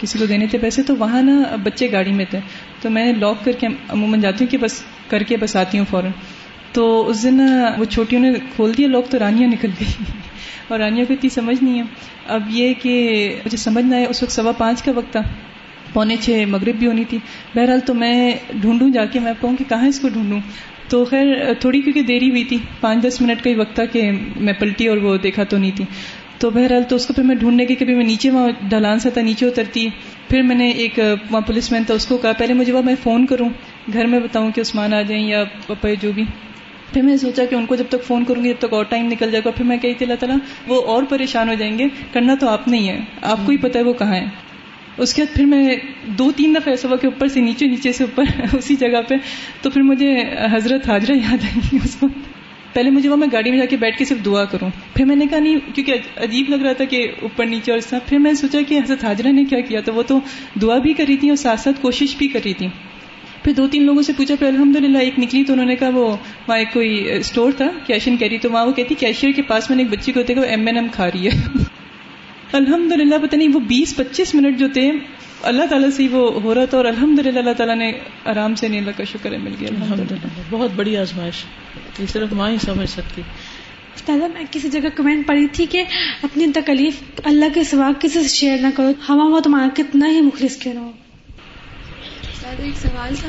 کسی 0.00 0.18
کو 0.18 0.24
دینے 0.28 0.46
تھے 0.50 0.58
پیسے 0.58 0.82
تو 0.86 0.96
وہاں 0.98 1.22
نا 1.22 1.56
بچے 1.62 1.90
گاڑی 1.92 2.12
میں 2.18 2.24
تھے 2.30 2.38
تو 2.80 2.90
میں 2.96 3.12
لاک 3.20 3.44
کر 3.44 3.52
کے 3.60 3.66
عموماً 3.96 4.20
جاتی 4.20 4.44
ہوں 4.44 4.50
کہ 4.50 4.58
بس 4.64 4.82
کر 5.08 5.22
کے 5.30 5.36
بس 5.40 5.56
آتی 5.62 5.78
ہوں 5.78 5.84
فوراً 5.90 6.10
تو 6.72 6.84
اس 7.10 7.22
دن 7.22 7.40
وہ 7.78 7.84
چھوٹیوں 7.94 8.20
نے 8.20 8.32
کھول 8.54 8.72
دیا 8.78 8.88
لوگ 8.94 9.02
تو 9.10 9.18
رانیاں 9.18 9.48
نکل 9.48 9.70
گئی 9.80 10.04
اور 10.68 10.78
رانیاں 10.78 11.04
کو 11.08 11.12
اتنی 11.12 11.28
سمجھ 11.38 11.62
نہیں 11.62 11.78
ہے 11.78 11.84
اب 12.34 12.50
یہ 12.56 12.72
کہ 12.82 12.94
مجھے 13.44 13.56
سمجھ 13.66 13.84
نہ 13.84 13.94
آیا 13.94 14.06
اس 14.14 14.22
وقت 14.22 14.32
سوا 14.32 14.52
پانچ 14.58 14.82
کا 14.82 14.92
وقت 14.96 15.12
تھا 15.12 15.20
پونے 15.92 16.16
چھ 16.22 16.44
مغرب 16.54 16.76
بھی 16.78 16.86
ہونی 16.86 17.04
تھی 17.10 17.18
بہرحال 17.54 17.80
تو 17.86 17.94
میں 18.02 18.12
ڈھونڈوں 18.60 18.88
جا 18.94 19.04
کے 19.12 19.20
میں 19.26 19.32
کہوں 19.40 19.56
کہ 19.58 19.64
کہاں 19.68 19.88
اس 19.88 20.00
کو 20.00 20.08
ڈھونڈوں 20.16 20.40
تو 20.88 21.04
خیر 21.10 21.52
تھوڑی 21.60 21.80
کیونکہ 21.82 22.02
دیری 22.08 22.30
ہوئی 22.30 22.44
تھی 22.50 22.56
پانچ 22.80 23.02
دس 23.06 23.20
منٹ 23.20 23.42
کا 23.44 23.50
ہی 23.50 23.54
وقت 23.60 23.74
تھا 23.74 23.84
کہ 23.94 24.02
میں 24.48 24.52
پلٹی 24.58 24.86
اور 24.88 24.96
وہ 25.06 25.16
دیکھا 25.22 25.44
تو 25.52 25.58
نہیں 25.62 25.76
تھی 25.76 25.84
تو 26.40 26.48
بہرحال 26.54 26.82
تو 26.88 26.96
اس 26.96 27.06
کو 27.06 27.12
پھر 27.16 27.22
میں 27.24 27.34
ڈھونڈنے 27.42 27.64
کے 27.66 27.74
کبھی 27.80 27.94
میں 27.94 28.04
نیچے 28.04 28.30
وہاں 28.30 28.48
ڈھلان 28.68 28.98
سے 29.00 29.10
تھا 29.10 29.20
نیچے 29.28 29.46
اترتی 29.46 29.88
پھر 30.28 30.42
میں 30.48 30.54
نے 30.56 30.68
ایک 30.84 30.98
وہاں 31.04 31.40
پولیس 31.46 31.70
مین 31.72 31.84
تھا 31.86 31.94
اس 32.00 32.06
کو 32.06 32.16
کہا 32.24 32.32
پہلے 32.38 32.54
مجھے 32.54 32.80
میں 32.84 32.94
فون 33.02 33.24
کروں 33.30 33.48
گھر 33.92 34.06
میں 34.14 34.20
بتاؤں 34.20 34.50
کہ 34.54 34.60
عثمان 34.60 34.94
آ 34.94 35.00
جائیں 35.10 35.22
یا 35.28 35.42
پپا 35.66 35.92
جو 36.02 36.12
بھی 36.18 36.24
پھر 36.92 37.02
میں 37.02 37.16
سوچا 37.22 37.44
کہ 37.50 37.54
ان 37.54 37.64
کو 37.66 37.74
جب 37.76 37.84
تک 37.90 38.04
فون 38.06 38.24
کروں 38.24 38.42
گی 38.44 38.48
جب 38.52 38.58
تک 38.66 38.72
اور 38.74 38.84
ٹائم 38.88 39.06
نکل 39.12 39.30
جائے 39.30 39.42
گا 39.44 39.50
پھر 39.56 39.64
میں 39.70 39.76
کہی 39.82 39.94
تھی 39.94 40.06
اللہ 40.06 40.18
تعالیٰ 40.20 40.36
وہ 40.66 40.80
اور 40.94 41.02
پریشان 41.08 41.48
ہو 41.48 41.54
جائیں 41.62 41.78
گے 41.78 41.86
کرنا 42.12 42.34
تو 42.40 42.48
آپ 42.48 42.68
نہیں 42.68 42.88
ہے 42.88 42.98
آپ 43.32 43.38
کو 43.46 43.50
ہی 43.52 43.56
پتا 43.64 43.78
ہے 43.78 43.84
وہ 43.84 43.92
کہاں 44.02 44.14
ہے 44.14 44.24
اس 45.04 45.12
کے 45.14 45.22
بعد 45.22 45.34
پھر 45.34 45.44
میں 45.52 45.76
دو 46.18 46.30
تین 46.36 46.54
دفعہ 46.54 46.72
ایسا 46.72 46.88
ہوا 46.88 46.96
کہ 47.00 47.06
اوپر 47.06 47.28
سے 47.36 47.40
نیچے 47.48 47.66
نیچے 47.72 47.92
سے 48.00 48.04
اوپر 48.04 48.40
اسی 48.58 48.76
جگہ 48.86 49.00
پہ 49.08 49.14
تو 49.62 49.70
پھر 49.70 49.82
مجھے 49.92 50.14
حضرت 50.52 50.88
حاضرہ 50.88 51.14
یاد 51.16 51.44
آئیں 51.50 51.60
گی 51.72 51.78
اس 51.84 51.96
وقت 52.02 52.34
پہلے 52.76 52.90
مجھے 52.90 53.08
وہ 53.08 53.16
میں 53.16 53.26
گاڑی 53.32 53.50
میں 53.50 53.58
جا 53.58 53.64
کے 53.68 53.76
بیٹھ 53.82 53.96
کے 53.98 54.04
صرف 54.04 54.24
دعا 54.24 54.42
کروں 54.52 54.68
پھر 54.94 55.04
میں 55.10 55.14
نے 55.16 55.26
کہا 55.26 55.38
نہیں 55.40 55.58
کیونکہ 55.74 56.00
عجیب 56.24 56.48
لگ 56.54 56.62
رہا 56.64 56.72
تھا 56.80 56.84
کہ 56.90 56.98
اوپر 57.28 57.46
نیچے 57.52 57.70
اور 57.72 57.78
طرح 57.90 57.98
پھر 58.08 58.18
میں 58.24 58.32
نے 58.32 58.36
سوچا 58.38 58.58
کہ 58.68 58.78
حضرت 58.78 59.04
حاجرہ 59.04 59.28
نے 59.36 59.44
کیا 59.50 59.60
کیا 59.68 59.80
تو 59.84 59.94
وہ 59.94 60.02
تو 60.10 60.18
دعا 60.62 60.76
بھی 60.86 60.92
کری 60.98 61.16
تھی 61.22 61.28
اور 61.28 61.36
ساتھ 61.44 61.60
ساتھ 61.60 61.80
کوشش 61.82 62.14
بھی 62.18 62.28
کری 62.34 62.52
تھی 62.58 62.68
پھر 63.44 63.52
دو 63.60 63.66
تین 63.74 63.86
لوگوں 63.86 64.02
سے 64.08 64.12
پوچھا 64.16 64.34
پھر 64.38 64.46
الحمد 64.48 64.76
للہ 64.84 64.98
ایک 65.06 65.18
نکلی 65.18 65.42
تو 65.44 65.52
انہوں 65.52 65.66
نے 65.66 65.76
کہا 65.84 65.88
وہ 65.94 66.04
وہاں 66.08 66.58
ایک 66.58 66.72
کوئی 66.72 66.94
اسٹور 67.14 67.52
تھا 67.62 67.70
کیش 67.86 68.08
اینڈ 68.08 68.18
کیری 68.20 68.38
تو 68.44 68.50
وہاں 68.52 68.66
وہ 68.66 68.72
کہتی 68.80 68.94
کیشیئر 69.04 69.32
کے 69.36 69.42
پاس 69.52 69.70
میں 69.70 69.76
نے 69.76 69.82
ایک 69.84 69.92
بچی 69.98 70.12
کو 70.12 70.20
وہ 70.40 70.44
ایم 70.54 70.66
این 70.66 70.76
ایم 70.84 70.88
کھا 71.00 71.08
رہی 71.14 71.26
ہے 71.28 71.64
الحمد 72.54 72.92
للہ 72.92 73.14
پتہ 73.22 73.36
نہیں 73.36 73.48
وہ 73.54 73.60
بیس 73.68 73.94
پچیس 73.96 74.34
منٹ 74.34 74.58
جو 74.58 74.66
تھے 74.72 74.90
اللہ 75.50 75.62
تعالیٰ 75.70 75.88
سے 75.96 76.06
وہ 76.10 76.40
ہو 76.42 76.54
رہا 76.54 76.64
تھا 76.70 76.76
اور 76.78 76.84
الحمد 76.86 77.18
للہ 77.26 77.38
اللہ 77.38 77.52
تعالیٰ 77.56 77.74
نے 77.76 77.90
آرام 78.32 78.54
سے 78.60 78.68
نہیں 78.68 78.80
اللہ 78.80 78.90
کا 78.96 79.04
شکر 79.12 79.32
ہے 79.32 79.38
مل 79.38 79.54
گیا 79.60 79.68
الحمد 79.80 80.12
للہ 80.12 80.40
بہت 80.50 80.70
بڑی 80.76 80.96
آزمائش 80.96 81.44
یہ 81.98 82.06
صرف 82.12 82.32
ماں 82.40 82.50
ہی 82.50 82.56
سمجھ 82.64 82.88
سکتی 82.90 83.22
میں 84.08 84.42
کسی 84.52 84.68
جگہ 84.70 84.88
کمنٹ 84.96 85.26
پڑھی 85.26 85.46
تھی 85.52 85.64
کہ 85.70 85.82
اپنی 86.22 86.46
تکلیف 86.54 87.00
اللہ 87.30 87.52
کے 87.54 87.62
سوا 87.70 87.90
کسی 88.00 88.22
سے 88.22 88.28
شیئر 88.36 88.58
نہ 88.62 88.66
کرو 88.76 88.90
ہوا 89.08 89.24
ہوا 89.30 89.40
تمہارا 89.44 89.68
کتنا 89.76 90.10
ہی 90.16 90.20
مخلص 90.26 90.58
ایک 92.46 92.76
سوال 92.82 93.14
تھا 93.20 93.28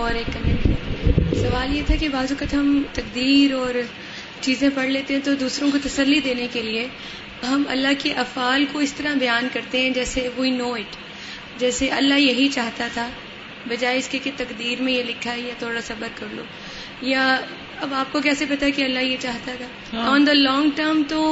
اور 0.00 0.14
ایک 0.14 0.26
کمنٹ 0.32 1.36
سوال 1.36 1.76
یہ 1.76 1.82
تھا 1.86 1.94
کہ 2.00 2.08
بعض 2.12 2.32
اوقات 2.32 2.54
ہم 2.54 2.82
تقدیر 2.94 3.52
اور 3.58 3.74
چیزیں 4.40 4.68
پڑھ 4.74 4.86
لیتے 4.90 5.14
ہیں 5.14 5.20
تو 5.24 5.34
دوسروں 5.40 5.70
کو 5.72 5.78
تسلی 5.84 6.18
دینے 6.24 6.46
کے 6.52 6.62
لیے 6.62 6.86
ہم 7.42 7.62
اللہ 7.70 7.92
کے 8.02 8.12
افعال 8.22 8.64
کو 8.72 8.78
اس 8.84 8.92
طرح 8.96 9.14
بیان 9.20 9.46
کرتے 9.52 9.80
ہیں 9.80 9.90
جیسے 9.94 10.28
وی 10.36 10.50
نو 10.50 10.72
اٹ 10.74 10.96
جیسے 11.58 11.88
اللہ 11.98 12.18
یہی 12.20 12.48
چاہتا 12.54 12.86
تھا 12.94 13.08
بجائے 13.68 13.98
اس 13.98 14.08
کے 14.08 14.18
کہ 14.24 14.30
تقدیر 14.36 14.82
میں 14.82 14.92
یہ 14.92 15.02
لکھا 15.04 15.32
ہے 15.32 15.40
یا 15.40 15.54
تھوڑا 15.58 15.80
صبر 15.86 16.08
کر 16.18 16.26
لو 16.32 16.42
یا 17.06 17.26
اب 17.84 17.92
آپ 17.94 18.12
کو 18.12 18.20
کیسے 18.24 18.44
پتا 18.50 18.68
کہ 18.76 18.82
اللہ 18.84 19.00
یہ 19.08 19.16
چاہتا 19.20 19.52
تھا 19.58 20.02
آن 20.10 20.26
دا 20.26 20.32
لانگ 20.34 20.70
ٹرم 20.76 21.02
تو 21.08 21.22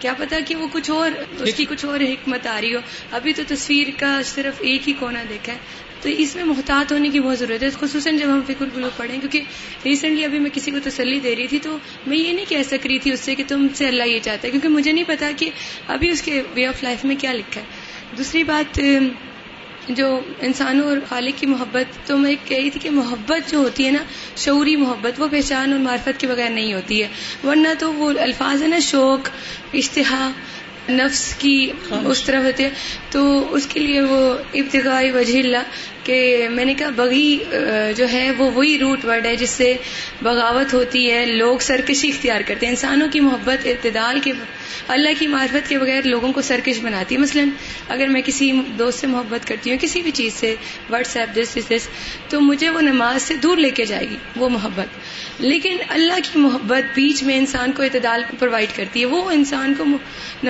کیا 0.00 0.12
پتا 0.18 0.38
کہ 0.48 0.54
وہ 0.56 0.66
کچھ 0.72 0.90
اور 0.90 1.18
اس 1.40 1.54
کی 1.56 1.64
کچھ 1.70 1.84
اور 1.86 2.00
حکمت 2.00 2.46
آ 2.52 2.60
رہی 2.60 2.74
ہو 2.74 2.80
ابھی 3.20 3.32
تو 3.36 3.42
تصویر 3.48 3.90
کا 3.98 4.18
صرف 4.34 4.60
ایک 4.70 4.88
ہی 4.88 4.92
کونا 5.00 5.22
دیکھا 5.30 5.52
ہے 5.52 5.88
تو 6.02 6.08
اس 6.22 6.34
میں 6.36 6.44
محتاط 6.44 6.92
ہونے 6.92 7.08
کی 7.14 7.20
بہت 7.20 7.38
ضرورت 7.38 7.62
ہے 7.62 7.68
خصوصاً 7.80 8.16
جب 8.18 8.28
ہم 8.32 8.40
فکر 8.48 8.64
گلو 8.76 8.88
پڑھیں 8.96 9.18
کیونکہ 9.20 9.40
ریسنٹلی 9.84 10.24
ابھی 10.24 10.38
میں 10.44 10.50
کسی 10.52 10.70
کو 10.70 10.78
تسلی 10.84 11.18
دے 11.24 11.34
رہی 11.36 11.46
تھی 11.52 11.58
تو 11.66 11.76
میں 12.06 12.18
یہ 12.18 12.32
نہیں 12.32 12.44
کہہ 12.48 12.62
سک 12.68 12.86
رہی 12.86 12.98
تھی 13.06 13.12
اس 13.12 13.20
سے 13.28 13.34
کہ 13.40 13.44
تم 13.48 13.66
سے 13.80 13.88
اللہ 13.88 14.06
یہ 14.12 14.18
چاہتا 14.28 14.46
ہے 14.46 14.50
کیونکہ 14.52 14.68
مجھے 14.76 14.92
نہیں 14.92 15.08
پتا 15.08 15.30
کہ 15.42 15.50
ابھی 15.96 16.10
اس 16.10 16.22
کے 16.28 16.42
وے 16.54 16.66
آف 16.66 16.82
لائف 16.82 17.04
میں 17.10 17.16
کیا 17.24 17.32
لکھا 17.32 17.60
ہے 17.60 18.16
دوسری 18.18 18.44
بات 18.54 18.80
جو 19.98 20.06
انسانوں 20.46 20.88
اور 20.88 20.96
خالق 21.08 21.38
کی 21.38 21.46
محبت 21.50 21.96
تو 22.06 22.16
میں 22.24 22.34
کہہ 22.48 22.56
رہی 22.58 22.70
تھی 22.70 22.80
کہ 22.80 22.90
محبت 22.96 23.50
جو 23.52 23.58
ہوتی 23.58 23.86
ہے 23.86 23.90
نا 23.90 24.02
شعوری 24.42 24.74
محبت 24.82 25.20
وہ 25.20 25.28
پہچان 25.30 25.72
اور 25.72 25.78
معرفت 25.86 26.20
کے 26.20 26.26
بغیر 26.32 26.50
نہیں 26.56 26.72
ہوتی 26.74 27.02
ہے 27.02 27.08
ورنہ 27.44 27.68
تو 27.78 27.92
وہ 27.92 28.10
الفاظ 28.28 28.62
ہے 28.62 28.68
نا 28.74 28.78
شوق 28.90 29.30
اشتہا 29.82 30.20
نفس 30.96 31.22
کی 31.44 31.52
اس 32.04 32.22
طرح 32.24 32.44
ہوتی 32.46 32.64
ہے 32.64 32.70
تو 33.10 33.22
اس 33.56 33.66
کے 33.72 33.80
لیے 33.80 34.00
وہ 34.12 34.20
ابتدائی 34.62 35.10
وجہ 35.18 35.38
اللہ 35.38 35.64
کہ 36.04 36.48
میں 36.50 36.64
نے 36.64 36.74
کہا 36.74 36.88
بغی 36.96 37.36
جو 37.96 38.08
ہے 38.12 38.30
وہ 38.38 38.50
وہی 38.54 38.78
روٹ 38.78 39.04
ورڈ 39.04 39.26
ہے 39.26 39.34
جس 39.36 39.50
سے 39.60 39.74
بغاوت 40.22 40.74
ہوتی 40.74 41.10
ہے 41.12 41.24
لوگ 41.26 41.58
سرکشی 41.68 42.08
اختیار 42.08 42.40
کرتے 42.46 42.66
ہیں 42.66 42.72
انسانوں 42.72 43.08
کی 43.12 43.20
محبت 43.26 43.66
اعتدال 43.72 44.18
کے 44.24 44.32
اللہ 44.96 45.18
کی 45.18 45.26
معرفت 45.34 45.68
کے 45.68 45.78
بغیر 45.78 46.06
لوگوں 46.06 46.32
کو 46.32 46.42
سرکش 46.42 46.78
بناتی 46.82 47.14
ہے 47.14 47.20
مثلاً 47.20 47.50
اگر 47.96 48.08
میں 48.16 48.22
کسی 48.26 48.50
دوست 48.78 49.00
سے 49.00 49.06
محبت 49.06 49.46
کرتی 49.48 49.70
ہوں 49.70 49.78
کسی 49.80 50.02
بھی 50.02 50.10
چیز 50.20 50.34
سے 50.34 50.54
واٹس 50.90 51.16
ایپ 51.16 51.34
دس 51.36 51.54
دس 51.58 51.70
دس 51.70 51.88
تو 52.28 52.40
مجھے 52.50 52.70
وہ 52.74 52.80
نماز 52.90 53.22
سے 53.22 53.36
دور 53.42 53.56
لے 53.66 53.70
کے 53.80 53.84
جائے 53.92 54.08
گی 54.10 54.16
وہ 54.42 54.48
محبت 54.56 55.40
لیکن 55.44 55.76
اللہ 55.98 56.18
کی 56.32 56.38
محبت 56.40 56.94
بیچ 56.94 57.22
میں 57.28 57.36
انسان 57.38 57.72
کو 57.76 57.82
اعتدال 57.82 58.22
پرووائڈ 58.38 58.76
کرتی 58.76 59.00
ہے 59.00 59.06
وہ 59.16 59.22
انسان 59.38 59.74
کو 59.78 59.84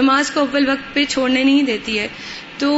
نماز 0.01 0.31
کو 0.31 0.41
اول 0.41 0.69
وقت 0.69 0.95
پہ 0.95 1.05
چھوڑنے 1.09 1.43
نہیں 1.45 1.63
دیتی 1.73 1.99
ہے 1.99 2.07
تو 2.59 2.69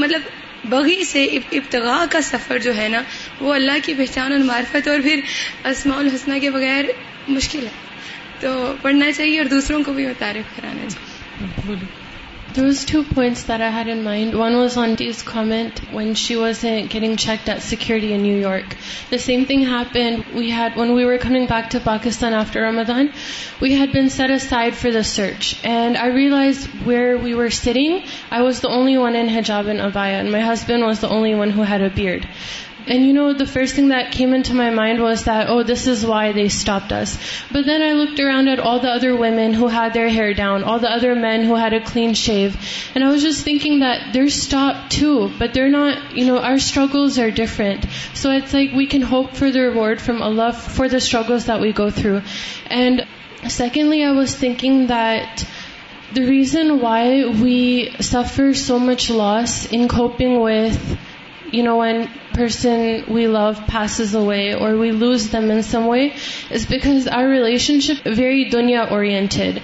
مطلب 0.00 0.20
بغی 0.70 1.02
سے 1.08 1.24
ابتغاء 1.36 2.04
کا 2.10 2.20
سفر 2.30 2.58
جو 2.66 2.74
ہے 2.76 2.86
نا 2.94 3.02
وہ 3.40 3.54
اللہ 3.54 3.82
کی 3.84 3.94
پہچان 3.98 4.32
اور 4.36 4.44
معرفت 4.52 4.88
اور 4.92 4.98
پھر 5.08 5.20
اسماء 5.72 5.98
الحسنہ 5.98 6.38
کے 6.44 6.50
بغیر 6.58 6.90
مشکل 7.38 7.66
ہے 7.66 7.74
تو 8.40 8.54
پڑھنا 8.82 9.12
چاہیے 9.16 9.38
اور 9.44 9.48
دوسروں 9.56 9.82
کو 9.86 9.92
بھی 10.00 10.06
متعارف 10.06 10.56
کرانا 10.56 10.88
چاہیے 10.94 12.04
There 12.56 12.64
was 12.64 12.86
2 12.86 13.04
points 13.04 13.42
that 13.50 13.60
I 13.60 13.68
had 13.68 13.86
in 13.86 14.02
mind. 14.02 14.32
One 14.32 14.56
was 14.56 14.78
on 14.78 14.94
Dee's 14.94 15.20
comment 15.22 15.92
when 15.92 16.14
she 16.14 16.36
wasn't 16.36 16.88
getting 16.88 17.18
checked 17.18 17.50
at 17.50 17.60
security 17.60 18.14
in 18.14 18.22
New 18.22 18.36
York. 18.36 18.64
The 19.10 19.18
same 19.18 19.44
thing 19.44 19.60
happened. 19.60 20.24
When 20.32 20.94
we 20.94 21.04
were 21.04 21.18
coming 21.18 21.44
back 21.46 21.68
to 21.70 21.80
Pakistan 21.80 22.32
after 22.32 22.62
Ramadan, 22.62 23.12
we 23.60 23.74
had 23.74 23.92
been 23.92 24.08
set 24.08 24.30
aside 24.30 24.74
for 24.74 24.90
the 24.90 25.04
search. 25.04 25.60
And 25.64 25.98
I 25.98 26.06
realized 26.06 26.64
where 26.86 27.18
we 27.18 27.34
were 27.34 27.50
sitting, 27.50 28.04
I 28.30 28.40
was 28.40 28.60
the 28.60 28.70
only 28.70 28.96
one 28.96 29.16
in 29.16 29.26
hijab 29.26 29.66
and 29.66 29.78
abaya, 29.78 30.18
and 30.24 30.32
my 30.32 30.40
husband 30.40 30.82
was 30.82 31.00
the 31.00 31.10
only 31.10 31.34
one 31.34 31.50
who 31.50 31.60
had 31.60 31.82
a 31.82 31.90
beard. 31.90 32.26
And 32.86 33.38
the 33.38 33.46
first 33.46 33.74
thing 33.74 33.88
that 33.88 34.12
came 34.12 34.32
into 34.32 34.54
my 34.54 34.70
mind 34.70 35.00
was 35.00 35.24
that, 35.24 35.48
oh, 35.48 35.64
this 35.64 35.88
is 35.88 36.06
why 36.06 36.30
they 36.30 36.48
stopped 36.48 36.92
us. 36.92 37.18
But 37.50 37.66
then 37.66 37.82
I 37.82 37.92
looked 37.92 38.20
around 38.20 38.46
at 38.46 38.60
all 38.60 38.78
the 38.78 38.90
other 38.90 39.16
women 39.16 39.52
who 39.54 39.66
had 39.66 39.92
their 39.92 40.08
hair 40.08 40.34
down, 40.34 40.62
all 40.62 40.78
the 40.78 40.90
other 40.90 41.16
men 41.16 41.44
who 41.44 41.56
had 41.56 41.72
a 41.72 41.84
clean 41.84 42.14
shave. 42.14 42.56
And 42.94 43.02
I 43.02 43.10
was 43.10 43.22
just 43.22 43.42
thinking 43.42 43.80
that 43.80 44.12
they're 44.12 44.30
stopped 44.30 44.92
too, 44.92 45.32
but 45.36 45.52
they're 45.52 45.70
not, 45.70 45.98
our 46.28 46.60
struggles 46.60 47.18
are 47.18 47.32
different. 47.32 47.84
So 48.14 48.30
it's 48.30 48.54
like 48.54 48.70
we 48.72 48.86
can 48.86 49.02
hope 49.02 49.34
for 49.34 49.50
the 49.50 49.62
reward 49.62 50.00
from 50.00 50.22
Allah 50.22 50.52
for 50.52 50.88
the 50.88 51.00
struggles 51.00 51.46
that 51.46 51.60
we 51.60 51.72
go 51.72 51.90
through. 51.90 52.22
And 52.66 53.04
secondly, 53.48 54.04
I 54.04 54.12
was 54.12 54.34
thinking 54.34 54.86
that 54.86 55.44
the 56.12 56.24
reason 56.24 56.80
why 56.80 57.26
we 57.26 57.96
suffer 58.00 58.54
so 58.54 58.78
much 58.78 59.10
loss 59.10 59.66
in 59.66 59.88
coping 59.88 60.40
with 60.40 60.94
you 61.56 61.62
know 61.64 61.74
one 61.78 62.00
person 62.32 62.80
we 63.14 63.26
love 63.32 63.44
pieces 63.68 64.14
away 64.16 64.38
اور 64.52 64.72
we 64.80 64.90
lose 65.02 65.22
them 65.32 65.50
in 65.50 65.62
way 65.86 66.02
because 66.70 67.06
are 67.18 67.24
relationship 67.86 67.96
very 68.18 68.44
دنیا 68.52 68.80
oriented 68.96 69.58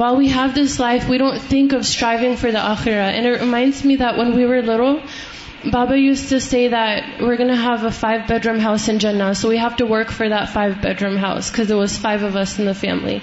وا 0.00 0.08
we 0.18 0.26
have 0.34 0.46
this 0.62 0.72
life 0.80 1.00
we 1.10 1.18
don't 1.18 1.38
think 1.48 1.74
striving 1.80 2.34
for 2.40 2.50
the 2.50 2.62
آخرو 2.72 3.44
بابا 5.72 5.94
you 5.98 6.14
see 6.14 6.66
the 6.72 6.84
Varun 7.20 7.50
have 7.62 7.76
a 7.86 7.90
five 8.00 8.18
bedroom 8.46 8.58
house 8.64 8.88
N 8.88 8.98
جنا 9.04 9.32
so 9.40 9.52
you 9.52 9.58
have 9.60 9.68
to 9.76 9.86
work 9.88 10.10
for 10.16 10.26
the 10.30 10.44
five 10.52 10.72
bedroom 11.02 11.16
house 11.24 11.50
cause 11.52 11.72
Os 11.72 11.98
five 12.00 12.26
اوسن 12.38 12.72
family 12.80 13.18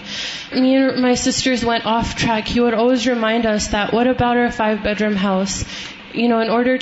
my 1.01 1.15
sisters 1.31 1.59
one 1.67 1.79
of 1.97 2.05
track 2.21 2.43
you 2.57 2.63
over 2.63 2.73
Os 2.83 3.07
رائنڈ 3.09 3.43
the 3.73 3.83
what 3.93 4.07
about 4.07 4.35
a 4.38 4.47
five 4.57 4.75
bedroom 5.01 5.17
house 5.23 5.51
you 6.17 6.28
know 6.30 6.36
and 6.39 6.49
order 6.49 6.78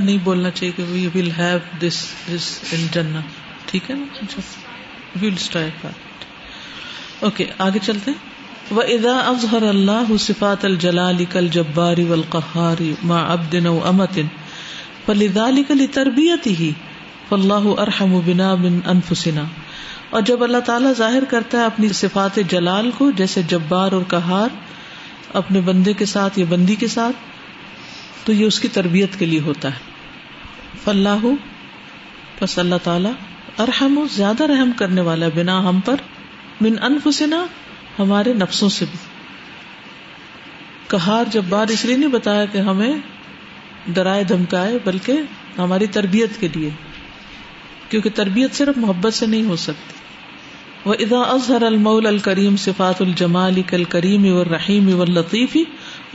نہیں 0.00 0.18
بولنا 0.24 0.50
چاہیے 0.50 1.36
آگے 7.60 7.78
چلتے 7.82 8.12
و 8.76 8.80
ادا 8.92 9.14
ازہر 9.28 9.62
اللہ 9.68 10.10
صفات 10.20 10.64
الجلال 10.64 11.24
کل 11.32 11.46
جباری 11.52 12.02
و 12.10 12.16
ما 13.10 13.20
امتن 13.32 14.26
تربیت 15.92 16.46
ہی 16.58 16.70
و 17.36 18.18
بنا 18.26 18.52
بن 18.62 18.78
انفسنا 18.94 19.44
اور 20.18 20.22
جب 20.30 20.42
اللہ 20.44 20.64
تعالیٰ 20.66 20.92
ظاہر 20.98 21.24
کرتا 21.30 21.58
ہے 21.60 21.64
اپنی 21.66 21.88
صفات 22.00 22.36
جلال 22.50 22.90
کو 22.98 23.10
جیسے 23.20 23.42
جبار 23.48 23.92
اور 23.92 24.02
کہار 24.10 24.54
اپنے 25.40 25.60
بندے 25.64 25.92
کے 26.00 26.04
ساتھ 26.12 26.38
یا 26.38 26.44
بندی 26.48 26.74
کے 26.82 26.86
ساتھ 26.96 28.26
تو 28.26 28.32
یہ 28.32 28.44
اس 28.46 28.60
کی 28.60 28.68
تربیت 28.76 29.18
کے 29.18 29.26
لیے 29.26 29.40
ہوتا 29.48 29.68
ہے 29.74 30.80
فلاح 30.84 31.26
بس 32.42 32.58
اللہ 32.64 32.84
تعالیٰ 32.84 33.12
ارحم 33.66 33.96
و 33.98 34.04
زیادہ 34.16 34.46
رحم 34.52 34.70
کرنے 34.82 35.00
والا 35.10 35.28
بنا 35.34 35.58
ہم 35.68 35.80
پر 35.84 36.04
بن 36.60 36.82
انفسنا 36.90 37.44
ہمارے 37.98 38.32
نفسوں 38.42 38.68
سے 38.78 38.84
بھی 38.90 38.98
کہار 40.88 41.24
جب 41.32 41.44
بار 41.48 41.68
اس 41.76 41.84
لیے 41.84 41.96
نہیں 41.96 42.08
بتایا 42.10 42.44
کہ 42.52 42.58
ہمیں 42.68 42.92
ڈرائے 43.94 44.24
دھمکائے 44.30 44.78
بلکہ 44.84 45.20
ہماری 45.58 45.86
تربیت 45.98 46.40
کے 46.40 46.48
لیے 46.54 46.70
کیونکہ 47.90 48.10
تربیت 48.14 48.54
صرف 48.54 48.76
محبت 48.84 49.14
سے 49.14 49.26
نہیں 49.26 49.44
ہو 49.48 49.56
سکتی 49.64 49.96
وہ 50.88 50.94
ادا 51.04 51.20
اظہر 51.32 51.62
المول 51.66 52.06
ال 52.06 52.18
کریم 52.26 52.56
صفات 52.64 53.00
الجمال 53.02 53.60
کل 53.70 53.84
کریم 53.94 54.24
اور 54.32 54.46
رحیم 54.54 54.88
اور 54.98 55.06
لطیفی 55.20 55.62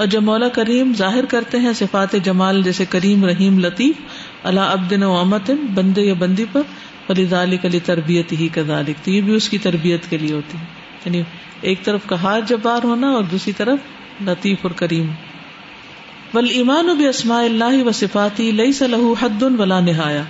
اور 0.02 0.06
جب 0.16 0.24
مولا 0.30 0.48
کریم 0.60 0.94
ظاہر 0.98 1.26
کرتے 1.34 1.60
ہیں 1.66 1.74
صفات 1.80 2.14
جمال 2.28 2.62
جیسے 2.68 2.86
کریم 2.96 3.26
رحیم 3.30 3.60
لطیف 3.66 4.22
اللہ 4.52 4.72
ابدن 4.78 5.04
و 5.10 5.16
امتن 5.18 5.66
بندے 5.76 6.06
یا 6.06 6.14
بندی 6.20 6.46
پر 6.52 6.62
فلی 7.08 7.58
کلی 7.62 7.80
تربیت 7.92 8.32
ہی 8.40 8.48
کا 8.58 8.62
دا 8.68 8.82
تو 9.04 9.12
یہ 9.12 9.22
بھی 9.28 9.36
اس 9.36 9.50
کی 9.50 9.58
تربیت 9.68 10.10
کے 10.10 10.18
لیے 10.18 10.34
ہوتی 10.34 10.58
ہے 10.58 10.82
یعنی 11.06 11.22
ایک 11.70 11.82
طرف 11.86 12.06
کا 12.10 12.22
ہاتھ 12.22 12.48
جبار 12.50 12.84
ہونا 12.92 13.10
اور 13.18 13.24
دوسری 13.32 13.54
طرف 13.58 14.22
لطیف 14.30 14.64
اور 14.68 14.72
کریم 14.82 15.08
بل 16.34 16.48
ایمان 16.60 16.90
و 16.90 16.94
اللہ 17.36 17.84
و 17.88 17.92
صفاتی 18.02 18.52
لئی 18.64 18.72
صلاح 18.82 19.04
حد 19.24 19.44
ولا 19.60 19.80
نہایا 19.90 20.24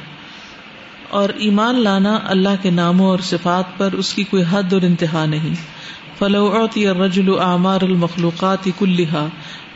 اور 1.19 1.30
ایمان 1.45 1.80
لانا 1.84 2.17
اللہ 2.34 2.55
کے 2.61 2.69
ناموں 2.80 3.07
اور 3.09 3.19
صفات 3.32 3.78
پر 3.78 3.93
اس 4.03 4.13
کی 4.13 4.24
کوئی 4.32 4.43
حد 4.51 4.74
اور 4.74 4.82
انتہا 4.89 5.26
نہیں 5.36 5.55
فلوعت 6.19 6.78
عورت 6.86 6.99
رجل 7.01 7.30
و 7.30 7.39
المخلوقات 7.71 8.67
کلحا 8.80 9.26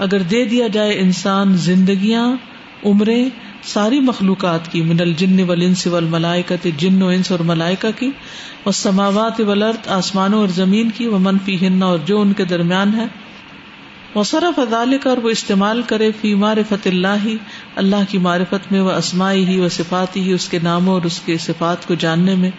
اگر 0.05 0.21
دے 0.31 0.43
دیا 0.53 0.67
جائے 0.77 0.99
انسان 1.01 1.55
زندگیاں 1.69 2.25
عمریں 2.87 3.21
ساری 3.73 3.99
مخلوقات 4.07 4.71
کی 4.71 4.81
من 4.89 4.99
الجن 5.05 5.39
و 5.43 5.91
والملائکت 5.93 6.67
جن 6.83 7.01
و 7.03 7.07
انس 7.15 7.31
اور 7.37 7.39
ملائکہ 7.53 7.91
کی 7.99 8.09
سماوات 8.79 9.41
آسمانوں 9.95 10.39
اور 10.45 10.51
زمین 10.55 10.89
کی 10.97 11.05
و 11.13 11.19
منفی 11.27 11.55
ہن 11.65 11.83
جو 12.05 12.19
ان 12.21 12.33
کے 12.39 12.45
درمیان 12.53 12.93
ہے 12.99 13.05
ذالک 14.71 15.05
اور 15.07 15.17
وہ 15.23 15.29
استعمال 15.29 15.81
کرے 15.89 16.09
فی 16.21 16.33
معرفت 16.43 16.87
اللہ 16.91 17.25
اللہ 17.81 18.05
کی 18.11 18.17
معرفت 18.27 18.71
میں 18.71 18.79
وہ 18.87 18.91
اسماعی 18.91 19.45
ہی 19.49 19.59
و 19.65 19.69
صفاتی 19.77 20.23
اس 20.37 20.47
کے 20.53 20.59
ناموں 20.67 20.93
اور 20.99 21.05
اس 21.11 21.19
کے 21.25 21.37
صفات 21.45 21.87
کو 21.87 21.95
جاننے 22.05 22.35
میں 22.43 22.49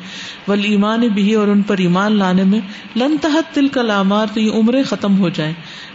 ول 0.48 0.64
ایمان 0.70 1.06
بھی 1.18 1.28
اور 1.42 1.48
ان 1.54 1.62
پر 1.70 1.84
ایمان 1.86 2.16
لانے 2.22 2.42
میں 2.54 2.60
لن 3.02 3.16
تحت 3.26 3.54
تل 3.54 3.68
کا 3.78 3.82
لامار 3.90 4.34
تو 4.34 4.46
عمریں 4.60 4.82
ختم 4.92 5.18
ہو 5.20 5.28
جائیں 5.40 5.52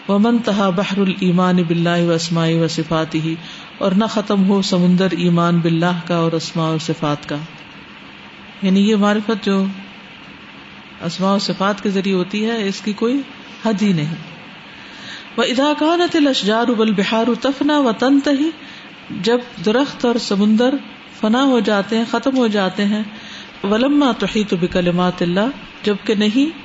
ومن 0.07 0.37
تہا 0.45 0.69
بحر 0.81 0.99
المان 1.07 1.61
بلّہ 1.67 2.07
و 2.07 2.11
اسماعی 2.13 2.59
و 2.63 2.67
صفاتی 2.77 3.35
اور 3.83 3.91
نہ 4.01 4.05
ختم 4.11 4.47
ہو 4.49 4.61
سمندر 4.65 5.11
ایمان 5.23 5.57
بلّہ 5.63 5.97
کا 6.07 6.17
اور 6.25 6.31
اسماء 6.37 6.67
و 6.73 6.77
صفات 6.83 7.25
کا 7.29 7.35
یعنی 8.65 8.81
یہ 8.89 8.95
معرفت 9.03 9.43
جو 9.45 9.55
اسماء 11.07 11.33
و 11.35 11.39
صفات 11.47 11.81
کے 11.83 11.89
ذریعے 11.95 12.15
ہوتی 12.15 12.43
ہے 12.49 12.55
اس 12.67 12.79
کی 12.85 12.93
کوئی 13.01 13.19
حد 13.63 13.81
ہی 13.85 13.91
نہیں 13.97 14.21
وہ 15.37 15.43
ادا 15.55 15.67
الشجار 15.71 15.99
نت 16.03 16.15
الاش 16.21 16.43
بہار 16.99 17.33
تفنا 17.47 17.79
و 17.79 17.91
تنت 18.05 18.27
ہی 18.39 18.49
جب 19.29 19.39
درخت 19.65 20.05
اور 20.11 20.21
سمندر 20.29 20.75
فنا 21.19 21.43
ہو 21.51 21.59
جاتے 21.71 21.97
ہیں 21.97 22.05
ختم 22.11 22.37
ہو 22.37 22.47
جاتے 22.57 22.85
ہیں 22.93 23.03
ولما 23.73 24.11
تو 24.23 24.61
بکلمات 24.61 25.23
تو 25.25 25.49
جبکہ 25.89 26.15
نہیں 26.25 26.62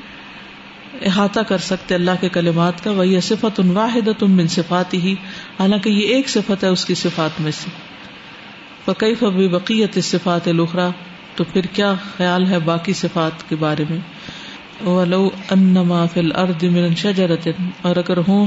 احاطہ 1.07 1.41
کر 1.49 1.59
سکتے 1.66 1.95
اللہ 1.95 2.20
کے 2.20 2.28
کلمات 2.36 2.82
کا 2.84 2.91
وہی 2.99 3.20
صفت 3.28 3.59
ان 3.61 3.70
واحد 3.76 4.09
تم 4.18 4.41
صفات 4.57 4.95
ہی 5.05 5.12
حالانکہ 5.59 5.91
یہ 5.91 6.14
ایک 6.14 6.28
صفت 6.30 6.64
ہے 6.64 6.68
اس 6.76 6.84
کی 6.84 6.95
صفات 7.03 7.41
میں 7.45 7.51
سے 7.61 7.70
فقی 8.84 9.14
فبی 9.20 9.49
بقیت 9.57 9.99
صفات 10.05 10.49
لخرا 10.61 10.89
تو 11.36 11.45
پھر 11.53 11.66
کیا 11.72 11.93
خیال 12.16 12.47
ہے 12.51 12.59
باقی 12.70 12.93
صفات 13.01 13.49
کے 13.49 13.57
بارے 13.57 13.84
میں 13.91 13.99
شجرت 17.03 17.49
اور 17.89 17.97
اگر 18.05 18.18
ہوں 18.28 18.47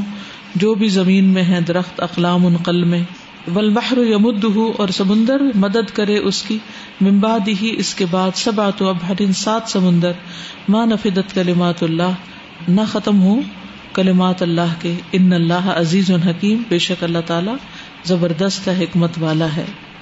جو 0.64 0.74
بھی 0.82 0.88
زمین 1.00 1.26
میں 1.34 1.44
ہے 1.50 1.60
درخت 1.68 2.00
اقلام 2.10 2.46
ان 2.46 2.58
قل 2.66 2.84
میں 2.94 3.04
و 3.48 3.62
یمد 4.06 4.44
ہو 4.56 4.72
اور 4.84 4.90
سمندر 4.98 5.42
مدد 5.64 5.90
کرے 5.96 6.18
اس 6.32 6.42
کی 6.48 6.58
ممباد 7.08 7.48
ہی 7.62 7.74
اس 7.84 7.94
کے 7.96 8.06
بعد 8.12 8.36
سب 8.38 8.62
آ 8.62 8.70
تو 8.78 8.88
اب 8.90 9.12
سات 9.36 9.70
سمندر 9.72 10.12
ماں 10.76 10.86
نفیدت 10.86 11.34
کلیمات 11.36 11.84
اللہ 11.84 12.68
نہ 12.70 12.82
ختم 12.92 13.22
ہو 13.24 13.36
کلیمات 13.94 14.42
اللہ 14.48 14.80
کے 14.82 14.94
ان 15.20 15.32
اللہ 15.40 15.70
عزیز 15.76 16.12
و 16.12 16.16
حکیم 16.28 16.62
بے 16.70 16.78
شک 16.90 17.04
اللہ 17.04 17.26
تعالی 17.28 17.52
زبردست 18.12 18.68
حکمت 18.80 19.18
والا 19.22 19.56
ہے 19.56 19.66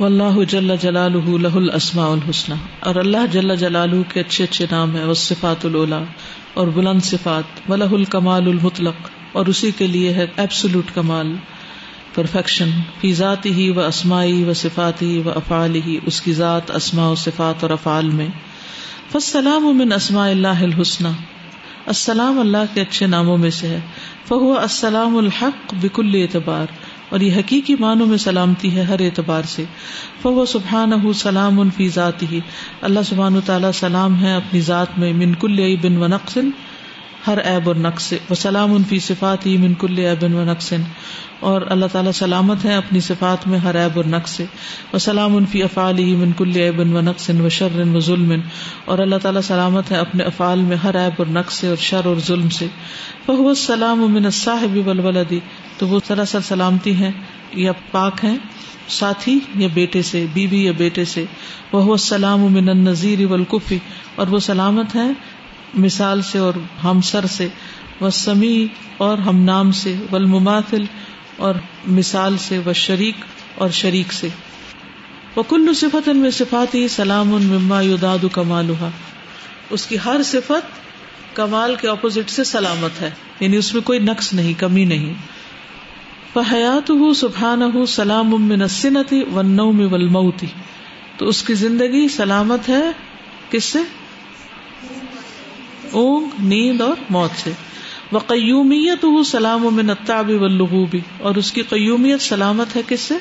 جل 0.00 0.70
جلالہ 0.80 1.30
لہ 1.44 1.56
الاسماء 1.56 2.06
الحسنہ 2.10 2.54
اور 2.90 2.94
اللہ 2.96 3.24
جل 3.30 3.54
جلالہ 3.62 3.96
کے 4.12 4.20
اچھے 4.20 4.44
اچھے 4.44 4.66
نام 4.70 4.94
ہے 4.96 5.02
والصفات 5.04 5.64
الاولا 5.66 5.98
اور 6.60 6.66
بلند 6.76 7.02
صفات 7.04 7.60
و 7.70 7.76
لہ 7.76 7.92
الکمال 7.94 8.48
المطلق 8.52 9.10
اور 9.40 9.46
اسی 9.54 9.70
کے 9.78 9.86
لیے 9.86 10.12
ہے 10.20 10.26
ایبسلوٹ 10.44 10.94
کمال 10.94 11.34
پرفیکشن 12.14 12.70
فی 13.00 13.12
ذاتی 13.18 13.70
و 13.70 13.80
اسماعی 13.86 14.42
و 14.44 14.52
صفاتی 14.62 15.10
و 15.24 15.30
افعال 15.34 15.74
ہی 15.86 15.98
اس 16.12 16.20
کی 16.22 16.32
ذات 16.40 16.70
اسماء 16.80 17.08
و 17.10 17.14
صفات 17.24 17.62
اور 17.64 17.70
افعال 17.78 18.10
میں 18.20 18.28
فسلام 19.12 19.64
و 19.66 19.72
من 19.82 19.92
اسماء 20.00 20.28
اللہ 20.30 20.62
الحسن 20.70 21.08
السلام 21.94 22.38
اللہ 22.38 22.72
کے 22.74 22.80
اچھے 22.80 23.06
ناموں 23.16 23.36
میں 23.44 23.50
سے 23.58 23.68
ہے 23.74 23.80
فہو 24.28 24.58
السلام 24.58 25.16
الحق 25.16 25.74
بک 25.84 26.00
اعتبار 26.22 26.79
اور 27.16 27.20
یہ 27.24 27.32
حقیقی 27.36 27.74
معنوں 27.78 28.06
میں 28.06 28.16
سلامتی 28.24 28.70
ہے 28.74 28.82
ہر 28.90 29.00
اعتبار 29.04 29.46
سے 29.52 29.64
فو 30.22 30.44
سبحان 30.50 30.90
سبحان 30.98 31.12
سلام 31.22 31.68
فی 31.76 31.88
ذات 31.94 32.22
ہی 32.32 32.40
اللہ 32.90 33.06
سبحان 33.08 33.36
و 33.36 33.40
تعالیٰ 33.46 33.72
سلام 33.80 34.20
ہے 34.20 34.34
اپنی 34.34 34.60
ذات 34.70 34.98
میں 34.98 35.12
من 35.22 35.34
کل 35.40 35.58
بن 35.82 36.02
و 36.02 36.06
نقصل 36.14 36.50
ہر 37.26 37.38
نقص 37.84 38.02
سے 38.04 38.18
وسلام 38.28 38.70
سلام 38.72 38.82
فی 38.88 38.98
صفات 39.06 39.44
ہی 39.46 39.56
من 39.64 39.72
کل 39.80 39.98
عیب 39.98 40.22
و 40.24 40.44
نقص 40.44 40.72
اور 41.48 41.62
اللہ 41.74 41.86
تعالیٰ 41.92 42.12
سلامت 42.14 42.64
ہے 42.64 42.74
اپنی 42.74 43.00
صفات 43.08 43.46
میں 43.48 43.58
ہر 43.64 43.78
عیب 43.82 43.98
نقص 44.14 44.30
سے 44.36 44.44
وہ 44.92 44.98
سلام 45.06 45.36
ہی 45.54 46.14
من 46.20 46.30
کل 46.38 46.56
عیب 46.64 46.78
و 46.80 46.84
نقص 47.00 47.28
و 47.42 47.48
شر 47.58 47.78
و 47.94 48.00
ظلم 48.06 48.32
اور 48.92 48.98
اللہ 49.04 49.22
تعالیٰ 49.22 49.42
سلامت 49.48 49.90
ہے 49.92 49.96
اپنے 50.04 50.24
افعال 50.30 50.62
میں 50.70 50.76
ہر 50.84 50.98
عیب 51.04 51.20
سے 51.58 51.68
اور 51.68 51.76
شر 51.86 52.06
اور 52.12 52.20
ظلم 52.26 52.48
سے 52.58 52.66
بہ 53.26 53.38
و 53.48 53.52
سلام 53.64 54.02
و 54.02 54.08
منصاحب 54.18 54.88
الادی 54.96 55.40
تو 55.78 55.88
وہ 55.88 56.00
سراسر 56.06 56.40
سلامتی 56.48 56.94
ہیں 57.02 57.10
یا 57.66 57.72
پاک 57.90 58.24
ہیں 58.24 58.36
ساتھی 59.00 59.38
یا 59.64 59.68
بیٹے 59.74 60.02
سے 60.12 60.24
بی 60.34 60.46
بی 60.52 60.64
یا 60.64 60.72
بیٹے 60.78 61.04
سے 61.14 61.24
وہ 61.72 61.96
سلام 62.10 62.42
و 62.44 62.48
من 62.58 62.74
نذیر 62.84 63.24
والکفی 63.32 63.78
اور 64.22 64.26
وہ 64.30 64.38
سلامت 64.50 64.94
ہیں 64.94 65.12
مثال 65.82 66.22
سے 66.30 66.38
اور 66.44 66.54
ہم 66.84 67.00
سر 67.10 67.26
سے 67.36 67.48
و 68.00 68.10
سمیع 68.24 68.64
اور 69.04 69.18
ہم 69.26 69.42
نام 69.44 69.70
سے 69.80 69.94
ولماطل 70.12 70.84
اور 71.48 71.54
مثال 71.98 72.36
سے 72.48 72.58
و 72.66 72.72
شریک 72.84 73.24
اور 73.62 73.70
شریک 73.82 74.12
سے 74.12 74.28
وہ 75.36 75.42
کلو 75.48 75.72
صفت 75.80 76.08
ان 76.08 76.16
میں 76.18 76.30
صفاتی 76.38 76.86
سلاما 76.96 78.16
کمال 78.32 78.72
اس 79.76 79.86
کی 79.86 79.96
ہر 80.04 80.22
صفت 80.30 80.78
کمال 81.36 81.74
کے 81.80 81.88
اپوزٹ 81.88 82.30
سے 82.30 82.44
سلامت 82.44 83.00
ہے 83.00 83.10
یعنی 83.40 83.56
اس 83.56 83.72
میں 83.74 83.82
کوئی 83.90 83.98
نقص 84.08 84.32
نہیں 84.38 84.58
کمی 84.60 84.84
نہیں 84.92 85.12
وہ 86.34 86.42
حیات 86.52 86.90
ہوں 87.02 87.14
سبحان 87.20 87.62
ہوں 87.74 87.86
سلام 87.98 88.34
امن 88.34 88.66
سنتی 88.80 89.22
ون 89.34 89.56
تھی 89.56 89.70
میں 89.78 89.86
ولمؤ 89.92 90.30
تھی 90.40 90.48
تو 91.18 91.28
اس 91.28 91.42
کی 91.46 91.54
زندگی 91.62 92.06
سلامت 92.18 92.68
ہے 92.68 92.82
کس 93.50 93.64
سے 93.72 93.78
اونگ 95.98 96.34
نیند 96.50 96.80
اور 96.80 97.00
موت 97.16 97.38
سے 97.42 97.50
وہ 98.12 98.18
قیومیت 98.26 99.04
ہوں 99.04 99.22
سلام 99.30 99.64
و 99.66 99.70
لہو 100.46 100.84
بھی 100.90 101.00
اور 101.28 101.34
اس 101.42 101.50
کی 101.52 101.62
قیومیت 101.70 102.22
سلامت 102.22 102.76
ہے 102.76 102.80
کس 102.88 103.00
سے 103.10 103.14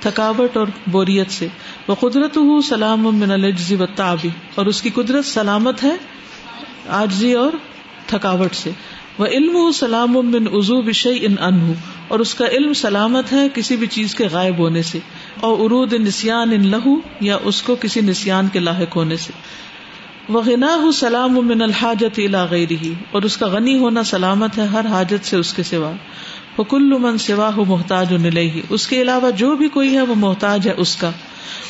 تھکاوٹ 0.00 0.56
اور 0.56 0.66
بوریت 0.92 1.30
سے 1.32 1.46
وہ 1.88 1.94
قدرت 2.00 2.36
ہوں 2.36 2.60
سلام 2.68 3.04
و 3.06 3.08
و 3.08 3.12
من 3.22 3.30
الجزی 3.32 3.76
تابی 3.96 4.28
اور 4.60 4.66
اس 4.72 4.82
کی 4.82 4.90
قدرت 5.00 5.26
سلامت 5.32 5.82
ہے 5.84 5.94
آجزی 7.02 7.32
اور 7.42 7.58
تھکاوٹ 8.12 8.54
سے 8.62 8.70
وہ 9.18 9.26
علم 9.26 9.56
ہوں 9.56 9.70
سلام 9.78 10.16
و 10.16 10.22
من 10.34 10.46
عزو 10.58 10.80
بشی 10.82 11.18
ان 11.26 11.34
انہوں 11.48 11.74
اور 12.14 12.18
اس 12.24 12.34
کا 12.34 12.46
علم 12.58 12.72
سلامت 12.82 13.32
ہے 13.32 13.46
کسی 13.54 13.76
بھی 13.82 13.86
چیز 13.96 14.14
کے 14.20 14.28
غائب 14.32 14.58
ہونے 14.64 14.82
سے 14.92 14.98
اور 15.48 15.58
ارود 15.64 15.92
نسان 16.06 16.52
ان 16.60 16.66
لہو 16.76 16.94
یا 17.30 17.36
اس 17.52 17.62
کو 17.68 17.74
کسی 17.80 18.00
نسان 18.12 18.48
کے 18.52 18.60
لاحق 18.68 18.96
ہونے 18.96 19.16
سے 19.26 19.32
وہ 20.32 20.40
غنا 20.46 20.74
ہو 20.80 20.90
سلام 20.96 21.38
الحاجت 21.62 22.18
کا 23.38 23.46
غنی 23.54 23.76
ہونا 23.78 24.02
سلامت 24.10 24.58
ہے 24.58 24.66
ہر 24.74 24.86
حاجت 24.90 25.26
سے 25.26 25.36
اس 25.36 25.52
کے 25.54 25.62
سوا 25.70 25.90
وہ 26.58 26.64
کل 26.72 26.92
سوا 27.24 27.48
ہو 27.56 27.64
محتاج 27.68 28.12
اس 28.76 28.86
کے 28.92 29.00
علاوہ 29.02 29.30
جو 29.40 29.48
بھی 29.62 29.68
کوئی 29.78 29.94
ہے 29.96 30.02
وہ 30.10 30.14
محتاج 30.20 30.68
ہے 30.68 30.74
اس 30.84 30.94
کا 31.00 31.10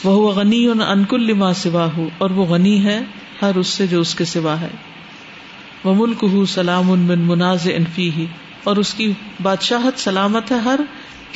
وہ 0.04 0.32
غنی 0.40 0.64
انکل 0.88 1.32
ما 1.44 1.52
سوا 1.62 1.86
ہو 1.96 2.08
اور 2.24 2.36
وہ 2.40 2.46
غنی 2.52 2.74
ہے 2.84 3.00
ہر 3.40 3.56
اس 3.62 3.72
سے 3.78 3.86
جو 3.94 4.00
اس 4.06 4.14
کے 4.20 4.24
سوا 4.34 4.60
ہے 4.60 4.70
وہ 5.84 5.94
ملک 6.04 6.24
ہوں 6.32 6.44
سلام 6.56 6.90
من 7.12 7.26
مناز 7.32 7.66
ہی 7.98 8.26
اور 8.70 8.76
اس 8.84 8.92
کی 8.94 9.12
بادشاہت 9.42 10.00
سلامت 10.08 10.50
ہے 10.52 10.58
ہر 10.70 10.80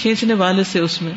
کھینچنے 0.03 0.35
والے 0.45 0.65
سے 0.73 0.79
اس 0.89 1.01
میں 1.03 1.13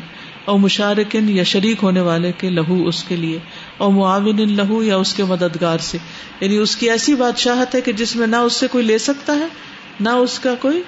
اور 0.50 0.58
مشارکن 0.58 1.28
یا 1.28 1.42
شریک 1.50 1.82
ہونے 1.82 2.00
والے 2.04 2.30
کے 2.42 2.50
لہو 2.58 2.76
اس 2.88 3.02
کے 3.08 3.16
لیے 3.22 3.38
اور 3.86 3.90
معاون 3.96 4.38
ان 4.44 4.52
لہو 4.60 4.82
یا 4.82 4.96
اس 5.06 5.12
کے 5.16 5.24
مددگار 5.32 5.84
سے 5.86 5.98
یعنی 6.40 6.56
اس 6.66 6.76
کی 6.82 6.90
ایسی 6.90 7.14
بادشاہت 7.22 7.74
ہے 7.74 7.80
کہ 7.88 7.92
جس 8.02 8.14
میں 8.20 8.26
نہ 8.34 8.40
اس 8.46 8.56
سے 8.62 8.66
کوئی 8.74 8.84
لے 8.92 8.96
سکتا 9.06 9.36
ہے 9.40 9.46
نہ 10.06 10.14
اس 10.26 10.38
کا 10.46 10.54
کوئی 10.62 10.80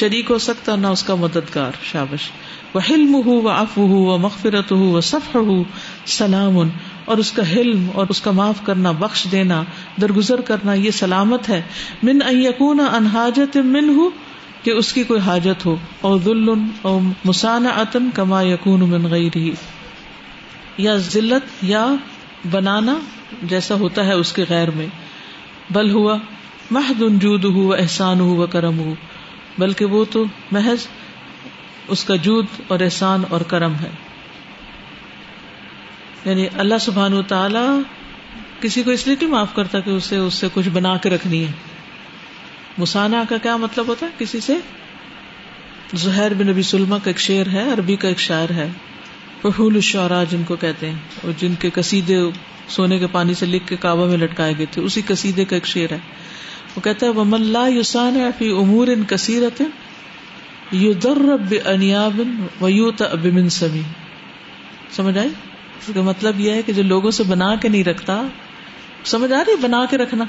شریک 0.00 0.30
ہو 0.30 0.38
سکتا 0.48 0.76
نہ 0.82 0.86
اس 0.96 1.02
کا 1.10 1.14
مددگار 1.22 1.78
شابش 1.92 2.28
وہ 2.74 2.80
حلم 2.90 3.14
ہو 3.26 3.32
وہ 3.48 3.66
ہو 3.78 3.96
وہ 4.10 4.16
مغفرت 4.26 4.72
ہو 4.78 4.90
و 4.92 5.00
سفر 5.12 5.46
ہو 5.50 5.56
سلام 6.16 6.58
اور 7.12 7.22
اس 7.24 7.30
کا 7.38 7.42
حلم 7.52 7.86
اور 8.02 8.12
اس 8.14 8.20
کا 8.26 8.30
معاف 8.40 8.60
کرنا 8.68 8.90
بخش 9.04 9.26
دینا 9.36 9.62
درگزر 10.04 10.40
کرنا 10.50 10.74
یہ 10.84 10.96
سلامت 11.00 11.48
ہے 11.54 11.60
من 12.10 12.22
اکون 12.32 12.80
انہاجت 13.00 13.56
من 13.74 13.88
ہوں 14.00 14.22
کہ 14.64 14.70
اس 14.80 14.92
کی 14.96 15.02
کوئی 15.08 15.20
حاجت 15.24 15.64
ہو 15.66 15.74
اور 16.08 16.18
ذل 16.24 16.48
او 16.90 16.98
مسانہ 17.00 17.82
کما 18.14 18.42
یقون 18.42 18.92
یا 20.84 20.94
ذلت 21.08 21.64
یا 21.72 21.82
بنانا 22.50 22.94
جیسا 23.50 23.74
ہوتا 23.82 24.04
ہے 24.06 24.12
اس 24.22 24.32
کے 24.38 24.44
غیر 24.48 24.70
میں 24.78 24.86
بل 25.76 25.90
ہوا 25.90 26.16
محد 26.76 27.02
جود 27.24 27.44
و 27.50 27.66
احسان 27.80 28.20
ہو 28.20 28.36
و 28.42 28.46
کرم 28.54 28.78
ہو 28.84 28.94
بلکہ 29.58 29.94
وہ 29.96 30.04
تو 30.16 30.24
محض 30.56 30.86
اس 31.96 32.04
کا 32.10 32.16
جود 32.28 32.56
اور 32.74 32.80
احسان 32.88 33.24
اور 33.36 33.40
کرم 33.52 33.74
ہے 33.82 33.90
یعنی 36.24 36.46
اللہ 36.64 36.82
سبحان 36.88 37.12
و 37.12 37.22
تعالی 37.36 37.66
کسی 38.60 38.82
کو 38.82 38.90
اس 38.98 39.06
لیے 39.06 39.16
نہیں 39.20 39.30
معاف 39.36 39.54
کرتا 39.54 39.80
کہ 39.88 40.00
اسے 40.00 40.16
اس 40.26 40.34
سے 40.44 40.48
کچھ 40.58 40.68
بنا 40.80 40.96
کے 41.06 41.10
رکھنی 41.16 41.42
ہے 41.46 41.52
مسانا 42.78 43.22
کا 43.28 43.36
کیا 43.42 43.56
مطلب 43.66 43.88
ہوتا 43.88 44.06
ہے 44.06 44.10
کسی 44.18 44.38
سے 44.46 44.54
زہر 46.04 46.34
بن 46.38 46.46
نبی 46.48 46.62
سلما 46.72 46.98
کا 47.02 47.10
ایک 47.10 47.18
شعر 47.20 47.48
ہے 47.52 47.62
عربی 47.72 47.96
کا 48.04 48.08
ایک 48.08 48.18
شاعر 48.18 48.50
ہے 48.56 48.68
فہول 49.42 49.80
شعرا 49.88 50.22
جن 50.30 50.42
کو 50.48 50.56
کہتے 50.60 50.90
ہیں 50.90 50.96
اور 51.24 51.32
جن 51.40 51.54
کے 51.64 51.70
کسیدے 51.74 52.16
سونے 52.76 52.98
کے 52.98 53.06
پانی 53.12 53.34
سے 53.40 53.46
لکھ 53.46 53.66
کے 53.68 53.76
کعبہ 53.80 54.06
میں 54.10 54.16
لٹکائے 54.18 54.54
گئے 54.58 54.66
تھے 54.74 54.82
اسی 54.88 55.02
کا 55.08 55.12
ایک 55.56 55.66
شعر 55.72 55.92
ہے 55.92 55.98
وہ 56.76 56.80
کہتا 56.84 57.06
ہے 57.06 57.10
وم 57.18 57.34
اللہ 57.34 57.68
یوسان 57.70 58.16
فی 58.38 58.50
امور 58.62 58.88
ان 58.96 59.02
کثیرت 59.08 59.60
ویوت 62.60 63.02
اب 63.10 63.26
من 63.34 63.48
سبھی 63.58 63.82
سمجھ 64.96 65.16
آئی 65.18 65.28
اس 65.78 65.90
کا 65.94 66.02
مطلب 66.08 66.40
یہ 66.40 66.52
ہے 66.58 66.62
کہ 66.66 66.72
جو 66.72 66.82
لوگوں 66.94 67.10
سے 67.20 67.22
بنا 67.28 67.54
کے 67.62 67.68
نہیں 67.76 67.84
رکھتا 67.90 68.20
سمجھ 69.12 69.32
آ 69.32 69.42
رہی 69.46 69.56
بنا 69.66 69.84
کے 69.90 69.96
رکھنا 70.04 70.24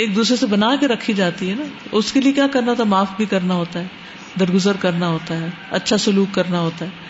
ایک 0.00 0.14
دوسرے 0.16 0.36
سے 0.40 0.46
بنا 0.50 0.68
کے 0.80 0.88
رکھی 0.88 1.12
جاتی 1.14 1.48
ہے 1.50 1.54
نا 1.54 1.64
اس 1.98 2.12
کے 2.12 2.20
لیے 2.20 2.32
کیا 2.36 2.46
کرنا 2.52 2.84
معاف 2.92 3.08
بھی 3.16 3.24
کرنا 3.32 3.54
ہوتا 3.54 3.80
ہے 3.80 4.38
درگزر 4.40 4.76
کرنا 4.84 5.08
ہوتا 5.14 5.34
ہے 5.40 5.48
اچھا 5.78 5.96
سلوک 6.04 6.34
کرنا 6.34 6.60
ہوتا 6.66 6.84
ہے 6.84 7.00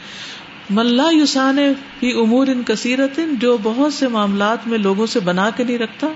ملا 0.78 1.08
یوسان 1.16 1.56
مل 1.56 2.12
امور 2.22 2.46
ان 2.54 2.62
کثیرت 2.66 3.20
جو 3.44 3.56
بہت 3.68 3.94
سے 3.94 4.08
معاملات 4.16 4.66
میں 4.72 4.78
لوگوں 4.88 5.06
سے 5.14 5.20
بنا 5.30 5.48
کے 5.56 5.64
نہیں 5.64 5.78
رکھتا 5.84 6.06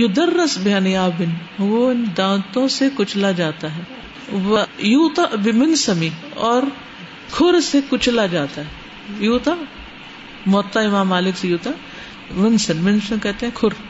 یو 0.00 0.06
در 0.16 0.30
رس 0.42 0.58
وہ 0.66 1.90
ان 1.90 2.04
دانتوں 2.16 2.66
سے 2.78 2.88
کچلا 2.96 3.30
جاتا 3.44 3.74
ہے 3.76 3.82
یو 4.94 5.08
تا 5.14 5.26
بمن 5.44 5.74
سمی 5.86 6.08
اور 6.50 6.62
کھر 7.32 7.60
سے 7.70 7.80
کچلا 7.88 8.26
جاتا 8.36 8.60
ہے 8.64 9.24
یو 9.30 9.38
تا 9.46 9.54
موتا 10.54 10.80
امام 10.92 11.08
مالک 11.08 11.36
سے 11.40 11.48
یوتا 11.48 11.70
منسن 12.36 12.84
منسن 12.84 13.18
کہتے 13.28 13.46
ہیں 13.46 13.52
کھر 13.60 13.80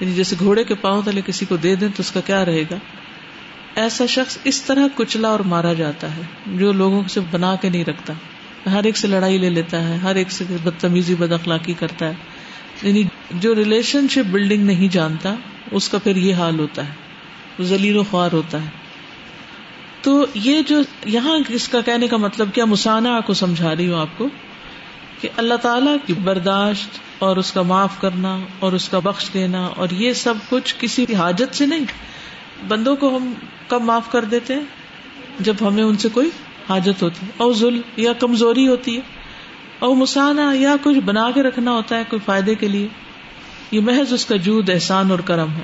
یعنی 0.00 0.14
جیسے 0.14 0.36
گھوڑے 0.40 0.64
کے 0.70 0.74
پاؤں 0.80 1.02
تلے 1.04 1.20
کسی 1.26 1.46
کو 1.48 1.56
دے 1.66 1.74
دیں 1.82 1.88
تو 1.96 2.00
اس 2.06 2.10
کا 2.12 2.20
کیا 2.30 2.44
رہے 2.44 2.62
گا 2.70 2.76
ایسا 3.82 4.06
شخص 4.14 4.36
اس 4.50 4.60
طرح 4.62 4.86
کچلا 4.96 5.28
اور 5.28 5.40
مارا 5.54 5.72
جاتا 5.82 6.14
ہے 6.16 6.22
جو 6.58 6.72
لوگوں 6.80 7.02
سے 7.14 7.20
بنا 7.30 7.54
کے 7.62 7.68
نہیں 7.70 7.84
رکھتا 7.88 8.12
ہر 8.72 8.84
ایک 8.90 8.96
سے 8.96 9.08
لڑائی 9.08 9.38
لے 9.38 9.50
لیتا 9.50 9.82
ہے 9.88 9.96
ہر 10.02 10.14
ایک 10.22 10.30
سے 10.36 10.44
بدتمیزی 10.50 11.14
بد 11.18 11.32
اخلاقی 11.32 11.74
کرتا 11.82 12.08
ہے 12.08 12.24
یعنی 12.88 13.02
جو 13.44 13.54
ریلیشن 13.54 14.08
شپ 14.14 14.30
بلڈنگ 14.32 14.64
نہیں 14.66 14.92
جانتا 14.92 15.34
اس 15.78 15.88
کا 15.88 15.98
پھر 16.04 16.16
یہ 16.24 16.34
حال 16.42 16.58
ہوتا 16.58 16.86
ہے 16.88 17.62
ذلیل 17.70 17.96
و 17.96 18.02
خوار 18.10 18.32
ہوتا 18.32 18.62
ہے 18.62 18.84
تو 20.02 20.24
یہ 20.48 20.62
جو 20.66 20.80
یہاں 21.12 21.36
اس 21.58 21.68
کا 21.68 21.80
کہنے 21.84 22.08
کا 22.08 22.16
مطلب 22.24 22.52
کیا 22.54 22.64
مسانہ 22.72 23.18
کو 23.26 23.34
سمجھا 23.42 23.74
رہی 23.74 23.88
ہوں 23.92 24.00
آپ 24.00 24.18
کو 24.18 24.28
کہ 25.20 25.28
اللہ 25.44 25.62
تعالی 25.62 25.90
کی 26.06 26.12
برداشت 26.24 26.98
اور 27.24 27.36
اس 27.42 27.52
کا 27.52 27.62
معاف 27.70 28.00
کرنا 28.00 28.36
اور 28.64 28.72
اس 28.78 28.88
کا 28.88 28.98
بخش 29.04 29.28
دینا 29.34 29.64
اور 29.84 29.90
یہ 29.98 30.12
سب 30.22 30.40
کچھ 30.48 30.74
کسی 30.78 31.04
حاجت 31.18 31.54
سے 31.56 31.66
نہیں 31.66 31.84
بندوں 32.68 32.94
کو 33.04 33.16
ہم 33.16 33.32
کب 33.68 33.82
معاف 33.90 34.10
کر 34.12 34.24
دیتے 34.34 34.54
ہیں 34.54 35.44
جب 35.48 35.62
ہمیں 35.68 35.82
ان 35.82 35.96
سے 36.02 36.08
کوئی 36.12 36.28
حاجت 36.68 37.02
ہوتی 37.02 37.26
ہے 37.26 37.30
او 37.42 37.52
ظلم 37.60 37.80
یا 38.04 38.12
کمزوری 38.20 38.66
ہوتی 38.68 38.96
ہے 38.96 39.02
او 39.86 39.94
مسانہ 40.02 40.40
یا 40.58 40.74
کچھ 40.82 40.98
بنا 41.04 41.30
کے 41.34 41.42
رکھنا 41.42 41.72
ہوتا 41.76 41.98
ہے 41.98 42.02
کوئی 42.10 42.20
فائدے 42.24 42.54
کے 42.62 42.68
لیے 42.74 42.86
یہ 43.76 43.80
محض 43.88 44.12
اس 44.12 44.24
کا 44.26 44.36
جود 44.48 44.70
احسان 44.74 45.10
اور 45.10 45.18
کرم 45.30 45.50
ہے 45.56 45.62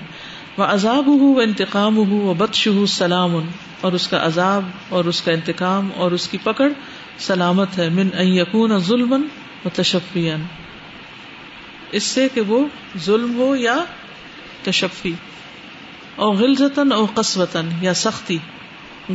وہ 0.58 0.64
عذاب 0.72 1.06
ہو 1.06 1.12
وہ 1.36 1.40
انتقام 1.42 1.96
ہو 2.10 2.24
وہ 2.28 2.34
بدش 2.40 2.66
ہو 2.78 2.86
سلام 2.94 3.36
ان 3.36 3.46
اور 3.86 3.92
اس 4.00 4.08
کا 4.14 4.24
عذاب 4.26 4.70
اور 4.96 5.04
اس 5.12 5.20
کا 5.28 5.32
انتقام 5.38 5.88
اور 6.04 6.12
اس 6.18 6.26
کی 6.32 6.38
پکڑ 6.42 6.68
سلامت 7.28 7.78
ہے 7.78 7.88
من 8.00 8.10
یقون 8.32 8.78
ظلم 8.90 9.12
و 9.64 9.68
تشفین 9.80 10.44
اس 11.98 12.04
سے 12.16 12.26
کہ 12.34 12.40
وہ 12.48 12.58
ظلم 13.04 13.34
ہو 13.38 13.54
یا 13.56 13.76
تشفی 14.64 15.12
اور 16.24 16.34
غلزتاً 16.36 16.92
قسوتا 17.14 17.60
یا 17.80 17.92
سختی 18.02 18.38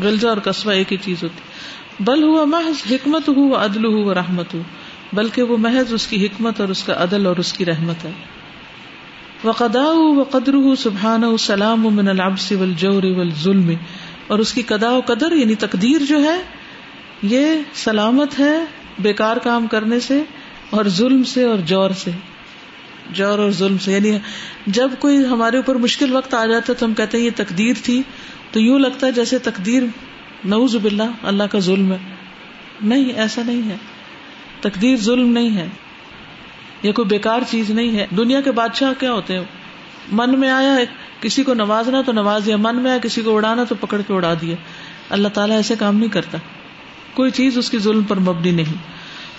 غلزہ 0.04 0.28
اور 0.28 0.38
قصبہ 0.48 0.72
ایک 0.82 0.92
ہی 0.94 0.98
چیز 1.06 1.24
ہوتی 1.24 2.04
بل 2.10 2.24
ہوا 2.24 2.44
محض 2.56 2.82
حکمت 2.92 3.30
و 3.30 3.46
عدل 3.64 3.86
و 3.86 4.14
رحمت 4.14 4.54
ہو 4.54 4.62
بلکہ 5.20 5.52
وہ 5.52 5.58
محض 5.66 5.94
اس 5.94 6.06
کی 6.08 6.26
حکمت 6.26 6.60
اور 6.62 6.70
اس 6.76 6.84
کا 6.90 6.94
عدل 7.04 7.26
اور 7.28 7.36
اس 7.44 7.54
کی 7.60 7.66
رحمت 7.66 8.06
ہے 8.06 8.12
وقدا 9.44 9.68
قدا 9.68 10.22
و 10.22 10.24
قدر 10.32 10.54
ہُ 10.66 10.76
سبحان 10.84 11.24
و 11.24 11.36
سلام 11.46 11.86
و 11.86 11.90
العبس 12.12 12.52
و 12.52 12.62
الجور 12.62 13.04
و 13.16 13.24
ظلم 13.44 13.74
اور 14.36 14.40
اس 14.46 14.54
کی 14.54 14.62
قدا 14.74 14.92
و 14.98 15.02
قدر 15.08 15.36
یعنی 15.42 15.56
تقدیر 15.66 16.06
جو 16.10 16.22
ہے 16.24 16.38
یہ 17.34 17.48
سلامت 17.84 18.40
ہے 18.40 18.56
بیکار 19.10 19.38
کام 19.44 19.68
کرنے 19.76 20.00
سے 20.10 20.22
اور 20.78 20.90
ظلم 21.02 21.24
سے 21.34 21.44
اور 21.52 21.60
جور 21.74 21.90
سے 22.04 22.12
جور 23.16 23.40
اور 23.40 23.52
ظلم 23.58 23.78
سے 23.86 23.92
یعنی 23.92 24.12
جب 24.78 24.92
کوئی 25.00 25.24
ہمارے 25.32 25.58
اوپر 25.58 25.76
مشکل 25.86 26.16
وقت 26.16 26.34
آ 26.34 26.46
جاتا 26.46 26.72
ہے 26.74 26.78
تو 26.80 26.86
ہم 26.86 26.94
کہتے 26.94 27.18
ہیں 27.18 27.24
یہ 27.26 27.30
تقدیر 27.36 27.76
تھی 27.84 28.02
تو 28.52 28.60
یوں 28.60 28.80
لگتا 28.80 29.08
ہے 29.08 29.12
جیسے 29.12 29.38
تقدیر 29.50 29.84
نعوذ 30.50 30.76
باللہ 30.84 31.04
اللہ 31.32 31.52
کا 31.52 31.60
ظلم 31.70 31.92
ہے 31.92 31.98
نہیں 32.90 33.12
ایسا 33.22 33.42
نہیں 33.46 33.70
ہے 33.70 33.76
تقدیر 34.62 34.96
ظلم 35.04 35.32
نہیں 35.38 35.56
ہے 35.58 35.68
یہ 36.84 36.92
کوئی 36.98 37.08
بےکار 37.10 37.42
چیز 37.50 37.70
نہیں 37.80 37.98
ہے 38.00 38.06
دنیا 38.18 38.42
کے 38.46 38.52
بادشاہ 38.60 38.94
کیا 39.00 39.12
ہوتے 39.14 39.38
ہیں 39.38 39.44
من 40.20 40.40
میں 40.40 40.50
آیا 40.50 40.76
کسی 41.22 41.44
کو 41.44 41.54
نوازنا 41.62 42.02
تو 42.06 42.12
نواز 42.12 42.46
دیا 42.46 42.58
من 42.66 42.82
میں 42.84 42.92
آیا 42.92 43.00
کسی 43.04 43.22
کو 43.22 43.36
اڑانا 43.36 43.64
تو 43.70 43.76
پکڑ 43.80 44.02
کے 44.08 44.14
اڑا 44.14 44.34
دیا 44.42 44.56
اللہ 45.18 45.28
تعالیٰ 45.34 45.56
ایسے 45.56 45.76
کام 45.80 45.98
نہیں 45.98 46.10
کرتا 46.14 46.38
کوئی 47.14 47.32
چیز 47.40 47.58
اس 47.58 47.70
کی 47.70 47.78
ظلم 47.86 48.04
پر 48.08 48.18
مبنی 48.30 48.52
نہیں 48.62 48.76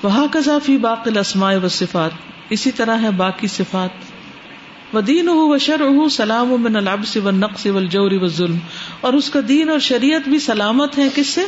وہاں 0.02 0.26
کا 0.32 0.40
ذافی 0.46 0.76
باقل 0.86 1.18
اسماع 1.18 1.54
و 1.62 1.68
صفات 1.76 2.12
اسی 2.56 2.70
طرح 2.80 2.98
ہے 3.02 3.10
باقی 3.16 3.46
صفات 3.54 4.94
و 4.96 5.00
دین 5.08 5.28
و 5.30 5.56
شر 5.60 5.82
سلام 6.10 6.52
و 6.52 6.56
من 6.66 6.76
نقص 7.40 7.66
و 7.68 7.76
الجوری 7.76 8.16
و 8.22 8.28
ظلم 8.36 8.58
اور 9.08 9.12
اس 9.18 9.28
کا 9.30 9.40
دین 9.48 9.70
اور 9.70 9.78
شریعت 9.86 10.28
بھی 10.28 10.38
سلامت 10.44 10.98
ہے 10.98 11.08
کس 11.14 11.28
سے 11.38 11.44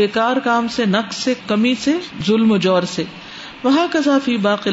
بیکار 0.00 0.36
کام 0.44 0.68
سے 0.74 0.84
نقص 0.90 1.16
سے 1.24 1.34
کمی 1.46 1.74
سے 1.84 1.94
ظلم 2.26 2.50
و 2.52 2.56
جور 2.66 2.82
سے 2.92 3.04
وہاں 3.62 3.86
کا 3.92 3.98
باقی 4.12 4.36
باق 4.44 4.68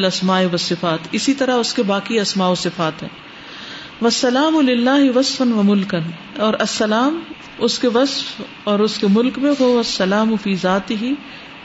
و 0.53 0.57
صفات 0.65 1.07
اسی 1.19 1.33
طرح 1.39 1.63
اس 1.63 1.73
کے 1.79 1.83
باقی 1.93 2.19
اسماع 2.19 2.49
و 2.49 2.55
صفات 2.65 3.01
ہیں 3.03 3.09
وسلام 4.01 4.55
اللہ 4.57 5.09
وصف 5.15 5.41
و 5.41 5.63
ملکن 5.73 6.09
اور 6.47 6.53
السلام 6.67 7.19
اس 7.67 7.79
کے 7.83 7.87
وصف 7.93 8.41
اور 8.71 8.79
اس 8.87 8.97
کے 9.03 9.07
ملک 9.11 9.37
میں 9.45 9.51
وہ 9.59 9.71
سلام 9.93 10.33
و 10.33 10.35
فی 10.43 10.55
ذاتی 10.63 10.95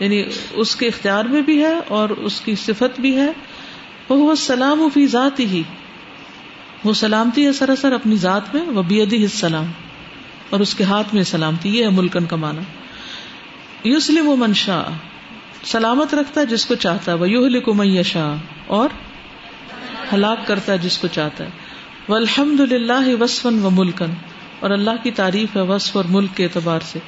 یعنی 0.00 0.22
اس 0.62 0.74
کے 0.76 0.86
اختیار 0.88 1.24
میں 1.34 1.42
بھی 1.48 1.62
ہے 1.62 1.74
اور 1.98 2.08
اس 2.30 2.40
کی 2.40 2.54
صفت 2.64 3.00
بھی 3.00 3.16
ہے 3.16 3.30
وہ 4.08 4.34
سلام 4.42 4.80
و 4.82 4.88
ذات 4.94 5.06
ذاتی 5.10 5.62
وہ 6.84 6.92
سلامتی 7.04 7.44
ہے 7.46 7.52
سراسر 7.58 7.92
اپنی 8.00 8.16
ذات 8.24 8.54
میں 8.54 8.60
وہ 8.78 8.82
سلام 9.34 9.70
اور 10.54 10.60
اس 10.60 10.74
کے 10.80 10.84
ہاتھ 10.84 11.14
میں 11.14 11.22
سلامتی 11.32 11.76
یہ 11.76 11.84
ہے 11.84 11.90
ملکن 11.98 12.26
کا 12.32 12.36
معنی 12.44 13.90
یو 13.92 14.30
و 14.32 14.36
منشا 14.42 14.82
سلامت 15.70 16.14
رکھتا 16.14 16.40
ہے 16.40 16.46
جس 16.46 16.64
کو 16.66 16.74
چاہتا 16.84 17.12
ہے 17.12 17.16
وہ 17.16 17.28
یوہلکم 17.30 17.78
میشا 17.78 18.26
اور 18.78 18.96
ہلاک 20.12 20.46
کرتا 20.46 20.72
ہے 20.72 20.78
جس 20.86 20.98
کو 20.98 21.08
چاہتا 21.16 21.44
ہے 21.44 22.08
وہ 22.08 22.16
الحمد 22.16 22.60
للہ 22.72 23.00
وسفن 23.20 23.64
و 23.64 23.70
ملکن 23.78 24.10
اور 24.66 24.70
اللہ 24.78 25.02
کی 25.02 25.10
تعریف 25.22 25.56
ہے 25.56 25.60
وصف 25.70 25.96
اور 25.96 26.04
ملک 26.16 26.36
کے 26.36 26.44
اعتبار 26.44 26.80
سے 26.90 26.98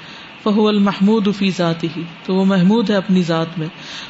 بہ 0.45 0.64
المحمود 0.68 1.28
فی 1.36 1.51
ذات 1.57 1.84
ہی 1.97 2.03
تو 2.24 2.34
وہ 2.34 2.45
محمود 2.45 2.90
ہے، 2.90 2.95
اپنی 2.97 3.22
ذات 3.32 3.59
میں 3.59 3.66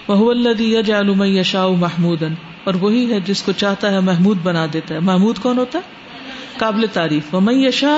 وہ 0.09 0.31
الدی 0.31 0.77
اللہ 0.77 1.13
جا 1.17 1.27
یشاء 1.41 1.67
محمود 1.83 2.23
اور 2.71 2.75
وہی 2.85 3.03
ہے 3.13 3.21
جس 3.27 3.43
کو 3.49 3.53
چاہتا 3.65 3.91
ہے 3.93 4.01
محمود 4.11 4.39
بنا 4.43 4.65
دیتا 4.73 4.95
ہے 4.95 5.01
محمود 5.11 5.39
کون 5.47 5.59
ہوتا 5.59 5.79
ہے، 5.85 6.59
قابل 6.59 6.87
تعریف 6.93 7.35
و 7.35 7.41
میں 7.49 7.55
یشا 7.55 7.95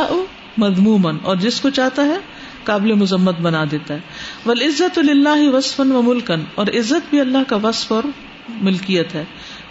مضمومن 0.65 1.17
اور 1.31 1.37
جس 1.47 1.61
کو 1.61 1.71
چاہتا 1.79 2.05
ہے، 2.11 2.19
قابل 2.69 2.93
مذمت 3.05 3.41
بنا 3.49 3.65
دیتا 3.71 3.95
ہے 3.95 4.55
عزت 4.69 4.99
اللہ 5.05 5.49
وسفن 5.55 5.93
و 5.97 6.03
ملکن 6.13 6.43
اور 6.61 6.67
عزت 6.79 7.11
بھی 7.11 7.21
اللہ 7.21 7.49
کا 7.49 7.57
وصف 7.63 7.93
اور 7.99 8.05
ملکیت 8.69 9.15
ہے 9.15 9.25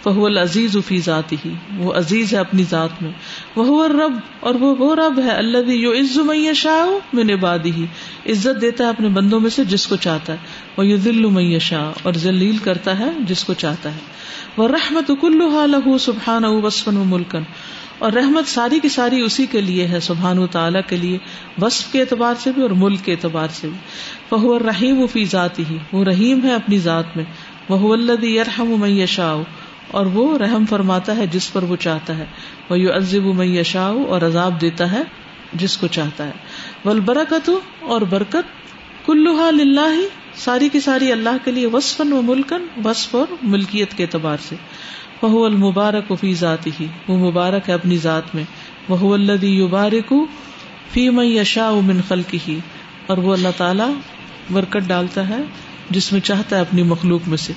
فہو 0.06 0.26
العزیز 0.26 0.76
فی 0.86 0.96
ذات 1.04 1.32
ہی 1.44 1.48
وہ 1.76 1.92
عزیز 2.00 2.32
ہے، 2.34 2.38
اپنی 2.38 2.64
ذات 2.72 3.00
میں 3.02 3.10
وہ 3.54 3.86
رب 3.92 4.18
اور 4.48 4.54
وہ 4.60 4.74
وہ 4.78 4.94
رب 5.00 5.18
ہے 5.24 5.30
اللہ 5.36 5.70
یو 5.72 5.92
عز 6.00 6.16
میں 6.28 6.52
شاہ 6.60 6.90
میں 7.16 7.24
نبادی 7.30 7.70
ہی، 7.78 7.86
عزت 8.32 8.60
دیتا 8.64 8.84
ہے 8.84 8.88
اپنے 8.88 9.08
بندوں 9.16 9.40
میں 9.46 9.50
سے 9.56 9.64
جس 9.72 9.86
کو 9.92 9.96
چاہتا 10.04 10.32
ہے 10.32 10.76
وہ 10.76 10.86
یو 10.86 10.96
دل 11.04 11.24
اور 11.72 12.20
ذلیل 12.26 12.58
کرتا 12.68 12.98
ہے، 12.98 13.08
جس 13.32 13.42
کو 13.50 13.54
چاہتا 13.64 13.94
ہے 13.96 14.54
وہ 14.56 14.68
رحمت 14.76 15.10
کلو 15.20 15.98
سبحان 16.06 16.44
او 16.52 16.54
وسفن 16.68 16.96
و 16.96 17.04
ملکن 17.16 17.42
اور 18.06 18.12
رحمت 18.20 18.48
ساری 18.54 18.78
کی 18.86 18.94
ساری 19.00 19.20
اسی 19.30 19.46
کے 19.56 19.60
لیے 19.72 19.86
ہے 19.94 20.00
سبحان 20.10 20.38
و 20.38 20.46
تعالیٰ 20.58 20.80
کے 20.88 20.96
لیے 21.04 21.18
وصف 21.62 21.92
کے 21.92 22.00
اعتبار 22.06 22.34
سے 22.46 22.52
بھی 22.58 22.62
اور 22.70 22.78
ملک 22.86 23.04
کے 23.10 23.18
اعتبار 23.18 23.48
سے 23.60 23.68
بھی 23.74 24.58
رحیم 24.68 25.02
و 25.02 25.06
فی 25.16 25.24
ذات 25.36 25.58
ہی 25.68 25.78
وہ 25.92 26.04
رحیم 26.14 26.44
ہے، 26.48 26.54
اپنی 26.62 26.78
ذات 26.90 27.16
میں 27.16 27.24
وہ 27.68 27.92
اللہ 27.92 28.24
یرحم 28.34 28.72
و 28.72 28.76
میشا 28.88 29.34
اور 29.98 30.06
وہ 30.14 30.22
رحم 30.38 30.64
فرماتا 30.70 31.16
ہے 31.16 31.26
جس 31.34 31.52
پر 31.52 31.62
وہ 31.68 31.76
چاہتا 31.82 32.16
ہے 32.16 32.24
وہ 32.70 32.78
یو 32.78 32.92
عزب 32.96 33.26
و 33.26 33.32
مئی 33.36 33.60
اور 34.16 34.26
عذاب 34.26 34.60
دیتا 34.60 34.90
ہے 34.94 35.02
جس 35.62 35.76
کو 35.82 35.86
چاہتا 35.96 36.26
ہے 36.32 36.88
ولبرکت 36.88 37.48
اور 37.94 38.00
برکت 38.10 38.50
کلوہا 39.06 39.50
للہ 39.58 39.86
ساری 40.44 40.68
کی 40.74 40.80
ساری 40.88 41.10
اللہ 41.12 41.38
کے 41.44 41.50
لیے 41.58 41.66
وسفن 41.76 42.12
و 42.12 42.20
ملکن 42.30 42.66
وصف 42.86 43.14
اور 43.20 43.32
ملکیت 43.54 43.96
کے 43.96 44.04
اعتبار 44.08 44.44
سے 44.48 44.56
وہ 45.22 45.44
المبارک 45.46 46.10
و 46.12 46.16
فی 46.24 46.32
ذاتی 46.44 46.70
ہی 46.80 46.86
وہ 47.08 47.16
مبارک 47.26 47.68
ہے 47.68 47.74
اپنی 47.80 47.96
ذات 48.06 48.34
میں 48.38 48.44
وہ 48.88 49.12
اللہ 49.20 49.44
یبارک 49.52 50.12
فی 50.94 51.08
مئی 51.20 51.38
اشا 51.44 51.70
من 51.92 52.00
خلقی 52.08 52.38
ہی 52.48 52.58
اور 53.12 53.24
وہ 53.28 53.32
اللہ 53.40 53.58
تعالی 53.62 53.90
برکت 54.58 54.88
ڈالتا 54.94 55.28
ہے 55.28 55.40
جس 55.94 56.10
میں 56.12 56.20
چاہتا 56.28 56.56
ہے 56.56 56.60
اپنی 56.60 56.82
مخلوق 56.92 57.28
میں 57.28 57.36
سے 57.38 57.52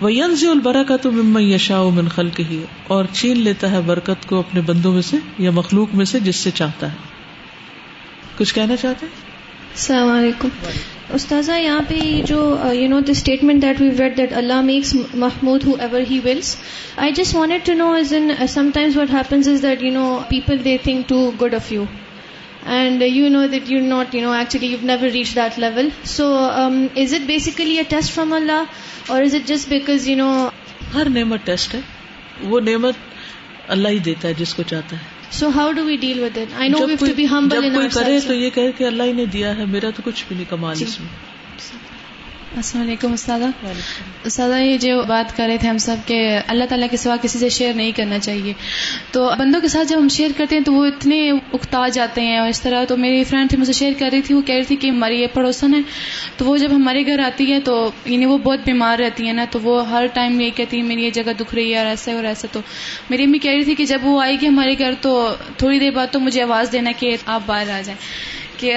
وہ 0.00 0.12
ینز 0.12 0.44
البرکت 0.50 1.06
مما 1.18 1.40
یشا 1.42 1.82
من 1.94 2.08
خلق 2.14 2.40
ہی 2.50 2.62
اور 2.94 3.04
چھین 3.12 3.38
لیتا 3.42 3.70
ہے 3.70 3.80
برکت 3.86 4.26
کو 4.28 4.38
اپنے 4.38 4.60
بندوں 4.66 4.92
میں 4.92 5.02
سے 5.10 5.16
یا 5.44 5.50
مخلوق 5.58 5.94
میں 6.00 6.04
سے 6.12 6.20
جس 6.26 6.36
سے 6.46 6.50
چاہتا 6.60 6.90
ہے 6.92 7.16
کچھ 8.38 8.54
کہنا 8.54 8.76
چاہتے 8.82 9.06
ہیں 9.06 9.26
السلام 9.72 10.08
علیکم 10.10 10.48
استاذہ 11.14 11.52
یہاں 11.58 11.80
پہ 11.88 11.98
جو 12.26 12.38
you 12.74 12.88
know 12.88 12.98
the 13.06 13.10
statement 13.18 13.62
that 13.62 13.80
we 13.80 13.88
wait 13.98 14.16
that 14.16 14.32
Allah 14.36 14.60
makes 14.62 14.94
Mahmood 15.24 15.64
whoever 15.86 16.10
he 16.10 16.18
wills 16.24 16.54
I 17.04 17.12
just 17.16 17.34
want 17.34 17.66
to 17.66 17.72
know 17.74 17.92
is 17.98 18.12
in 18.16 18.30
some 18.54 18.70
times 18.74 18.96
what 18.96 19.12
happens 19.12 19.48
is 19.48 19.62
that 19.62 19.82
you 19.82 19.92
know 19.92 20.18
people 20.28 20.64
they 20.64 20.76
think 20.84 21.08
too 21.08 21.30
good 21.40 21.54
of 21.54 21.72
you 21.72 21.84
and 22.76 23.02
you 23.02 23.28
know 23.30 23.44
that 23.52 23.70
you 23.70 23.80
not 23.80 24.14
you 24.14 24.20
know 24.22 24.32
actually 24.38 24.66
you 24.70 24.76
never 24.82 25.08
reach 25.12 25.34
that 25.36 25.58
level 25.58 25.88
so 26.16 26.26
is 27.02 27.14
it 27.14 27.26
basically 27.26 27.76
a 27.78 27.82
test 27.88 28.12
from 28.14 28.32
Allah 28.32 28.62
or 29.08 29.22
is 29.22 29.34
it 29.34 29.46
just 29.48 29.68
because 29.68 30.08
you 30.08 30.16
know 30.16 30.30
ہر 30.94 31.08
نعمت 31.18 31.46
test 31.46 31.74
ہے 31.74 31.80
وہ 32.48 32.60
نعمت 32.66 32.94
اللہ 33.76 33.88
ہی 33.88 33.98
دیتا 34.10 34.28
ہے 34.28 34.34
جس 34.38 34.54
کو 34.54 34.62
چاہتا 34.70 34.96
ہے 34.96 35.16
so 35.38 35.48
how 35.54 35.72
do 35.76 35.84
we 35.84 35.96
deal 36.04 36.18
with 36.22 36.38
it 36.38 36.58
I 36.60 36.68
know 36.68 36.78
to 36.98 37.06
be 37.16 37.28
کرے 37.94 38.18
تو 38.26 38.34
یہ 38.34 38.50
کہ 38.76 38.84
اللہ 38.86 39.02
ہی 39.02 39.12
نے 39.12 39.24
دیا 39.32 39.56
ہے 39.56 39.64
میرا 39.76 39.90
تو 39.96 40.02
کچھ 40.10 40.24
بھی 40.28 40.36
نہیں 40.36 40.50
کمال 40.50 40.74
جی۔ 40.78 40.84
اس 40.84 41.00
میں 41.00 41.08
السلام 42.56 42.82
علیکم 42.82 43.12
استاد 43.12 43.40
استاد 44.26 44.50
یہ 44.60 44.76
جو 44.80 44.90
بات 45.08 45.36
کر 45.36 45.46
رہے 45.48 45.56
تھے 45.60 45.68
ہم 45.68 45.78
سب 45.86 45.96
کہ 46.06 46.16
اللہ 46.54 46.64
تعالیٰ 46.68 46.86
کے 46.90 46.96
سوا 46.96 47.16
کسی 47.22 47.38
سے 47.38 47.48
شیئر 47.56 47.74
نہیں 47.74 47.90
کرنا 47.96 48.18
چاہیے 48.18 48.52
تو 49.12 49.28
بندوں 49.38 49.60
کے 49.60 49.68
ساتھ 49.68 49.88
جب 49.88 49.98
ہم 49.98 50.08
شیئر 50.10 50.30
کرتے 50.36 50.56
ہیں 50.56 50.62
تو 50.64 50.72
وہ 50.74 50.84
اتنے 50.86 51.18
اکتا 51.30 51.86
جاتے 51.94 52.20
ہیں 52.26 52.38
اور 52.38 52.48
اس 52.48 52.60
طرح 52.60 52.84
تو 52.88 52.96
میری 53.02 53.22
فرینڈ 53.30 53.50
تھی 53.50 53.58
مجھے 53.58 53.72
شیئر 53.80 53.92
کر 53.98 54.08
رہی 54.12 54.22
تھی 54.28 54.34
وہ 54.34 54.40
کہہ 54.46 54.54
رہی 54.54 54.64
تھی 54.70 54.76
کہ 54.84 54.90
ہماری 54.90 55.20
یہ 55.20 55.26
پڑوسن 55.34 55.74
ہے 55.74 55.80
تو 56.36 56.44
وہ 56.44 56.56
جب 56.64 56.72
ہمارے 56.76 57.04
گھر 57.06 57.22
آتی 57.24 57.50
ہے 57.52 57.60
تو 57.68 57.74
یعنی 58.06 58.26
وہ 58.32 58.38
بہت 58.48 58.64
بیمار 58.64 58.98
رہتی 58.98 59.28
ہے 59.28 59.32
نا 59.32 59.44
تو 59.50 59.60
وہ 59.62 59.88
ہر 59.90 60.06
ٹائم 60.14 60.40
یہ 60.40 60.50
کہتی 60.56 60.76
ہے 60.78 60.82
میری 60.88 61.04
یہ 61.04 61.10
جگہ 61.22 61.32
دکھ 61.40 61.54
رہی 61.54 61.72
ہے 61.72 61.78
اور 61.78 61.86
ایسا 61.86 62.12
اور 62.12 62.24
ایسا 62.32 62.48
تو 62.52 62.60
میری 63.10 63.24
امی 63.24 63.38
کہہ 63.46 63.50
رہی 63.50 63.64
تھی 63.64 63.74
کہ 63.74 63.84
جب 63.94 64.06
وہ 64.06 64.20
آئے 64.22 64.36
گی 64.40 64.48
ہمارے 64.48 64.74
گھر 64.78 64.94
تو 65.00 65.12
تھوڑی 65.58 65.78
دیر 65.78 65.90
بعد 66.00 66.12
تو 66.12 66.20
مجھے 66.20 66.42
آواز 66.42 66.72
دینا 66.72 66.92
کہ 66.98 67.16
آپ 67.24 67.42
باہر 67.46 67.70
آ 67.70 67.80
جائیں 67.84 68.00
کہ 68.58 68.70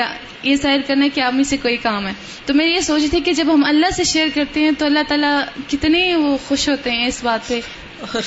یہ 0.43 0.55
ظاہر 0.61 0.82
کرنا 0.88 1.07
کہ 1.13 1.21
آدمی 1.27 1.43
سے 1.51 1.57
کوئی 1.61 1.77
کام 1.88 2.03
ہے 2.07 2.11
تو 2.45 2.51
میں 2.59 2.65
یہ 2.67 2.79
سوچی 2.88 3.07
تھی 3.13 3.19
کہ 3.27 3.34
جب 3.39 3.47
ہم 3.53 3.61
اللہ 3.71 3.89
سے 3.95 4.03
شیئر 4.11 4.27
کرتے 4.36 4.57
ہیں 4.63 4.71
تو 4.79 4.84
اللہ 4.86 5.03
تعالیٰ 5.09 5.34
کتنے 5.71 5.99
وہ 6.23 6.32
خوش 6.47 6.63
ہوتے 6.69 6.88
ہیں 6.91 7.01
اس 7.07 7.19
بات 7.23 7.41
پہ 7.47 7.57
اور 8.11 8.21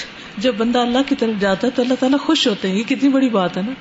جب 0.44 0.52
بندہ 0.59 0.78
اللہ 0.88 1.02
کی 1.09 1.14
طرف 1.22 1.34
جاتا 1.40 1.62
ہے 1.66 1.72
تو 1.78 1.82
اللہ 1.82 1.98
تعالیٰ 2.00 2.18
خوش 2.26 2.40
ہوتے 2.48 2.62
ہیں 2.68 2.76
یہ 2.78 2.84
کتنی 2.88 3.09
بڑی 3.16 3.28
بات 3.38 3.52
ہے 3.57 3.62
نا 3.66 3.72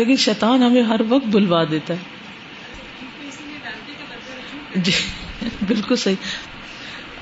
لیکن 0.00 0.16
شیطان 0.26 0.56
ہمیں 0.62 0.82
ہر 0.92 1.00
وقت 1.08 1.26
بلوا 1.36 1.62
دیتا 1.70 1.90
ہے 1.94 2.02
جی 4.86 4.92
بالکل 5.72 5.96
صحیح 6.06 6.22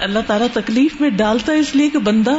اللہ 0.04 0.22
تعالیٰ 0.26 0.46
تکلیف 0.52 0.92
میں 1.00 1.08
ڈالتا 1.16 1.52
ہے 1.56 1.58
اس 1.64 1.70
لیے 1.74 1.88
کہ 1.96 2.00
بندہ 2.06 2.34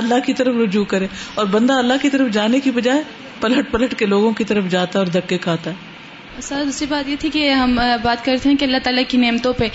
اللہ 0.00 0.24
کی 0.24 0.32
طرف 0.40 0.56
رجوع 0.62 0.82
کرے 0.94 1.06
اور 1.40 1.46
بندہ 1.52 1.76
اللہ 1.82 2.00
کی 2.02 2.08
طرف 2.16 2.32
جانے 2.32 2.58
کی 2.66 2.70
بجائے 2.78 3.02
پلٹ 3.40 3.64
پلٹ 3.72 3.92
کے 3.98 4.04
لوگوں 4.14 4.32
کی 4.40 4.44
طرف 4.50 4.64
جاتا 4.74 4.92
ہے 4.98 5.02
اور 5.04 5.12
دھکے 5.16 5.36
کھاتا 5.46 5.66
ہے 5.70 5.76
سر 6.42 6.62
دوسری 6.66 6.86
بات 6.86 7.08
یہ 7.08 7.16
تھی 7.20 7.28
کہ 7.32 7.48
ہم 7.50 7.74
بات 8.02 8.24
کرتے 8.24 8.48
ہیں 8.48 8.56
کہ 8.56 8.64
اللہ 8.64 8.78
تعالیٰ 8.84 9.02
کی 9.08 9.18
نعمتوں 9.18 9.52
پہ 9.58 9.66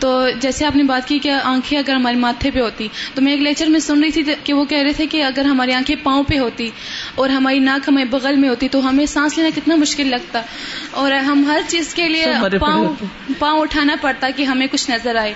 تو 0.00 0.08
جیسے 0.40 0.64
آپ 0.66 0.76
نے 0.76 0.82
بات 0.84 1.06
کی 1.08 1.18
کہ 1.22 1.30
آنکھیں 1.30 1.76
اگر 1.78 1.94
ہمارے 1.94 2.16
ماتھے 2.18 2.50
پہ 2.54 2.60
ہوتی 2.60 2.86
تو 3.14 3.22
میں 3.22 3.32
ایک 3.32 3.40
لیکچر 3.42 3.66
میں 3.70 3.80
سن 3.80 4.00
رہی 4.02 4.10
تھی 4.10 4.34
کہ 4.44 4.52
وہ 4.54 4.64
کہہ 4.70 4.82
رہے 4.82 4.92
تھے 4.96 5.06
کہ 5.14 5.22
اگر 5.24 5.44
ہماری 5.44 5.72
آنکھیں 5.72 5.94
پاؤں 6.02 6.22
پہ 6.28 6.38
ہوتی 6.38 6.68
اور 7.14 7.28
ہماری 7.30 7.58
ناک 7.58 7.88
ہمیں 7.88 8.04
بغل 8.10 8.36
میں 8.44 8.48
ہوتی 8.48 8.68
تو 8.68 8.88
ہمیں 8.88 9.04
سانس 9.14 9.36
لینا 9.38 9.50
کتنا 9.56 9.74
مشکل 9.82 10.08
لگتا 10.10 10.42
اور 11.02 11.12
ہم 11.28 11.44
ہر 11.48 11.60
چیز 11.68 11.92
کے 11.94 12.08
لیے 12.08 12.56
پاؤں 12.60 12.86
پاؤں 13.38 13.60
اٹھانا 13.60 13.94
پڑتا 14.00 14.30
کہ 14.36 14.42
ہمیں 14.48 14.66
کچھ 14.72 14.90
نظر 14.90 15.16
آئے 15.20 15.34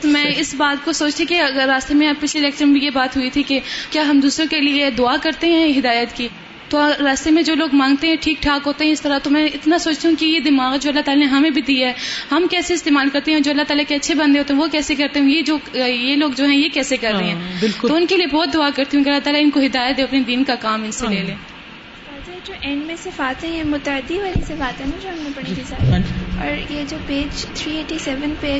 تو 0.00 0.08
میں 0.08 0.24
اس 0.38 0.54
بات 0.58 0.84
کو 0.84 0.92
سوچتی 1.02 1.24
کہ 1.26 1.40
اگر 1.42 1.66
راستے 1.68 1.94
میں 1.94 2.12
پچھلے 2.20 2.42
لیکچر 2.42 2.64
میں 2.66 2.80
یہ 2.84 2.90
بات 2.94 3.16
ہوئی 3.16 3.30
تھی 3.36 3.42
کہ 3.52 3.60
کیا 3.90 4.02
ہم 4.10 4.20
دوسروں 4.20 4.48
کے 4.50 4.60
لیے 4.60 4.90
دعا 4.98 5.16
کرتے 5.22 5.46
ہیں 5.52 5.66
ہدایت 5.78 6.16
کی 6.16 6.28
تو 6.70 6.78
راستے 7.04 7.30
میں 7.30 7.42
جو 7.48 7.54
لوگ 7.54 7.74
مانگتے 7.80 8.06
ہیں 8.08 8.14
ٹھیک 8.20 8.40
ٹھاک 8.42 8.66
ہوتے 8.66 8.84
ہیں 8.84 8.92
اس 8.92 9.00
طرح 9.02 9.18
تو 9.22 9.30
میں 9.30 9.44
اتنا 9.54 9.78
سوچتی 9.78 10.08
ہوں 10.08 10.14
کہ 10.18 10.24
یہ 10.26 10.40
دماغ 10.46 10.76
جو 10.80 10.88
اللہ 10.90 11.00
تعالیٰ 11.04 11.24
نے 11.24 11.30
ہمیں 11.32 11.50
بھی 11.58 11.62
دیا 11.66 11.88
ہے 11.88 11.92
ہم 12.30 12.46
کیسے 12.50 12.74
استعمال 12.74 13.08
کرتے 13.12 13.32
ہیں 13.32 13.40
جو 13.40 13.50
اللہ 13.50 13.68
تعالیٰ 13.68 13.84
کے 13.88 13.94
اچھے 13.94 14.14
بندے 14.20 14.38
ہوتے 14.38 14.54
ہیں 14.54 14.60
وہ 14.60 14.66
کیسے 14.72 14.94
کرتے 15.00 15.20
ہیں 15.20 15.34
یہ 15.34 15.42
جو 15.50 15.56
یہ 15.74 16.16
لوگ 16.22 16.32
جو 16.36 16.44
ہیں 16.48 16.56
یہ 16.56 16.68
کیسے 16.74 16.96
کر 17.04 17.14
رہے 17.18 17.28
ہیں 17.28 17.58
ہاں، 17.62 17.68
تو 17.82 17.94
ان 17.94 18.06
کے 18.12 18.16
لیے 18.16 18.26
بہت 18.32 18.52
دعا 18.54 18.68
کرتی 18.76 18.96
ہوں 18.96 19.04
کہ 19.04 19.10
اللہ 19.10 19.24
تعالیٰ 19.24 19.42
ان 19.42 19.50
کو 19.50 19.60
ہدایت 19.66 19.96
دے 19.96 20.02
اپنے 20.02 20.20
دین 20.32 20.44
کا 20.50 20.54
کام 20.66 20.82
ان 20.88 20.92
سے 20.98 21.06
لے 21.14 21.22
لیں 21.26 21.34
ہاں۔ 21.34 22.34
جو 22.46 22.54
اینڈ 22.60 22.84
میں 22.86 22.94
صفاتیں 23.02 23.48
متعدد 23.68 24.08
جی، 24.08 24.18
ہاں 24.60 25.98
جی۔ 25.98 26.24
اور 26.40 26.70
یہ 26.70 26.84
جو 26.90 26.96
پیج 27.06 27.44
تھری 27.54 27.76
ایٹی 27.76 27.98
سیون 28.04 28.34
پہ 28.40 28.56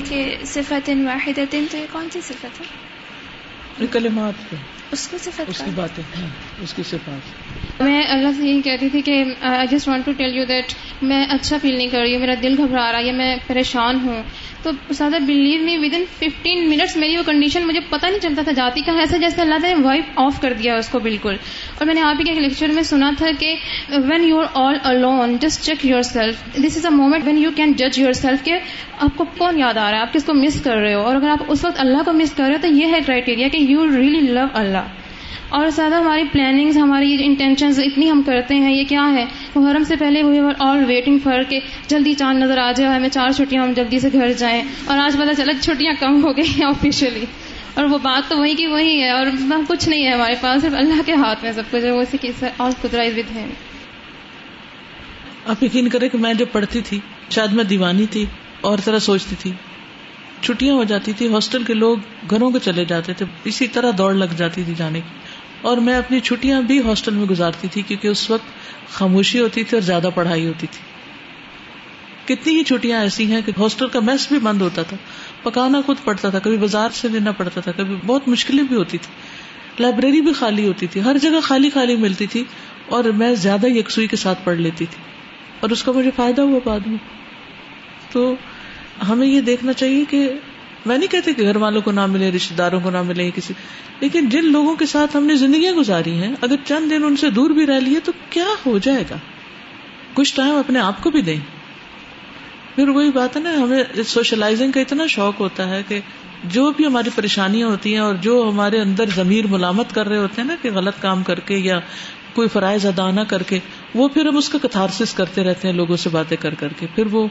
کون 1.92 2.08
سی 2.12 2.20
صفت 2.28 2.60
ہے 4.52 4.85
اس 4.92 5.06
کی 5.08 5.16
ہاں، 5.38 5.44
کی 6.76 6.82
صفات 6.82 7.80
میں 7.82 8.02
اللہ 8.12 8.28
سے 8.36 8.46
یہی 8.48 8.60
کہتی 8.62 8.88
تھی 8.88 9.00
کہ 9.06 9.14
I 9.46 9.66
just 9.70 9.88
want 9.88 10.04
to 10.06 10.12
tell 10.16 10.36
you 10.36 10.44
that 10.48 10.72
میں 11.08 11.24
اچھا 11.30 11.56
فیل 11.62 11.74
نہیں 11.76 11.88
کر 11.92 11.98
رہی 12.00 12.12
ہوں 12.14 12.20
میرا 12.20 12.34
دل 12.42 12.54
گھبرا 12.58 12.90
رہا 12.92 12.98
ہے 13.06 13.12
میں 13.12 13.34
پریشان 13.46 13.98
ہوں 14.04 14.22
تو 14.62 14.70
سادہ 14.98 15.16
believe 15.26 15.64
me 15.64 15.76
within 15.94 16.04
fifteen 16.18 16.68
minutes 16.68 16.96
میری 16.96 17.16
وہ 17.16 17.22
کنڈیشن 17.26 17.66
مجھے 17.66 17.80
پتہ 17.90 18.06
نہیں 18.06 18.20
چلتا 18.22 18.42
تھا 18.44 18.52
جاتی 18.56 18.80
کہاں 18.86 19.00
ایسا 19.00 19.16
جیسے 19.24 19.40
اللہ 19.40 19.58
نے 19.62 19.74
وائپ 19.84 20.18
آف 20.20 20.40
کر 20.42 20.52
دیا 20.62 20.76
اس 20.76 20.88
کو 20.92 20.98
بالکل 21.08 21.36
اور 21.78 21.86
میں 21.86 21.94
نے 21.94 22.02
آپ 22.02 22.16
ہی 22.20 22.24
کے 22.24 22.30
ایک 22.30 22.40
لیکچر 22.42 22.72
میں 22.74 22.82
سنا 22.92 23.10
تھا 23.18 23.30
کہ 23.38 23.54
when 24.08 24.24
you 24.28 24.40
are 24.40 24.46
all 24.74 24.78
alone 24.94 25.36
just 25.40 25.64
check 25.66 25.86
yourself 26.12 26.42
this 26.66 26.76
is 26.76 26.84
a 26.86 26.94
moment 26.96 27.26
when 27.26 27.38
you 27.42 27.50
can 27.56 27.72
جج 27.78 27.98
یور 28.00 28.12
سیلف 28.24 28.44
کہ 28.44 28.58
آپ 29.06 29.16
کو 29.16 29.24
کون 29.38 29.58
یاد 29.58 29.76
آ 29.76 29.90
رہا 29.90 29.96
ہے 29.98 30.02
آپ 30.02 30.12
کس 30.14 30.24
کو 30.24 30.34
مس 30.34 30.60
کر 30.64 30.76
رہے 30.76 30.94
ہو 30.94 31.02
اور 31.06 31.14
اگر 31.16 31.28
آپ 31.30 31.44
اس 31.48 31.64
وقت 31.64 31.80
اللہ 31.86 32.02
کو 32.04 32.12
مس 32.22 32.32
کر 32.36 32.44
رہے 32.48 32.54
ہو 32.54 32.62
تو 32.68 32.74
یہ 32.76 32.92
ہے 32.92 33.00
کرائیٹیریا 33.06 33.48
کہ 33.52 33.56
یو 33.68 33.86
ریلی 33.96 34.20
لو 34.32 34.46
اللہ 34.62 34.85
اور 35.56 35.68
زیادہ 35.74 35.94
ہماری 35.94 36.22
پلاننگ 36.32 36.76
ہماری 36.76 37.16
انٹینشن 37.24 37.70
اتنی 37.84 38.10
ہم 38.10 38.22
کرتے 38.26 38.54
ہیں 38.62 38.72
یہ 38.74 38.84
کیا 38.88 39.08
ہے 39.14 39.24
سے 39.88 39.96
پہلے 39.96 40.22
آل 40.66 40.84
ویٹنگ 40.86 41.28
جلدی 41.88 42.14
چاند 42.18 42.42
نظر 42.42 42.58
آ 42.58 42.70
جائے 42.76 42.94
ہمیں 42.96 43.08
چار 43.12 43.32
چھٹیاں 43.36 43.62
ہم 43.62 43.72
جلدی 43.76 43.98
سے 44.00 44.08
گھر 44.12 44.32
جائیں 44.38 44.60
اور 44.84 44.98
آج 44.98 45.16
پتہ 45.18 45.32
چلے 45.36 45.52
چھٹیاں 45.60 45.92
کم 46.00 46.22
ہو 46.24 46.36
گئی 46.36 46.60
ہیں 46.60 47.20
اور 47.80 47.84
وہ 47.90 47.98
بات 48.02 48.28
تو 48.28 48.38
وہی 48.38 48.54
کی 48.56 48.66
وہی 48.66 49.00
ہے 49.02 49.08
اور 49.10 49.26
کچھ 49.68 49.88
نہیں 49.88 50.06
ہے 50.06 50.12
ہمارے 50.14 50.34
پاس 50.40 50.62
صرف 50.62 50.74
اللہ 50.78 51.00
کے 51.06 51.14
ہاتھ 51.22 51.42
میں 51.44 51.52
سب 51.56 51.70
کچھ 51.70 52.44
اور 52.56 52.70
قدرا 52.82 53.02
ود 53.16 53.34
ہے 53.36 53.46
آپ 55.54 55.62
یقین 55.62 55.88
کریں 55.88 56.08
کہ 56.08 56.18
میں 56.18 56.32
جب 56.34 56.46
پڑھتی 56.52 56.80
تھی 56.88 56.98
شاید 57.30 57.52
میں 57.58 57.64
دیوانی 57.74 58.06
تھی 58.16 58.24
اور 58.70 58.78
طرح 58.84 58.98
سوچتی 59.08 59.36
تھی 59.38 59.50
چھٹیاں 60.42 60.74
ہو 60.74 60.82
جاتی 60.94 61.12
تھی 61.18 61.26
ہاسٹل 61.34 61.62
کے 61.64 61.74
لوگ 61.74 61.98
گھروں 62.30 62.50
کے 62.50 62.58
چلے 62.64 62.84
جاتے 62.88 63.12
تھے 63.20 63.26
اسی 63.52 63.66
طرح 63.76 63.90
دوڑ 63.98 64.12
لگ 64.14 64.34
جاتی 64.36 64.62
تھی 64.64 64.74
جانے 64.78 65.00
کی 65.04 65.25
اور 65.68 65.76
میں 65.86 65.96
اپنی 65.96 66.20
چھٹیاں 66.28 66.60
بھی 66.70 66.78
ہاسٹل 66.86 67.14
میں 67.14 67.26
گزارتی 67.26 67.68
تھی 67.72 67.82
کیونکہ 67.88 68.08
اس 68.08 68.28
وقت 68.30 68.92
خاموشی 68.94 69.40
ہوتی 69.40 69.64
تھی 69.64 69.76
اور 69.76 69.82
زیادہ 69.84 70.08
پڑھائی 70.14 70.46
ہوتی 70.46 70.66
تھی 70.72 70.84
کتنی 72.28 72.56
ہی 72.58 72.62
چھٹیاں 72.68 73.00
ایسی 73.00 73.30
ہیں 73.32 73.40
کہ 73.46 73.52
ہاسٹل 73.58 73.88
کا 73.88 74.00
میس 74.06 74.26
بھی 74.28 74.38
بند 74.42 74.62
ہوتا 74.62 74.82
تھا 74.90 74.96
پکانا 75.42 75.80
خود 75.86 75.96
پڑتا 76.04 76.28
تھا 76.30 76.38
کبھی 76.46 76.56
بازار 76.64 76.90
سے 77.00 77.08
لینا 77.08 77.32
پڑتا 77.40 77.60
تھا 77.64 77.72
کبھی 77.76 77.96
بہت 78.06 78.28
مشکلیں 78.28 78.62
بھی 78.62 78.76
ہوتی 78.76 78.98
تھی 79.02 79.12
لائبریری 79.82 80.20
بھی 80.28 80.32
خالی 80.38 80.66
ہوتی 80.66 80.86
تھی 80.92 81.02
ہر 81.04 81.18
جگہ 81.22 81.40
خالی 81.48 81.70
خالی 81.70 81.96
ملتی 82.06 82.26
تھی 82.34 82.42
اور 82.96 83.04
میں 83.20 83.34
زیادہ 83.44 83.66
یکسوئی 83.76 84.06
کے 84.12 84.16
ساتھ 84.24 84.44
پڑھ 84.44 84.56
لیتی 84.66 84.86
تھی 84.90 85.02
اور 85.60 85.70
اس 85.76 85.82
کا 85.84 85.92
مجھے 85.92 86.10
فائدہ 86.16 86.42
ہوا 86.50 86.58
بعد 86.64 86.86
میں 86.86 86.98
تو 88.12 88.32
ہمیں 89.08 89.26
یہ 89.26 89.40
دیکھنا 89.50 89.72
چاہیے 89.82 90.04
کہ 90.10 90.28
میں 90.86 90.96
نہیں 90.98 91.08
کہتے 91.12 91.32
گھر 91.50 91.56
والوں 91.62 91.82
کو 91.84 91.92
نہ 91.92 92.04
ملے 92.12 92.30
رشتے 92.34 92.54
داروں 92.58 92.80
کو 92.80 92.90
نہ 92.96 93.02
ملے 93.06 93.30
کسی 93.36 93.54
لیکن 94.00 94.28
جن 94.34 94.44
لوگوں 94.56 94.74
کے 94.82 94.86
ساتھ 94.92 95.16
ہم 95.16 95.24
نے 95.30 95.34
زندگیاں 95.42 95.72
گزاری 95.74 96.12
ہیں 96.22 96.32
اگر 96.48 96.62
چند 96.64 96.90
دن 96.90 97.04
ان 97.08 97.16
سے 97.22 97.30
دور 97.38 97.50
بھی 97.58 97.66
رہ 97.70 97.80
لیے 97.88 98.00
تو 98.08 98.12
کیا 98.36 98.44
ہو 98.66 98.76
جائے 98.88 99.02
گا 99.10 99.16
کچھ 100.14 100.34
ٹائم 100.36 100.54
اپنے 100.56 100.78
آپ 100.88 101.02
کو 101.02 101.10
بھی 101.16 101.20
دیں 101.30 101.36
پھر 102.74 102.88
وہی 102.98 103.10
بات 103.16 103.36
ہے 103.36 103.40
نا 103.42 103.52
ہمیں 103.62 104.02
سوشلائزنگ 104.08 104.72
کا 104.76 104.80
اتنا 104.86 105.06
شوق 105.16 105.40
ہوتا 105.40 105.68
ہے 105.68 105.82
کہ 105.88 106.00
جو 106.56 106.70
بھی 106.78 106.86
ہماری 106.86 107.10
پریشانیاں 107.14 107.68
ہوتی 107.68 107.92
ہیں 107.92 108.00
اور 108.06 108.14
جو 108.28 108.34
ہمارے 108.48 108.80
اندر 108.86 109.10
ضمیر 109.16 109.46
ملامت 109.50 109.94
کر 109.98 110.08
رہے 110.08 110.16
ہوتے 110.24 110.40
ہیں 110.40 110.48
نا 110.48 110.54
کہ 110.62 110.70
غلط 110.74 111.00
کام 111.02 111.22
کر 111.28 111.40
کے 111.50 111.56
یا 111.68 111.78
کوئی 112.34 112.48
فرائض 112.56 112.84
ادا 112.86 113.10
نہ 113.18 113.20
کر 113.28 113.42
کے 113.52 113.58
وہ 114.00 114.08
پھر 114.16 114.26
ہم 114.30 114.36
اس 114.42 114.48
کا 114.54 114.58
کتھارس 114.62 115.14
کرتے 115.20 115.44
رہتے 115.44 115.68
ہیں 115.68 115.74
لوگوں 115.76 115.96
سے 116.02 116.10
باتیں 116.18 116.36
کر 116.40 116.54
کر 116.64 116.72
کے 116.80 116.86
پھر 116.96 117.12
وہ 117.14 117.26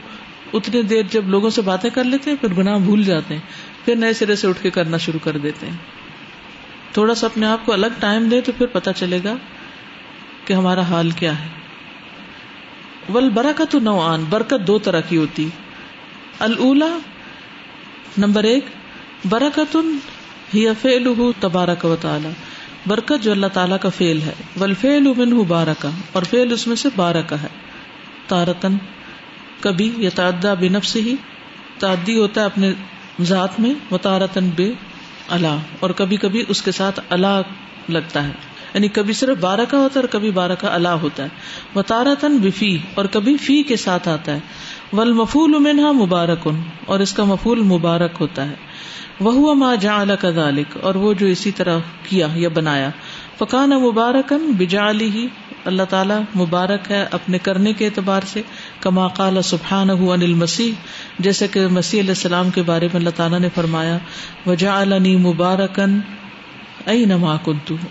اتنی 0.54 0.82
دیر 0.92 1.06
جب 1.12 1.28
لوگوں 1.28 1.50
سے 1.56 1.62
باتیں 1.70 1.88
کر 1.94 2.04
لیتے 2.12 2.30
ہیں 2.30 2.36
پھر 2.40 2.52
گناہ 2.58 2.78
بھول 2.84 3.02
جاتے 3.04 3.34
ہیں 3.34 3.84
پھر 3.84 3.96
نئے 3.96 4.12
سرے 4.18 4.36
سے 4.36 4.48
اٹھ 4.48 4.62
کے 4.62 4.70
کرنا 4.76 4.96
شروع 5.04 5.20
کر 5.24 5.36
دیتے 5.46 5.66
ہیں 5.66 5.76
تھوڑا 6.94 7.14
سا 7.20 7.26
اپنے 7.26 7.46
آپ 7.46 7.64
کو 7.66 7.72
الگ 7.72 7.98
ٹائم 8.00 8.28
دے 8.28 8.40
تو 8.48 8.52
پھر 8.58 8.66
پتا 8.72 8.92
چلے 9.00 9.18
گا 9.24 9.34
کہ 10.46 10.52
ہمارا 10.52 10.80
حال 10.90 11.10
کیا 11.20 11.38
ہے 11.42 11.48
ول 13.14 13.28
برکت 13.38 13.76
دو 14.66 14.78
طرح 14.88 15.00
کی 15.08 15.16
ہوتی 15.16 15.48
اللہ 16.48 16.98
نمبر 18.24 18.44
ایک 18.50 18.64
برکت 19.32 19.76
برکت 22.88 23.22
جو 23.24 23.30
اللہ 23.32 23.46
تعالیٰ 23.52 23.76
کا 23.80 23.88
فیل 23.96 24.20
ہے 24.22 24.32
بارہ 25.48 25.72
کا 25.80 25.90
اور 26.18 26.22
فیل 26.30 26.52
اس 26.52 26.66
میں 26.66 26.76
سے 26.82 26.88
بارہ 26.96 27.22
کا 27.28 27.40
ہے 27.42 27.48
تارتن 28.28 28.76
کبھی 29.60 29.90
تعدا 30.14 30.54
بینب 30.64 30.84
سے 30.94 31.00
ہی 31.06 31.14
تعدی 31.78 32.16
ہوتا 32.18 32.40
ہے 32.40 32.46
اپنے 32.46 32.72
ذات 33.30 33.58
میں 33.60 33.72
متارتن 33.90 34.50
بے 34.56 34.70
اللہ 35.36 35.80
اور 35.84 35.90
کبھی 36.00 36.16
کبھی 36.24 36.42
اس 36.54 36.62
کے 36.62 36.72
ساتھ 36.72 37.00
اللہ 37.16 37.90
لگتا 37.96 38.26
ہے 38.26 38.32
یعنی 38.74 38.88
کبھی 38.98 39.12
صرف 39.20 39.36
بارہ 39.40 39.64
کا 39.70 39.78
ہوتا 39.78 39.98
ہے 39.98 40.00
اور 40.04 40.08
کبھی 40.12 40.30
بارہ 40.38 40.54
کا 40.60 40.74
اللہ 40.74 40.98
ہوتا 41.02 41.22
ہے 41.24 41.28
متارتن 41.74 42.36
بفی 42.42 42.76
اور 43.00 43.04
کبھی 43.16 43.36
فی 43.46 43.62
کے 43.68 43.76
ساتھ 43.84 44.08
آتا 44.14 44.34
ہے 44.34 44.96
ول 44.96 45.12
مفول 45.20 45.54
امنہ 45.54 45.92
ان 46.10 46.62
اور 46.94 47.00
اس 47.06 47.12
کا 47.12 47.24
مفول 47.32 47.60
مبارک 47.74 48.16
ہوتا 48.20 48.48
ہے 48.50 48.54
وہ 49.26 49.54
ما 49.64 49.74
جا 49.82 49.98
کا 50.20 50.30
ذالک 50.38 50.76
اور 50.88 50.94
وہ 51.04 51.12
جو 51.20 51.26
اسی 51.34 51.50
طرح 51.60 51.78
کیا 52.08 52.26
یا 52.44 52.48
بنایا 52.54 52.90
پکانا 53.38 53.78
مبارکن 53.84 54.50
بجالی 54.58 55.08
ہی 55.14 55.26
اللہ 55.70 55.86
تعالیٰ 55.90 56.18
مبارک 56.40 56.90
ہے 56.90 57.00
اپنے 57.16 57.38
کرنے 57.46 57.72
کے 57.78 57.86
اعتبار 57.86 58.26
سے 58.32 58.42
کما 58.80 59.06
کال 59.16 59.40
سبحان 59.48 59.88
جیسے 61.26 61.48
کہ 61.54 61.66
مسیح 61.78 62.00
علیہ 62.00 62.14
السلام 62.16 62.50
کے 62.58 62.62
بارے 62.68 62.88
میں 62.92 62.96
اللہ 63.00 63.14
تعالیٰ 63.16 63.40
نے 63.44 63.48
فرمایا 63.54 63.96
وجا 64.46 64.80
علنی 64.82 65.16
مبارکن 65.24 65.98
ائی 66.94 67.04
نما 67.12 67.36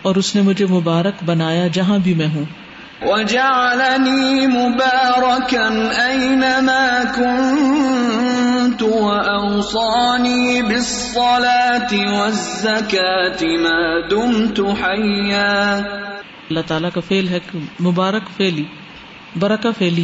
اور 0.10 0.16
اس 0.24 0.34
نے 0.36 0.42
مجھے 0.50 0.66
مبارک 0.76 1.24
بنایا 1.32 1.68
جہاں 1.80 1.98
بھی 2.08 2.14
میں 2.24 2.32
ہوں 2.36 2.46
ما 13.66 14.00
دمت 14.10 14.60
مبارکن 14.62 16.14
اللہ 16.50 16.66
تعالیٰ 16.68 16.90
کا 16.94 17.02
فیل 17.08 17.28
ہے 17.28 17.38
مبارک 17.86 18.30
فیلی 18.38 18.64
برکہ 19.40 20.02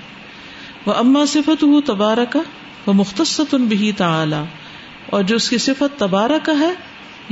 وہ 0.86 0.94
اما 1.04 1.26
صفت 1.34 1.64
ہو 1.64 1.82
تبارہ 1.92 2.26
کا 2.30 2.40
وہ 2.86 2.94
مختص 2.94 3.40
ان 3.52 3.66
بھی 3.68 3.92
تعلی 3.98 4.42
اور 5.16 5.24
جو 5.30 5.36
اس 5.36 5.50
کی 5.50 5.58
صفت 5.68 6.00
تبارہ 6.00 6.38
کا 6.46 6.60
ہے 6.60 6.72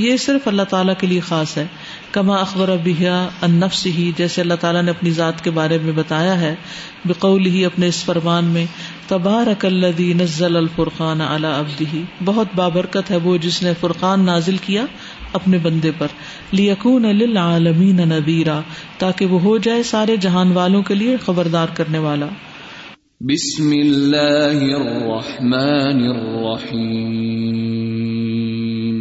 یہ 0.01 0.15
صرف 0.23 0.47
اللہ 0.47 0.67
تعالیٰ 0.69 0.93
کے 0.99 1.07
لیے 1.07 1.19
خاص 1.29 1.55
ہے 1.57 1.65
کما 2.11 2.35
اخبر 2.41 2.69
بیہ 2.83 3.09
النفس 3.47 3.85
ہی 3.97 4.11
جیسے 4.17 4.41
اللہ 4.41 4.59
تعالیٰ 4.59 4.81
نے 4.83 4.91
اپنی 4.91 5.11
ذات 5.17 5.43
کے 5.43 5.51
بارے 5.57 5.77
میں 5.87 5.93
بتایا 5.95 6.39
ہے 6.41 6.53
بقول 7.11 7.45
ہی 7.55 7.63
اپنے 7.65 7.87
اس 7.93 8.03
فرمان 8.05 8.45
میں 8.55 8.65
تبار 9.07 9.47
اکلدی 9.53 10.11
نزل 10.21 10.57
الفرقان 10.57 11.21
علی 11.27 11.47
ابدی 11.47 12.03
بہت 12.25 12.55
بابرکت 12.55 13.11
ہے 13.11 13.17
وہ 13.23 13.35
جس 13.47 13.61
نے 13.63 13.73
فرقان 13.81 14.25
نازل 14.25 14.57
کیا 14.67 14.85
اپنے 15.39 15.57
بندے 15.63 15.91
پر 15.97 16.13
لیکون 16.59 17.05
للعالمین 17.15 18.11
ویرا 18.25 18.55
تاکہ 19.03 19.33
وہ 19.33 19.39
ہو 19.41 19.51
جائے 19.67 19.83
سارے 19.91 20.15
جہان 20.27 20.51
والوں 20.59 20.83
کے 20.89 20.95
لیے 21.01 21.17
خبردار 21.25 21.75
کرنے 21.77 21.99
والا 22.07 22.27
بسم 23.31 23.69
اللہ 23.79 24.65
الرحمن 24.81 26.03
الرحیم 26.13 28.99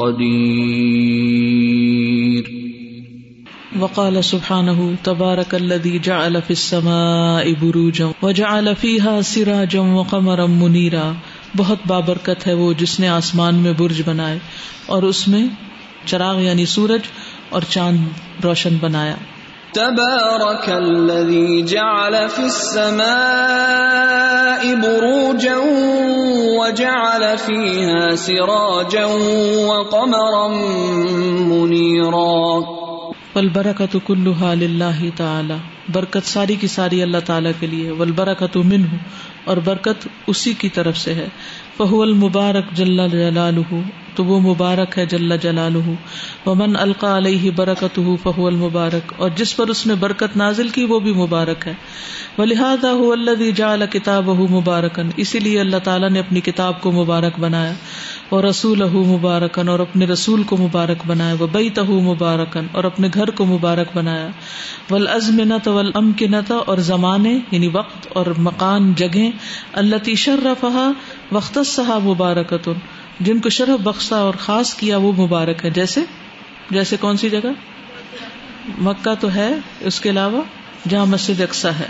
قدير 0.03 1.67
وقال 3.81 4.23
سبحانه 4.27 4.85
تبارك 5.03 5.55
الذي 5.55 5.99
جعل 6.05 6.41
في 6.47 6.51
السماء 6.57 7.53
بروجا 7.63 8.05
وجعل 8.21 8.69
فيها 8.83 9.21
سراجا 9.31 9.79
وقمرا 9.95 10.45
منيرا 10.55 11.07
بہت 11.59 11.85
بابرکت 11.91 12.45
ہے 12.47 12.53
وہ 12.61 12.71
جس 12.81 12.99
نے 12.99 13.07
آسمان 13.15 13.61
میں 13.65 13.73
برج 13.81 14.01
بنائے 14.05 14.37
اور 14.95 15.03
اس 15.11 15.27
میں 15.33 15.43
چراغ 16.11 16.41
یعنی 16.47 16.65
سورج 16.73 17.07
اور 17.57 17.67
چاند 17.75 18.43
روشن 18.45 18.77
بنایا 18.87 19.15
تبارك 19.73 20.69
الذي 20.75 21.57
جعل 21.71 22.15
في 22.37 22.45
السماء 22.45 23.03
بروجا 24.83 25.57
وجعل 25.59 27.27
فيها 27.45 28.15
سراجا 28.23 29.05
وقمرا 29.13 30.43
منيرا 31.53 32.77
البرہ 33.39 33.71
کلها 33.89 34.61
للہ 34.61 34.83
تعالی 34.83 34.83
اللہ 34.83 34.97
تعالیٰ 35.17 35.57
برکت 35.97 36.29
ساری 36.31 36.55
کی 36.63 36.67
ساری 36.75 37.01
اللہ 37.03 37.23
تعالیٰ 37.29 37.51
کے 37.59 37.67
لیے 37.73 37.91
والبرکت 38.01 38.53
کا 38.57 38.63
من 38.71 38.87
ہوں 38.91 39.03
اور 39.53 39.61
برکت 39.69 40.07
اسی 40.33 40.53
کی 40.63 40.69
طرف 40.79 40.97
سے 41.05 41.13
ہے 41.19 41.27
فہو 41.77 42.01
المبارک 42.07 42.73
تو 44.15 44.23
وہ 44.25 44.39
مبارک 44.49 44.97
ہے 44.97 45.05
جل 45.15 45.35
جلال 45.41 45.75
ومن 46.45 46.75
القا 46.85 47.15
علیہ 47.17 47.51
برکت 47.55 47.97
ہُو 48.05 48.15
فہو 48.23 48.47
المبارک 48.47 49.13
اور 49.23 49.29
جس 49.41 49.55
پر 49.57 49.67
اس 49.73 49.85
نے 49.87 49.95
برکت 50.05 50.37
نازل 50.43 50.69
کی 50.77 50.85
وہ 50.91 50.99
بھی 51.07 51.13
مبارک 51.23 51.67
ہے 51.67 51.73
و 52.37 52.43
لحاظ 52.45 52.85
کتاب 53.91 54.29
مبارکن 54.51 55.09
اسی 55.23 55.39
لیے 55.39 55.59
اللہ 55.59 55.83
تعالیٰ 55.83 56.09
نے 56.09 56.19
اپنی 56.25 56.41
کتاب 56.47 56.79
کو 56.81 56.91
مبارک 57.01 57.39
بنایا 57.45 57.73
اور 58.37 58.43
رسول 58.43 58.83
مبارکن 58.93 59.69
اور 59.69 59.79
اپنے 59.85 60.05
رسول 60.11 60.43
کو 60.51 60.57
مبارک 60.57 61.05
بنایا 61.07 61.33
وہ 61.39 61.47
بئی 61.51 61.69
تہ 61.77 61.89
مبارکن 62.09 62.67
اور 62.79 62.83
اپنے 62.91 63.07
گھر 63.13 63.31
کو 63.39 63.45
مبارک 63.53 63.95
بنایا 63.97 64.27
ول 64.89 65.07
ازم 65.15 65.41
نہ 65.53 65.57
تل 65.63 65.91
ام 66.01 66.11
نہ 66.35 66.61
اور 66.65 66.77
زمانے 66.91 67.37
یعنی 67.51 67.67
وقت 67.73 68.07
اور 68.21 68.33
مکان 68.49 68.93
جگہ 69.03 69.27
اللہ 69.83 70.03
تشرہ 70.05 70.53
پہا 70.61 70.89
وقت 71.31 71.57
صحاب 71.73 72.05
مبارکت 72.07 72.69
جن 73.27 73.39
کو 73.43 73.49
شرح 73.55 73.75
بخشا 73.83 74.17
اور 74.25 74.33
خاص 74.45 74.73
کیا 74.81 74.97
وہ 75.05 75.11
مبارک 75.17 75.63
ہے 75.65 75.69
جیسے 75.77 76.03
جیسے 76.75 76.97
کون 76.99 77.17
سی 77.23 77.29
جگہ 77.29 77.51
مکہ 78.87 79.13
تو 79.21 79.33
ہے 79.33 79.49
اس 79.89 79.99
کے 80.01 80.09
علاوہ 80.09 80.41
جہاں 80.89 81.05
مسجد 81.15 81.41
اقسا 81.41 81.69
ہے 81.79 81.89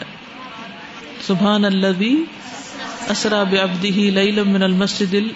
سبحان 1.27 1.65
اللہ 1.65 2.01
اسرا 3.13 3.43
بی 3.51 4.09
لم 4.36 4.55
المسدل 4.63 5.27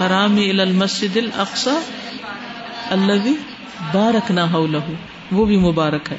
حرام 0.00 0.36
الامسد 0.50 1.16
اللہ 2.96 3.28
بارکنا 3.92 4.50
ہو 4.52 4.66
لہو 4.76 4.92
وہ 5.36 5.44
بھی 5.46 5.56
مبارک 5.68 6.10
ہے 6.12 6.16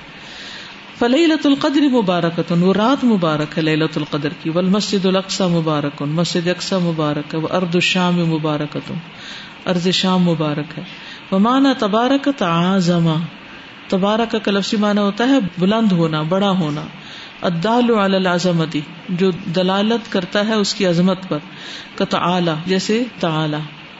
فلح 1.00 1.24
لت 1.30 1.44
القدر 1.48 1.84
مبارک 1.94 2.38
وہ 2.60 2.72
رات 2.74 3.02
مبارک 3.10 3.56
ہے 3.58 3.74
القدر 3.84 4.34
کی 4.44 4.50
ول 4.56 4.70
مسجد 4.76 5.04
الاقسا 5.06 5.48
مبارک 5.56 6.02
مسجد 6.20 6.46
اقسا 6.54 6.78
مبارک 6.86 7.34
ہے 7.36 7.40
وہ 7.44 7.48
ارد 7.58 7.76
الشام 7.82 8.16
مبارک 10.26 10.72
ہے 10.78 10.86
مانا 11.48 11.74
تبارک 11.84 12.30
تبارک 13.94 14.34
کا 14.46 14.54
معنی 14.86 15.00
ہوتا 15.02 15.28
ہے 15.30 15.36
بلند 15.60 15.92
ہونا 16.02 16.22
بڑا 16.36 16.50
ہونا 16.66 16.86
ادال 17.52 17.92
العظمتی 18.04 18.82
جو 19.22 19.28
دلالت 19.56 20.08
کرتا 20.12 20.42
ہے 20.48 20.56
اس 20.66 20.70
کی 20.80 20.86
عظمت 20.94 21.20
پر 21.30 21.42
کَلہ 22.02 22.56
جیسے 22.66 22.96
تا 23.20 23.30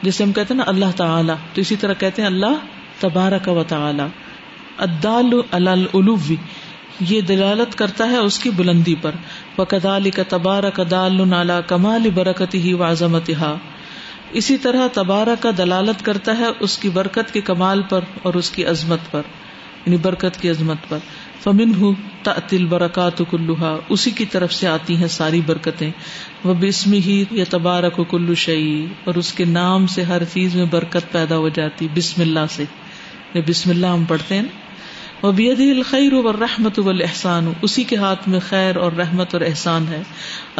جیسے 0.02 0.18
ہم 0.24 0.32
کہتے 0.32 0.48
ہیں 0.54 0.58
نا 0.58 0.64
اللہ 0.74 0.96
تعالیٰ 0.96 1.36
تو 1.52 1.56
اسی 1.66 1.76
طرح 1.84 1.98
کہتے 2.02 2.22
ہیں 2.22 2.28
اللہ 2.28 2.58
تبارک 3.00 3.46
و 3.58 3.62
تعالی 3.74 4.06
العلوی 5.60 6.36
یہ 7.00 7.20
دلالت 7.26 7.74
کرتا 7.78 8.08
ہے 8.10 8.16
اس 8.28 8.38
کی 8.38 8.50
بلندی 8.56 8.94
پر 9.02 9.14
وہ 9.58 9.64
کدال 9.68 10.10
کا 10.14 10.22
تبارہ 10.28 10.70
کا 10.78 10.84
نالا 11.28 11.60
کمال 11.66 12.10
برکت 12.14 12.54
ہی 12.64 12.72
وزمت 12.80 13.30
اسی 14.40 14.56
طرح 14.62 14.86
تبارہ 14.94 15.34
کا 15.40 15.50
دلالت 15.58 16.04
کرتا 16.04 16.36
ہے 16.38 16.46
اس 16.66 16.76
کی 16.78 16.88
برکت 16.94 17.32
کے 17.32 17.40
کمال 17.50 17.82
پر 17.88 18.04
اور 18.22 18.34
اس 18.42 18.50
کی 18.56 18.64
عظمت 18.72 19.10
پر 19.10 19.22
یعنی 19.84 19.96
برکت 20.06 20.40
کی 20.40 20.50
عظمت 20.50 20.88
پر 20.88 20.98
فمن 21.42 21.74
ہُو 21.80 21.92
تعطل 22.22 22.48
تل 22.58 22.64
برکات 22.72 23.22
اسی 23.88 24.10
کی 24.20 24.24
طرف 24.32 24.52
سے 24.52 24.66
آتی 24.68 24.96
ہیں 25.02 25.08
ساری 25.16 25.40
برکتیں 25.46 25.90
وہ 26.44 26.54
بسم 26.60 26.92
ہی 27.06 27.22
یا 27.38 27.44
تبارک 27.50 28.00
کلو 28.10 28.34
شعی 28.46 28.86
اور 29.06 29.14
اس 29.22 29.32
کے 29.36 29.44
نام 29.58 29.86
سے 29.94 30.02
ہر 30.12 30.24
چیز 30.32 30.54
میں 30.56 30.64
برکت 30.70 31.10
پیدا 31.12 31.36
ہو 31.44 31.48
جاتی 31.60 31.88
بسم 31.94 32.22
اللہ 32.22 32.46
سے 32.56 32.64
بسم 33.46 33.70
اللہ 33.70 33.86
ہم 33.96 34.04
پڑھتے 34.08 34.34
ہیں 34.34 34.42
نا 34.42 34.66
اب 35.26 35.40
عدی 35.50 35.64
الخیر 35.70 36.12
رحمۃول 36.38 37.00
احسان 37.04 37.46
اسی 37.68 37.82
کے 37.92 37.96
ہاتھ 38.02 38.26
میں 38.32 38.38
خیر 38.48 38.76
اور 38.82 38.92
رحمت 38.98 39.32
اور 39.34 39.42
احسان 39.46 39.86
ہے 39.90 39.96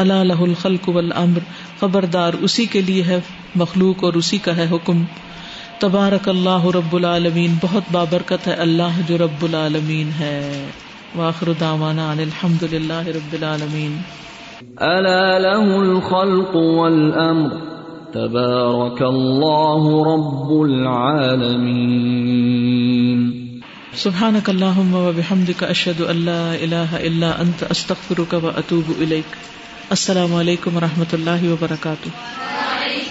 اللہ 0.02 0.22
لہ 0.30 0.40
الخل 0.46 0.76
والامر 0.86 1.12
امر 1.14 1.44
خبردار 1.80 2.38
اسی 2.48 2.64
کے 2.72 2.80
لیے 2.86 3.02
ہے 3.11 3.18
مخلوق 3.62 4.02
اور 4.09 4.14
اسی 4.22 4.38
کا 4.46 4.54
ہے 4.56 4.66
حکم 4.72 5.02
تبارک 5.84 6.26
اللہ 6.34 6.64
رب 6.78 6.94
العالمین 6.96 7.54
بہت 7.62 7.92
بابرکت 7.92 8.46
ہے 8.48 8.52
اللہ 8.66 8.96
جو 9.09 9.14
رب 9.24 9.42
العالمین 9.50 10.09
ہے 10.18 10.38
رب 11.18 11.62
العالمین 13.40 13.92
اللہ 14.88 15.68
الخل 15.78 16.34
اللہ 16.64 17.30
رب 18.16 18.36
العالمین 20.61 21.78
سبحانك 24.01 24.49
اللهم 24.51 24.92
وبحمدك 24.94 25.62
لا 26.03 27.32
السلام 29.96 30.34
علیکم 30.40 30.76
و 30.76 30.80
رحمۃ 30.86 31.18
اللہ 31.18 31.46
وبرکاتہ 31.53 33.07